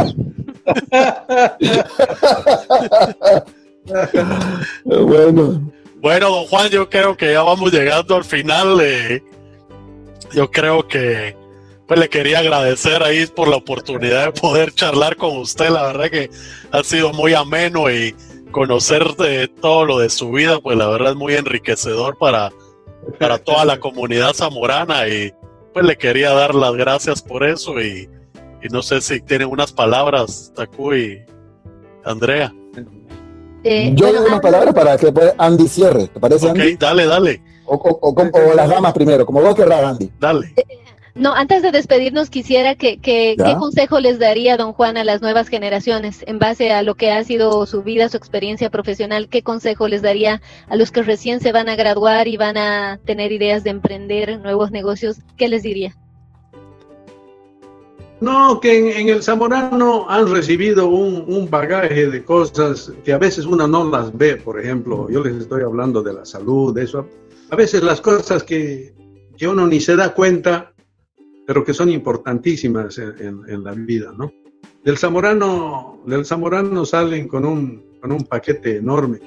bueno. 4.85 5.71
Bueno, 6.01 6.31
don 6.31 6.47
Juan, 6.47 6.71
yo 6.71 6.89
creo 6.89 7.15
que 7.15 7.33
ya 7.35 7.43
vamos 7.43 7.71
llegando 7.73 8.17
al 8.17 8.25
final. 8.25 8.81
Eh, 8.81 9.23
yo 10.33 10.51
creo 10.51 10.89
que 10.89 11.37
pues 11.91 11.99
le 11.99 12.09
quería 12.09 12.39
agradecer 12.39 13.03
ahí 13.03 13.27
por 13.27 13.49
la 13.49 13.57
oportunidad 13.57 14.27
de 14.27 14.41
poder 14.41 14.73
charlar 14.73 15.17
con 15.17 15.37
usted. 15.39 15.71
La 15.71 15.89
verdad 15.89 16.09
que 16.09 16.31
ha 16.71 16.85
sido 16.85 17.13
muy 17.13 17.35
ameno 17.35 17.91
y 17.91 18.15
conocer 18.53 19.03
de 19.17 19.49
todo 19.49 19.85
lo 19.85 19.99
de 19.99 20.09
su 20.09 20.31
vida, 20.31 20.61
pues 20.61 20.79
la 20.79 20.87
verdad 20.87 21.11
es 21.11 21.17
muy 21.17 21.35
enriquecedor 21.35 22.17
para, 22.17 22.53
para 23.19 23.39
toda 23.39 23.65
la 23.65 23.81
comunidad 23.81 24.35
zamorana 24.35 25.09
y 25.09 25.35
pues 25.75 25.85
le 25.85 25.99
quería 25.99 26.31
dar 26.31 26.55
las 26.55 26.75
gracias 26.75 27.23
por 27.23 27.43
eso 27.43 27.81
y, 27.81 28.09
no 28.71 28.83
sé 28.83 29.01
si 29.01 29.21
tienen 29.21 29.49
unas 29.49 29.73
palabras, 29.73 30.53
Taku 30.55 30.95
y 30.95 31.25
Andrea. 32.05 32.55
Eh, 33.65 33.91
Yo 33.97 34.13
digo 34.13 34.27
una 34.27 34.41
palabra 34.41 34.73
para 34.73 34.97
que 34.97 35.13
Andy 35.39 35.67
cierre, 35.67 36.07
¿te 36.07 36.21
parece? 36.21 36.51
Ok, 36.51 36.79
dale, 36.79 37.07
dale. 37.07 37.43
O, 37.67 38.15
las 38.55 38.69
damas 38.69 38.93
primero, 38.93 39.27
como 39.27 39.41
vos 39.41 39.57
querrás, 39.57 39.83
Andy. 39.83 40.09
Dale. 40.21 40.55
Eh, 40.57 40.80
no, 41.15 41.35
antes 41.35 41.63
de 41.63 41.73
despedirnos 41.73 42.31
quisiera 42.31 42.75
que, 42.75 42.99
que 42.99 43.37
qué 43.37 43.55
consejo 43.57 44.01
les 44.01 44.19
daría 44.19 44.57
don 44.57 44.73
Juan 44.73 44.97
a 44.97 45.05
las 45.05 45.23
nuevas 45.23 45.49
generaciones 45.49 46.25
en 46.27 46.39
base 46.39 46.73
a 46.73 46.83
lo 46.83 46.95
que 46.95 47.11
ha 47.11 47.23
sido 47.25 47.67
su 47.67 47.83
vida, 47.83 48.09
su 48.09 48.17
experiencia 48.17 48.71
profesional, 48.71 49.29
qué 49.29 49.43
consejo 49.43 49.89
les 49.89 50.03
daría 50.03 50.41
a 50.69 50.77
los 50.77 50.91
que 50.91 51.03
recién 51.03 51.41
se 51.41 51.53
van 51.53 51.69
a 51.69 51.77
graduar 51.77 52.29
y 52.29 52.37
van 52.37 52.57
a 52.57 52.99
tener 53.05 53.33
ideas 53.33 53.65
de 53.65 53.71
emprender 53.71 54.41
nuevos 54.41 54.71
negocios, 54.71 55.19
¿qué 55.37 55.49
les 55.49 55.63
diría? 55.63 55.97
No, 58.21 58.61
que 58.61 59.01
en, 59.01 59.09
el 59.09 59.23
Zamorano 59.23 60.09
han 60.09 60.31
recibido 60.31 60.89
un, 60.89 61.49
bagaje 61.49 62.09
de 62.09 62.23
cosas 62.23 62.93
que 63.03 63.15
a 63.15 63.19
veces 63.19 63.47
uno 63.47 63.67
no 63.67 63.91
las 63.91 64.17
ve, 64.17 64.37
por 64.37 64.61
ejemplo, 64.61 65.09
yo 65.09 65.25
les 65.25 65.37
estoy 65.37 65.63
hablando 65.63 66.03
de 66.03 66.13
la 66.13 66.27
salud, 66.27 66.75
de 66.75 66.85
eso. 66.85 67.07
A 67.49 67.57
veces 67.57 67.83
las 67.83 68.03
cosas 68.03 68.43
que, 68.43 68.93
uno 69.41 69.67
ni 69.67 69.81
se 69.81 69.97
da 69.97 70.13
cuenta, 70.13 70.75
pero 71.51 71.65
que 71.65 71.75
son 71.75 71.91
importantísimas 71.91 72.97
en, 72.99 73.65
la 73.65 73.73
vida, 73.73 74.13
¿no? 74.17 74.33
Del 74.85 74.97
Zamorano, 74.97 76.01
del 76.07 76.25
Zamorano 76.25 76.85
salen 76.85 77.27
con 77.27 77.45
un, 77.45 77.99
con 78.01 78.13
un 78.13 78.23
paquete 78.23 78.77
enorme. 78.77 79.19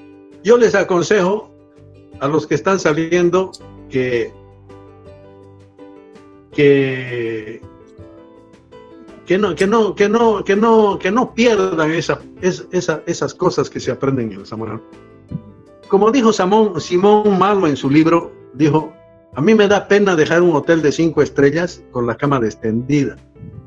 Yo 0.41 0.57
les 0.57 0.73
aconsejo 0.73 1.53
a 2.21 2.29
los 2.29 2.47
que 2.47 2.55
están 2.55 2.79
saliendo 2.79 3.51
que, 3.89 4.31
que 6.53 7.61
que 9.25 9.37
no, 9.37 9.53
que 9.53 9.67
no, 9.67 9.93
que 9.93 10.07
no, 10.07 10.45
que 10.45 10.55
no, 10.55 10.97
que 10.99 11.11
no 11.11 11.33
pierdan 11.33 11.91
esa, 11.91 12.21
esas 12.41 13.33
cosas 13.33 13.69
que 13.69 13.81
se 13.81 13.91
aprenden 13.91 14.31
en 14.31 14.39
el 14.39 14.45
zamorano. 14.45 14.81
Como 15.89 16.09
dijo 16.09 16.31
Simón, 16.31 16.79
Simón 16.79 17.37
Malo 17.37 17.67
en 17.67 17.75
su 17.75 17.89
libro, 17.89 18.31
dijo, 18.53 18.93
a 19.35 19.41
mí 19.41 19.55
me 19.55 19.67
da 19.67 19.87
pena 19.87 20.15
dejar 20.15 20.41
un 20.41 20.55
hotel 20.55 20.81
de 20.81 20.91
cinco 20.91 21.21
estrellas 21.21 21.81
con 21.91 22.05
la 22.05 22.15
cama 22.15 22.37
extendida, 22.43 23.15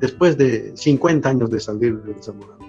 después 0.00 0.36
de 0.38 0.72
50 0.76 1.28
años 1.28 1.50
de 1.50 1.60
salir 1.60 1.98
del 2.02 2.22
zamorano. 2.22 2.66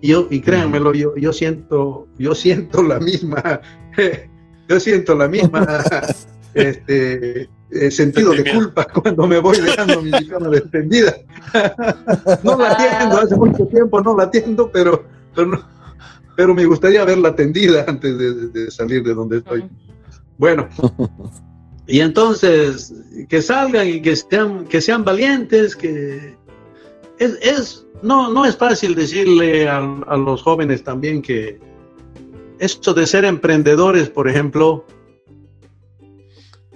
Y 0.00 0.08
yo, 0.08 0.26
y 0.30 0.40
créanmelo, 0.40 0.92
yo, 0.92 1.16
yo 1.16 1.32
siento, 1.32 2.06
yo 2.18 2.34
siento 2.34 2.82
la 2.82 3.00
misma, 3.00 3.60
yo 4.68 4.78
siento 4.80 5.14
la 5.16 5.26
misma, 5.26 5.66
este, 6.54 7.48
eh, 7.70 7.90
sentido 7.90 8.32
de 8.32 8.52
culpa 8.52 8.86
cuando 8.86 9.26
me 9.26 9.38
voy 9.38 9.60
dejando 9.60 10.00
mi 10.02 10.10
cámara 10.28 10.56
extendida. 10.56 11.16
no 12.44 12.56
la 12.56 12.70
atiendo, 12.70 13.18
hace 13.18 13.34
mucho 13.34 13.66
tiempo 13.66 14.00
no 14.00 14.16
la 14.16 14.24
atiendo, 14.24 14.70
pero, 14.70 15.04
pero, 16.36 16.54
me 16.54 16.64
gustaría 16.64 17.04
verla 17.04 17.30
atendida 17.30 17.84
antes 17.88 18.16
de, 18.52 18.70
salir 18.70 19.02
de 19.02 19.14
donde 19.14 19.38
estoy. 19.38 19.68
Bueno, 20.38 20.68
y 21.86 22.00
entonces 22.00 22.92
que 23.28 23.42
salgan 23.42 23.88
y 23.88 24.02
que 24.02 24.16
sean, 24.16 24.66
que 24.66 24.80
sean 24.80 25.04
valientes, 25.04 25.76
que, 25.76 26.36
es, 27.18 27.38
es, 27.40 27.86
no, 28.02 28.32
no 28.32 28.44
es 28.44 28.56
fácil 28.56 28.94
decirle 28.94 29.68
a, 29.68 29.78
a 29.78 30.16
los 30.16 30.42
jóvenes 30.42 30.82
también 30.82 31.22
que 31.22 31.58
esto 32.58 32.94
de 32.94 33.06
ser 33.06 33.24
emprendedores, 33.24 34.08
por 34.08 34.28
ejemplo, 34.28 34.84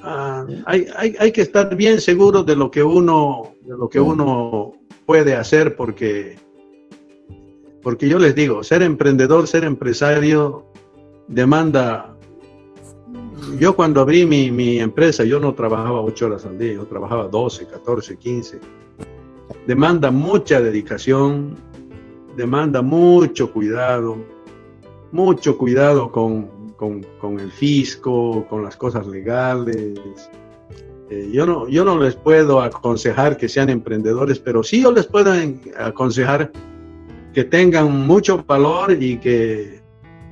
ah, 0.03 0.47
hay, 0.67 0.87
hay, 0.97 1.17
hay, 1.19 1.33
que 1.33 1.43
estar 1.43 1.75
bien 1.75 2.01
seguro 2.01 2.43
de 2.43 2.57
lo 2.57 2.71
que 2.71 2.83
uno, 2.83 3.55
de 3.63 3.77
lo 3.77 3.89
que 3.89 4.01
uno 4.01 4.75
puede 5.07 5.35
hacer, 5.35 5.77
porque, 5.77 6.39
porque 7.83 8.09
yo 8.09 8.19
les 8.19 8.35
digo, 8.35 8.63
ser 8.63 8.83
emprendedor, 8.83 9.47
ser 9.47 9.65
empresario, 9.65 10.67
demanda. 11.29 12.10
Yo 13.59 13.75
cuando 13.75 14.01
abrí 14.01 14.27
mi, 14.27 14.51
mi 14.51 14.79
empresa, 14.79 15.25
yo 15.25 15.41
no 15.41 15.55
trabajaba 15.55 16.01
ocho 16.01 16.27
horas 16.27 16.45
al 16.45 16.59
día, 16.59 16.75
yo 16.75 16.87
trabajaba 16.87 17.29
12, 17.29 17.67
14, 17.67 18.17
15. 18.17 18.61
Demanda 19.67 20.11
mucha 20.11 20.61
dedicación, 20.61 21.57
demanda 22.37 22.81
mucho 22.83 23.53
cuidado, 23.53 24.17
mucho 25.13 25.59
cuidado 25.59 26.11
con, 26.13 26.75
con, 26.77 27.05
con 27.21 27.41
el 27.41 27.51
fisco, 27.51 28.47
con 28.49 28.63
las 28.63 28.77
cosas 28.77 29.07
legales. 29.07 29.99
Eh, 31.11 31.29
yo, 31.33 31.45
no, 31.45 31.69
yo 31.69 31.85
no 31.85 31.99
les 31.99 32.15
puedo 32.15 32.61
aconsejar 32.61 33.37
que 33.37 33.49
sean 33.49 33.69
emprendedores, 33.69 34.39
pero 34.39 34.63
sí 34.63 34.83
yo 34.83 34.93
les 34.93 35.07
puedo 35.07 35.33
aconsejar 35.77 36.53
que 37.35 37.45
tengan 37.45 38.07
mucho 38.07 38.45
valor 38.45 38.97
y 39.01 39.19
que, 39.19 39.81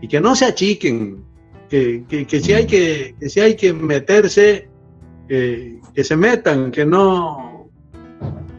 y 0.00 0.08
que 0.08 0.20
no 0.20 0.36
se 0.36 0.44
achiquen, 0.44 1.24
que, 1.68 2.04
que, 2.08 2.26
que 2.26 2.40
si, 2.40 2.52
hay 2.52 2.66
que, 2.66 3.14
que 3.18 3.28
si 3.28 3.40
hay 3.40 3.56
que 3.56 3.72
meterse, 3.72 4.68
que 5.28 6.04
se 6.04 6.16
metan, 6.16 6.70
que 6.70 6.86
no, 6.86 7.70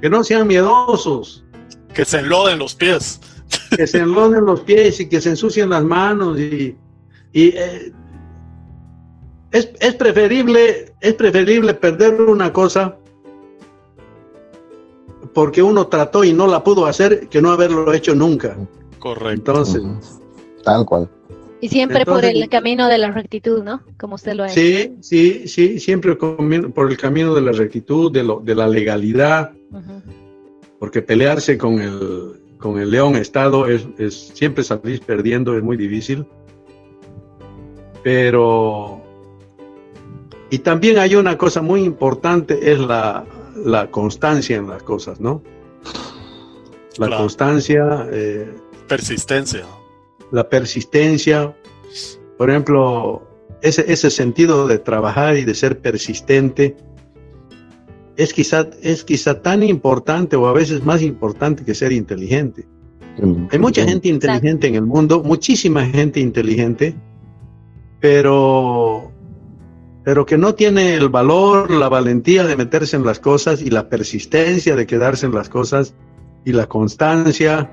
que 0.01 0.09
no 0.09 0.23
sean 0.23 0.47
miedosos. 0.47 1.43
Que 1.93 2.05
se 2.05 2.19
enloden 2.19 2.59
los 2.59 2.75
pies 2.75 3.19
que 3.75 3.87
se 3.87 3.99
enloden 3.99 4.45
los 4.45 4.61
pies 4.61 4.99
y 4.99 5.09
que 5.09 5.21
se 5.21 5.29
ensucien 5.29 5.69
las 5.69 5.83
manos 5.83 6.39
y, 6.39 6.75
y 7.33 7.47
eh, 7.49 7.93
es, 9.51 9.69
es, 9.79 9.95
preferible 9.95 10.93
es 11.01 11.13
preferible 11.15 11.73
perder 11.73 12.21
una 12.21 12.53
cosa 12.53 12.97
porque 15.33 15.61
uno 15.61 15.87
trató 15.87 16.23
y 16.23 16.33
no 16.33 16.47
la 16.47 16.63
pudo 16.63 16.85
hacer 16.85 17.27
que 17.29 17.41
no 17.41 17.51
haberlo 17.51 17.93
hecho 17.93 18.15
nunca. 18.15 18.57
Correcto. 18.97 19.51
Entonces, 19.51 19.83
tal 20.63 20.85
cual. 20.85 21.09
Y 21.61 21.67
siempre 21.67 21.99
Entonces, 21.99 22.31
por 22.31 22.37
el 22.37 22.49
camino 22.49 22.87
de 22.87 22.97
la 22.97 23.11
rectitud, 23.11 23.63
¿no? 23.63 23.81
Como 23.97 24.15
usted 24.15 24.33
lo 24.33 24.43
ha 24.43 24.47
hecho. 24.47 24.55
Sí, 24.55 24.95
sí, 25.01 25.47
sí, 25.47 25.79
siempre 25.79 26.15
por 26.15 26.89
el 26.89 26.97
camino 26.97 27.33
de 27.35 27.41
la 27.41 27.51
rectitud, 27.51 28.11
de, 28.11 28.23
lo, 28.23 28.39
de 28.39 28.55
la 28.55 28.67
legalidad, 28.67 29.51
uh 29.71 29.77
-huh. 29.77 30.01
porque 30.79 31.01
pelearse 31.01 31.57
con 31.57 31.81
el, 31.81 32.39
con 32.57 32.79
el 32.79 32.89
León 32.89 33.15
Estado 33.15 33.67
es, 33.67 33.85
es, 33.97 34.31
siempre 34.33 34.63
salir 34.63 35.01
perdiendo, 35.01 35.57
es 35.57 35.63
muy 35.63 35.75
difícil. 35.75 36.25
Pero, 38.03 39.01
y 40.49 40.59
también 40.59 40.97
hay 40.97 41.15
una 41.15 41.37
cosa 41.37 41.61
muy 41.61 41.83
importante, 41.83 42.71
es 42.71 42.79
la, 42.79 43.25
la 43.65 43.91
constancia 43.91 44.55
en 44.55 44.69
las 44.69 44.83
cosas, 44.83 45.19
¿no? 45.19 45.41
La 46.97 47.07
claro. 47.07 47.23
constancia. 47.23 48.07
Eh, 48.11 48.49
persistencia. 48.87 49.65
La 50.31 50.49
persistencia. 50.49 51.55
Por 52.37 52.49
ejemplo, 52.49 53.27
ese, 53.61 53.91
ese 53.91 54.09
sentido 54.09 54.67
de 54.67 54.79
trabajar 54.79 55.37
y 55.37 55.45
de 55.45 55.55
ser 55.55 55.79
persistente 55.79 56.75
es 58.19 58.33
quizá, 58.33 58.69
es 58.81 59.05
quizá 59.05 59.41
tan 59.41 59.63
importante 59.63 60.35
o 60.35 60.47
a 60.47 60.53
veces 60.53 60.83
más 60.83 61.01
importante 61.01 61.63
que 61.63 61.73
ser 61.73 61.93
inteligente. 61.93 62.67
Hay 63.51 63.59
mucha 63.59 63.85
gente 63.85 64.09
inteligente 64.09 64.67
en 64.67 64.75
el 64.75 64.85
mundo, 64.85 65.23
muchísima 65.23 65.85
gente 65.85 66.19
inteligente, 66.19 66.95
pero, 68.01 69.11
pero 70.03 70.25
que 70.25 70.37
no 70.37 70.53
tiene 70.53 70.95
el 70.95 71.07
valor, 71.07 71.71
la 71.71 71.87
valentía 71.87 72.45
de 72.45 72.57
meterse 72.57 72.97
en 72.97 73.05
las 73.05 73.19
cosas 73.19 73.61
y 73.61 73.69
la 73.69 73.87
persistencia 73.87 74.75
de 74.75 74.85
quedarse 74.85 75.25
en 75.25 75.33
las 75.33 75.47
cosas 75.47 75.93
y 76.43 76.51
la 76.51 76.67
constancia. 76.67 77.71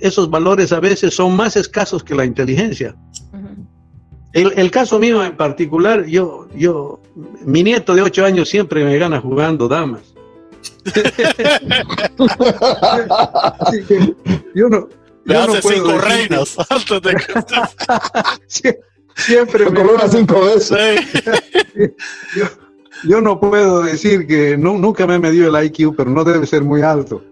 Esos 0.00 0.30
valores 0.30 0.72
a 0.72 0.80
veces 0.80 1.14
son 1.14 1.36
más 1.36 1.56
escasos 1.56 2.02
que 2.02 2.14
la 2.14 2.24
inteligencia. 2.24 2.96
Uh 3.32 3.36
-huh. 3.36 3.66
el, 4.32 4.52
el, 4.56 4.70
caso 4.70 4.98
mío 4.98 5.22
en 5.24 5.36
particular, 5.36 6.06
yo, 6.06 6.48
yo, 6.54 7.00
mi 7.44 7.62
nieto 7.62 7.94
de 7.94 8.00
ocho 8.02 8.24
años 8.24 8.48
siempre 8.48 8.84
me 8.84 8.96
gana 8.98 9.20
jugando 9.20 9.68
damas. 9.68 10.14
yo 14.54 14.68
no. 14.68 14.88
Le 15.24 15.34
yo 15.34 15.40
hace 15.40 15.52
no 15.52 15.62
cinco 15.62 15.98
reinas 15.98 16.56
antes 16.70 17.02
de 17.02 17.14
que 17.14 17.34
siempre 19.16 19.64
me 19.66 19.74
corona 19.74 20.08
cinco 20.08 20.40
veces. 20.40 20.68
Sí. 20.68 20.74
yo, 22.36 22.46
yo, 23.04 23.20
no 23.20 23.40
puedo 23.40 23.82
decir 23.82 24.26
que 24.26 24.56
no, 24.56 24.78
nunca 24.78 25.06
me 25.06 25.16
he 25.16 25.18
medido 25.18 25.56
el 25.56 25.64
IQ, 25.66 25.94
pero 25.96 26.10
no 26.10 26.24
debe 26.24 26.46
ser 26.46 26.62
muy 26.62 26.82
alto. 26.82 27.22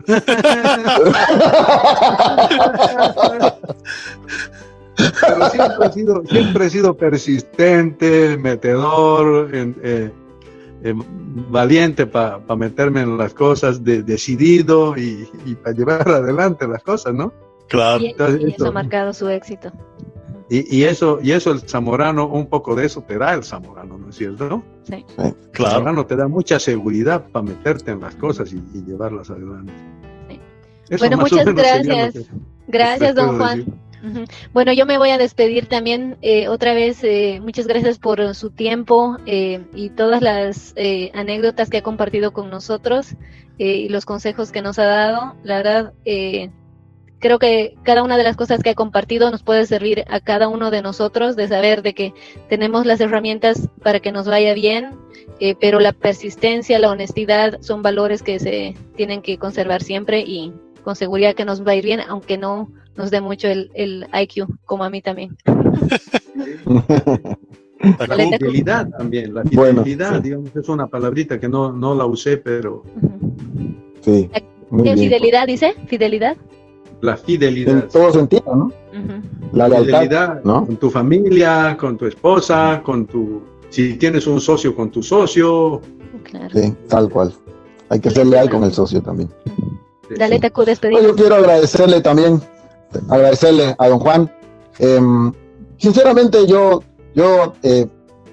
pero 5.21 5.51
siempre 5.51 5.87
he 5.87 5.93
sido, 5.93 6.23
siempre 6.27 6.67
he 6.67 6.71
sido 6.71 6.97
persistente, 6.97 8.37
metedor, 8.37 9.55
en, 9.55 9.77
eh, 9.83 10.11
eh, 10.85 10.95
valiente 11.51 12.07
para 12.07 12.39
pa 12.39 12.57
meterme 12.57 13.03
en 13.03 13.19
las 13.19 13.35
cosas, 13.35 13.83
de, 13.83 14.03
decidido 14.03 14.97
y, 14.97 15.29
y 15.45 15.55
para 15.57 15.77
llevar 15.77 16.09
adelante 16.09 16.67
las 16.69 16.83
cosas, 16.83 17.15
¿no? 17.15 17.33
Claro. 17.69 18.03
Y 18.03 18.15
eso 18.53 18.69
ha 18.69 18.73
marcado 18.73 19.13
su 19.13 19.29
éxito. 19.29 19.71
Y, 20.51 20.79
y, 20.79 20.85
eso, 20.85 21.19
y 21.23 21.33
eso 21.33 21.53
el 21.53 21.61
zamorano, 21.61 22.27
un 22.27 22.47
poco 22.47 22.75
de 22.75 22.87
eso 22.87 23.03
te 23.03 23.19
da 23.19 23.35
el 23.35 23.45
zamorano, 23.45 23.99
¿no 23.99 24.09
es 24.09 24.17
cierto? 24.17 24.63
Sí. 24.85 25.05
El 25.19 25.35
claro. 25.53 25.73
zamorano 25.73 26.07
te 26.07 26.17
da 26.17 26.27
mucha 26.27 26.59
seguridad 26.59 27.27
para 27.31 27.45
meterte 27.45 27.91
en 27.91 28.01
las 28.01 28.15
cosas 28.15 28.53
y, 28.53 28.57
y 28.75 28.83
llevarlas 28.83 29.29
adelante. 29.31 29.73
Sí. 30.29 30.97
Bueno, 30.99 31.19
muchas 31.19 31.45
gracias. 31.45 32.15
Que, 32.15 32.27
gracias, 32.67 33.15
don 33.15 33.37
Juan. 33.37 33.59
Decir. 33.59 33.75
Bueno, 34.53 34.73
yo 34.73 34.87
me 34.87 34.97
voy 34.97 35.11
a 35.11 35.19
despedir 35.19 35.67
también 35.67 36.17
eh, 36.23 36.49
otra 36.49 36.73
vez. 36.73 37.03
Eh, 37.03 37.41
muchas 37.43 37.67
gracias 37.67 37.99
por 37.99 38.35
su 38.35 38.51
tiempo 38.51 39.17
eh, 39.27 39.65
y 39.75 39.91
todas 39.91 40.23
las 40.23 40.73
eh, 40.77 41.11
anécdotas 41.15 41.69
que 41.69 41.79
ha 41.79 41.83
compartido 41.83 42.33
con 42.33 42.49
nosotros 42.49 43.17
eh, 43.59 43.77
y 43.77 43.89
los 43.89 44.05
consejos 44.05 44.53
que 44.53 44.63
nos 44.63 44.79
ha 44.79 44.85
dado. 44.85 45.35
La 45.43 45.57
verdad, 45.57 45.93
eh, 46.05 46.51
creo 47.19 47.39
que 47.39 47.75
cada 47.83 48.03
una 48.03 48.17
de 48.17 48.25
las 48.25 48.37
cosas 48.37 48.63
que 48.63 48.71
ha 48.71 48.75
compartido 48.75 49.31
nos 49.31 49.43
puede 49.43 49.67
servir 49.67 50.05
a 50.09 50.21
cada 50.21 50.49
uno 50.49 50.71
de 50.71 50.83
nosotros 50.83 51.37
de 51.37 51.49
saber 51.49 51.83
de 51.83 51.95
que 51.95 52.15
tenemos 52.49 52.87
las 52.87 53.01
herramientas 53.01 53.69
para 53.83 54.01
que 54.01 54.13
nos 54.13 54.27
vaya 54.27 54.55
bien, 54.55 54.97
pero 55.61 55.81
la 55.81 55.93
persistencia, 55.93 56.79
la 56.79 56.91
honestidad 56.91 57.61
son 57.61 57.83
valores 57.83 58.23
que 58.23 58.39
se 58.39 58.75
tienen 58.97 59.23
que 59.23 59.39
conservar 59.39 59.83
siempre 59.83 60.21
y 60.21 60.53
con 60.83 60.97
seguridad 60.97 61.35
que 61.35 61.45
nos 61.45 61.67
va 61.67 61.73
a 61.73 61.77
ir 61.77 61.85
bien, 61.85 62.01
aunque 62.09 62.39
no 62.39 62.71
nos 62.97 63.11
dé 63.11 63.21
mucho 63.21 63.49
el, 63.49 63.71
el 63.75 64.07
IQ, 64.13 64.47
como 64.65 64.85
a 64.85 64.91
mí 64.91 65.03
también. 65.03 65.37
La 67.81 68.17
fidelidad 68.17 68.89
también, 68.91 69.33
la 69.33 69.45
fidelidad, 69.45 69.57
bueno, 69.57 69.85
sí. 69.85 70.23
digamos, 70.23 70.57
es 70.57 70.69
una 70.69 70.89
palabrita 70.89 71.39
que 71.39 71.49
no, 71.49 71.71
no 71.71 71.95
la 71.95 72.07
usé, 72.07 72.39
pero... 72.39 72.83
Uh 72.83 73.01
-huh. 73.01 73.75
Sí. 74.01 74.29
¿Qué 74.83 74.97
fidelidad 74.97 75.47
dice? 75.47 75.75
¿Fidelidad? 75.87 76.37
La 77.01 77.17
fidelidad. 77.17 77.75
En 77.75 77.89
todo 77.89 78.13
sentido, 78.13 78.55
¿no? 78.55 78.65
Uh 78.65 78.97
-huh. 78.97 79.23
La 79.53 79.69
lealtad, 79.69 80.41
¿no? 80.45 80.67
Con 80.67 80.77
tu 80.77 80.91
familia, 80.91 81.77
con 81.79 81.97
tu 81.97 82.07
esposa, 82.07 82.83
con 82.85 83.07
tu... 83.07 83.43
Si 83.71 83.95
tienes 83.95 84.27
un 84.27 84.41
socio, 84.41 84.75
con 84.75 84.91
tu 84.91 85.03
socio. 85.03 85.81
Claro. 86.25 86.49
Sí, 86.53 86.75
tal 86.89 87.09
cual. 87.09 87.33
Hay 87.91 88.01
que 88.01 88.11
ser 88.11 88.27
leal 88.27 88.51
con 88.51 88.65
el 88.65 88.73
socio 88.73 89.01
también. 89.03 89.31
Dale, 90.19 90.41
te 90.41 90.51
despedir. 90.65 91.01
Yo 91.03 91.15
quiero 91.15 91.37
agradecerle 91.37 92.01
también 92.01 92.41
agradecerle 93.09 93.75
a 93.79 93.89
don 93.89 93.99
Juan. 93.99 94.31
Eh, 94.79 95.01
sinceramente 95.77 96.47
yo, 96.47 96.83
yo, 97.15 97.55
eh, 97.63 97.87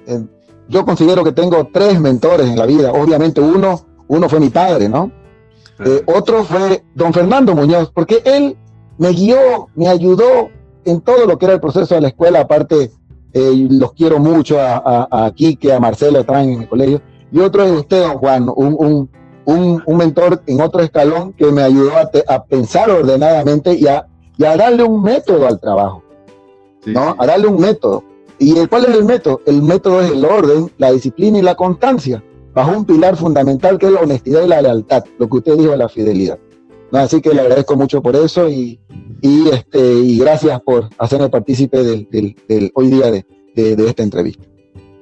eh, 0.08 0.24
yo 0.68 0.86
considero 0.86 1.24
que 1.24 1.32
tengo 1.32 1.70
tres 1.72 2.00
mentores 2.00 2.50
en 2.50 2.58
la 2.58 2.66
vida. 2.66 2.92
Obviamente 2.92 3.42
uno, 3.42 3.86
uno 4.08 4.30
fue 4.30 4.40
mi 4.40 4.50
padre, 4.50 4.90
¿no? 4.90 5.12
Eh, 5.80 6.04
otro 6.06 6.44
fue 6.44 6.84
don 6.94 7.14
Fernando 7.14 7.56
Muñoz, 7.56 7.92
porque 7.94 8.22
él 8.24 8.56
me 8.98 9.10
guió, 9.10 9.70
me 9.76 9.88
ayudó 9.88 10.50
en 10.86 11.02
todo 11.02 11.26
lo 11.26 11.38
que 11.38 11.46
era 11.46 11.56
el 11.56 11.60
proceso 11.60 11.96
de 11.96 12.02
la 12.02 12.08
escuela. 12.10 12.42
Aparte, 12.42 12.92
eh, 13.34 13.68
los 13.70 13.94
quiero 13.94 14.20
mucho 14.20 14.60
a, 14.60 14.78
a, 14.78 15.26
a 15.26 15.32
Quique, 15.32 15.74
a 15.74 15.80
Marcelo, 15.80 16.20
están 16.20 16.50
en 16.50 16.62
el 16.62 16.70
colegio. 16.70 17.02
Y 17.32 17.40
otro 17.40 17.64
es 17.64 17.72
usted, 17.72 18.02
don 18.02 18.18
Juan, 18.20 18.48
un, 18.56 18.76
un, 18.80 19.10
un, 19.46 19.84
un 19.86 19.98
mentor 19.98 20.42
en 20.46 20.62
otro 20.62 20.82
escalón 20.82 21.34
que 21.34 21.52
me 21.52 21.62
ayudó 21.64 21.98
a, 21.98 22.10
te, 22.10 22.24
a 22.28 22.44
pensar 22.44 22.90
ordenadamente 22.90 23.74
y 23.74 23.88
a 23.88 24.08
y 24.38 24.44
a 24.44 24.58
darle 24.58 24.84
un 24.84 25.02
método 25.02 25.48
al 25.48 25.60
trabajo, 25.62 26.04
sí. 26.84 26.92
¿no? 26.92 27.16
A 27.18 27.26
darle 27.26 27.48
un 27.48 27.58
método. 27.58 28.04
¿Y 28.38 28.58
el, 28.58 28.68
cuál 28.68 28.84
es 28.84 28.96
el 28.96 29.06
método? 29.06 29.40
El 29.46 29.62
método 29.62 30.02
es 30.02 30.12
el 30.12 30.26
orden, 30.26 30.70
la 30.78 30.92
disciplina 30.92 31.38
y 31.38 31.42
la 31.42 31.56
constancia, 31.56 32.22
bajo 32.56 32.72
un 32.72 32.86
pilar 32.86 33.18
fundamental 33.18 33.78
que 33.78 33.88
es 33.88 33.92
la 33.92 34.00
honestidad 34.00 34.44
y 34.44 34.48
la 34.48 34.62
lealtad, 34.62 35.04
lo 35.20 35.30
que 35.30 35.38
usted 35.38 35.58
dijo 35.58 35.72
de 35.72 35.78
la 35.78 35.90
fidelidad. 35.90 36.40
Así 36.94 37.22
que 37.22 37.34
le 37.34 37.42
agradezco 37.42 37.76
mucho 37.76 38.02
por 38.02 38.16
eso 38.16 38.48
y, 38.48 38.80
y, 39.22 39.50
este, 39.50 39.80
y 39.80 40.18
gracias 40.18 40.62
por 40.62 40.90
hacerme 40.98 41.30
partícipe 41.30 41.84
del, 41.84 42.08
del, 42.10 42.72
hoy 42.74 42.88
día 42.88 43.12
de, 43.12 43.26
de, 43.54 43.88
esta 43.88 44.04
entrevista. 44.04 44.46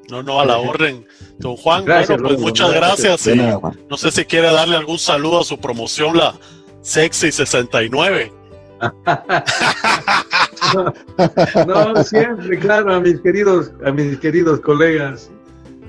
No, 0.10 0.24
no, 0.24 0.40
a 0.40 0.46
la 0.46 0.58
orden. 0.58 1.06
Don 1.38 1.56
Juan, 1.56 1.86
bueno, 1.86 2.18
pues 2.18 2.40
muchas 2.40 2.74
gracias. 2.74 3.28
no 3.28 3.98
sé 3.98 4.12
si 4.12 4.26
quiere 4.26 4.52
darle 4.52 4.76
algún 4.76 4.98
saludo 4.98 5.42
a 5.42 5.44
su 5.44 5.60
promoción, 5.60 6.18
la 6.18 6.34
Sexy 6.82 7.32
69. 7.32 8.34
no, 11.68 12.04
siempre, 12.04 12.60
claro, 12.60 12.96
a 12.96 13.00
mis 13.00 13.22
queridos, 13.22 13.72
a 13.86 13.92
mis 13.92 14.18
queridos 14.20 14.60
colegas. 14.60 15.30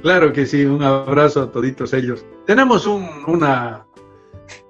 Claro 0.05 0.34
que 0.34 0.44
sí, 0.44 0.66
un 0.66 0.82
abrazo 0.82 1.44
a 1.44 1.50
toditos 1.50 1.94
ellos. 1.94 2.26
Tenemos 2.46 2.86
un, 2.86 3.09
una, 3.26 3.86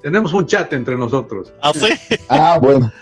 tenemos 0.01 0.32
un 0.32 0.47
chat 0.47 0.72
entre 0.72 0.97
nosotros. 0.97 1.53
¿Ah, 1.61 1.72
sí? 1.74 1.89
ah, 2.28 2.57
bueno. 2.62 2.93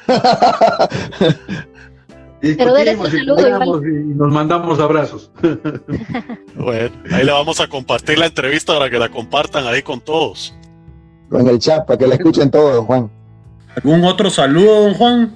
Pero 2.40 2.78
y, 2.80 2.88
y 2.88 4.14
nos 4.14 4.32
mandamos 4.32 4.80
abrazos. 4.80 5.30
bueno, 6.56 6.90
ahí 7.12 7.22
le 7.22 7.32
vamos 7.32 7.60
a 7.60 7.68
compartir 7.68 8.18
la 8.18 8.24
entrevista 8.24 8.72
para 8.78 8.88
que 8.88 8.98
la 8.98 9.10
compartan 9.10 9.66
ahí 9.66 9.82
con 9.82 10.00
todos. 10.00 10.54
En 11.32 11.46
el 11.46 11.58
chat, 11.58 11.84
para 11.84 11.98
que 11.98 12.06
la 12.06 12.14
escuchen 12.14 12.50
todos, 12.50 12.82
Juan. 12.86 13.10
¿Algún 13.76 14.04
otro 14.04 14.30
saludo, 14.30 14.84
don 14.84 14.94
Juan? 14.94 15.34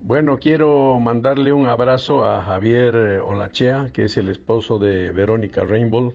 Bueno, 0.00 0.38
quiero 0.38 0.98
mandarle 0.98 1.52
un 1.52 1.66
abrazo 1.66 2.24
a 2.24 2.42
Javier 2.42 2.96
eh, 2.96 3.18
Olachea, 3.20 3.90
que 3.92 4.06
es 4.06 4.16
el 4.16 4.30
esposo 4.30 4.78
de 4.78 5.12
Verónica 5.12 5.62
Rainbow, 5.64 6.14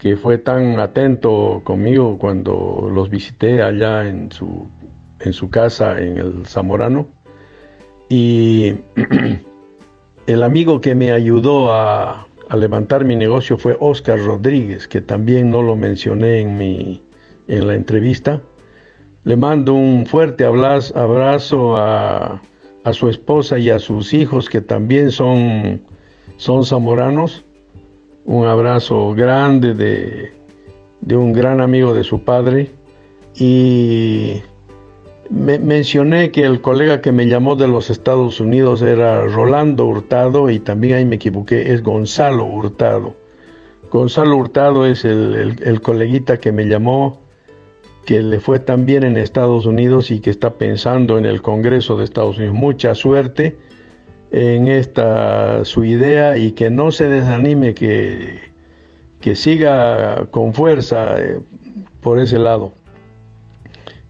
que 0.00 0.16
fue 0.16 0.38
tan 0.38 0.80
atento 0.80 1.60
conmigo 1.62 2.18
cuando 2.18 2.90
los 2.92 3.10
visité 3.10 3.62
allá 3.62 4.08
en 4.08 4.32
su, 4.32 4.66
en 5.20 5.32
su 5.32 5.50
casa 5.50 6.00
en 6.00 6.18
el 6.18 6.46
Zamorano. 6.46 7.06
Y 8.08 8.74
el 10.26 10.42
amigo 10.42 10.80
que 10.80 10.94
me 10.96 11.12
ayudó 11.12 11.72
a, 11.72 12.26
a 12.48 12.56
levantar 12.56 13.04
mi 13.04 13.14
negocio 13.14 13.58
fue 13.58 13.76
Oscar 13.78 14.18
Rodríguez, 14.18 14.88
que 14.88 15.00
también 15.00 15.50
no 15.50 15.62
lo 15.62 15.76
mencioné 15.76 16.40
en, 16.40 16.58
mi, 16.58 17.02
en 17.46 17.66
la 17.68 17.74
entrevista 17.74 18.42
le 19.24 19.36
mando 19.36 19.74
un 19.74 20.06
fuerte 20.06 20.44
abrazo 20.44 21.76
a, 21.76 22.40
su 22.92 23.08
esposa 23.08 23.58
y 23.58 23.70
a 23.70 23.78
sus 23.78 24.14
hijos 24.14 24.48
que 24.48 24.60
también 24.60 25.12
son, 25.12 25.82
son 26.38 26.64
zamoranos. 26.64 27.44
Un 28.30 28.46
abrazo 28.46 29.12
grande 29.12 29.74
de, 29.74 30.32
de 31.00 31.16
un 31.16 31.32
gran 31.32 31.60
amigo 31.60 31.92
de 31.92 32.04
su 32.04 32.22
padre. 32.22 32.70
Y 33.34 34.40
me, 35.28 35.58
mencioné 35.58 36.30
que 36.30 36.44
el 36.44 36.60
colega 36.60 37.00
que 37.00 37.10
me 37.10 37.26
llamó 37.26 37.56
de 37.56 37.66
los 37.66 37.90
Estados 37.90 38.38
Unidos 38.38 38.82
era 38.82 39.26
Rolando 39.26 39.84
Hurtado 39.84 40.48
y 40.48 40.60
también 40.60 40.94
ahí 40.94 41.04
me 41.04 41.16
equivoqué, 41.16 41.72
es 41.72 41.82
Gonzalo 41.82 42.44
Hurtado. 42.44 43.16
Gonzalo 43.90 44.36
Hurtado 44.36 44.86
es 44.86 45.04
el, 45.04 45.56
el 45.60 45.80
coleguita 45.80 46.36
que 46.36 46.52
me 46.52 46.68
llamó 46.68 47.20
que 48.04 48.22
le 48.22 48.38
fue 48.38 48.60
tan 48.60 48.86
bien 48.86 49.02
en 49.02 49.16
Estados 49.16 49.66
Unidos 49.66 50.12
y 50.12 50.20
que 50.20 50.30
está 50.30 50.54
pensando 50.54 51.18
en 51.18 51.26
el 51.26 51.42
Congreso 51.42 51.96
de 51.96 52.04
Estados 52.04 52.38
Unidos. 52.38 52.54
Mucha 52.54 52.94
suerte 52.94 53.58
en 54.30 54.68
esta 54.68 55.64
su 55.64 55.84
idea 55.84 56.36
y 56.36 56.52
que 56.52 56.70
no 56.70 56.92
se 56.92 57.08
desanime, 57.08 57.74
que, 57.74 58.52
que 59.20 59.34
siga 59.34 60.26
con 60.30 60.54
fuerza 60.54 61.20
eh, 61.20 61.40
por 62.00 62.20
ese 62.20 62.38
lado. 62.38 62.72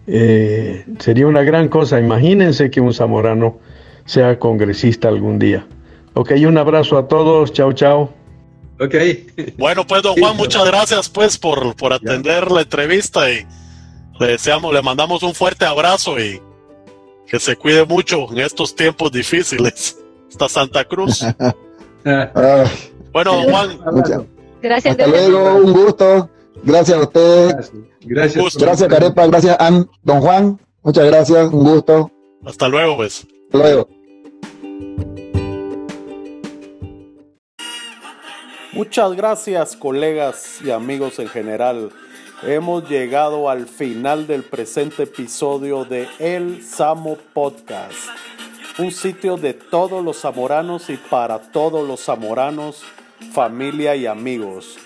Eh, 0.06 0.84
sería 0.98 1.26
una 1.26 1.42
gran 1.42 1.68
cosa. 1.68 2.00
Imagínense 2.00 2.70
que 2.70 2.80
un 2.80 2.92
zamorano 2.92 3.58
sea 4.04 4.38
congresista 4.38 5.08
algún 5.08 5.38
día. 5.38 5.66
Ok, 6.14 6.32
un 6.46 6.58
abrazo 6.58 6.98
a 6.98 7.06
todos. 7.06 7.52
Chao, 7.52 7.72
chao. 7.72 8.12
Ok. 8.80 8.94
Bueno, 9.56 9.86
pues, 9.86 10.02
don 10.02 10.16
Juan, 10.16 10.36
muchas 10.36 10.64
gracias 10.64 11.08
pues 11.08 11.38
por, 11.38 11.76
por 11.76 11.92
atender 11.92 12.50
la 12.50 12.62
entrevista 12.62 13.30
y 13.30 13.46
le 14.18 14.26
deseamos, 14.26 14.72
le 14.72 14.82
mandamos 14.82 15.22
un 15.22 15.34
fuerte 15.34 15.64
abrazo 15.64 16.18
y 16.18 16.40
que 17.26 17.38
se 17.38 17.56
cuide 17.56 17.84
mucho 17.84 18.26
en 18.32 18.38
estos 18.38 18.74
tiempos 18.74 19.12
difíciles. 19.12 19.99
Hasta 20.30 20.48
Santa 20.48 20.84
Cruz. 20.84 21.24
bueno, 23.12 23.42
Juan. 23.42 23.78
Gracias. 24.62 24.92
Hasta 24.92 25.06
luego, 25.06 25.56
un 25.56 25.72
gusto. 25.72 26.30
Gracias 26.62 26.98
a 26.98 27.02
usted. 27.02 27.56
Gracias. 28.02 28.56
Gracias, 28.56 28.88
Carepa. 28.88 29.26
Gracias, 29.26 29.56
a 29.58 29.70
don 30.02 30.20
Juan. 30.20 30.60
Muchas 30.82 31.04
gracias, 31.06 31.52
un 31.52 31.64
gusto. 31.64 32.10
Hasta 32.44 32.68
luego, 32.68 32.96
pues. 32.96 33.26
Hasta 33.46 33.58
luego. 33.58 33.88
Muchas 38.72 39.12
gracias, 39.14 39.76
colegas 39.76 40.60
y 40.64 40.70
amigos 40.70 41.18
en 41.18 41.28
general 41.28 41.90
Hemos 42.42 42.88
llegado 42.88 43.50
al 43.50 43.66
final 43.66 44.26
del 44.26 44.44
presente 44.44 45.02
episodio 45.02 45.84
de 45.84 46.08
El 46.18 46.62
Samo 46.62 47.18
Podcast, 47.34 48.08
un 48.80 48.92
sitio 48.92 49.36
de 49.36 49.52
todos 49.52 50.02
los 50.02 50.20
zamoranos 50.20 50.88
y 50.88 50.96
para 50.96 51.38
todos 51.38 51.86
los 51.86 52.02
zamoranos, 52.02 52.82
familia 53.32 53.94
y 53.94 54.06
amigos. 54.06 54.78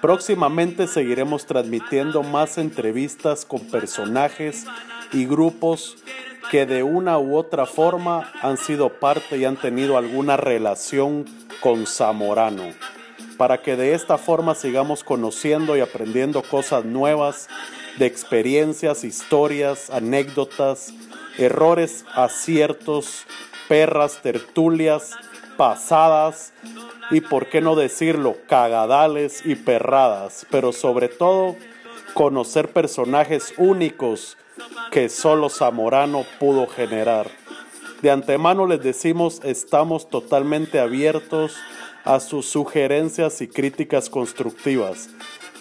Próximamente 0.00 0.86
seguiremos 0.86 1.44
transmitiendo 1.44 2.22
más 2.22 2.56
entrevistas 2.56 3.44
con 3.44 3.60
personajes 3.68 4.64
y 5.12 5.26
grupos 5.26 5.96
que 6.50 6.64
de 6.64 6.82
una 6.82 7.18
u 7.18 7.36
otra 7.36 7.66
forma 7.66 8.32
han 8.40 8.56
sido 8.56 8.88
parte 8.88 9.36
y 9.36 9.44
han 9.44 9.56
tenido 9.56 9.98
alguna 9.98 10.38
relación 10.38 11.26
con 11.60 11.86
Zamorano 11.86 12.72
para 13.36 13.60
que 13.60 13.76
de 13.76 13.92
esta 13.92 14.16
forma 14.16 14.54
sigamos 14.54 15.04
conociendo 15.04 15.76
y 15.76 15.80
aprendiendo 15.80 16.42
cosas 16.42 16.86
nuevas, 16.86 17.48
de 17.98 18.06
experiencias, 18.06 19.04
historias, 19.04 19.90
anécdotas, 19.90 20.92
errores, 21.38 22.04
aciertos, 22.14 23.26
perras, 23.68 24.20
tertulias, 24.22 25.12
pasadas 25.56 26.52
y, 27.10 27.20
por 27.20 27.48
qué 27.48 27.60
no 27.60 27.74
decirlo, 27.76 28.36
cagadales 28.48 29.42
y 29.44 29.54
perradas, 29.54 30.46
pero 30.50 30.72
sobre 30.72 31.08
todo 31.08 31.56
conocer 32.14 32.72
personajes 32.72 33.54
únicos 33.56 34.36
que 34.90 35.08
solo 35.08 35.48
Zamorano 35.48 36.24
pudo 36.38 36.66
generar. 36.66 37.28
De 38.02 38.10
antemano 38.10 38.66
les 38.66 38.82
decimos, 38.82 39.40
estamos 39.44 40.08
totalmente 40.08 40.78
abiertos 40.78 41.56
a 42.04 42.20
sus 42.20 42.46
sugerencias 42.46 43.40
y 43.40 43.48
críticas 43.48 44.08
constructivas, 44.08 45.10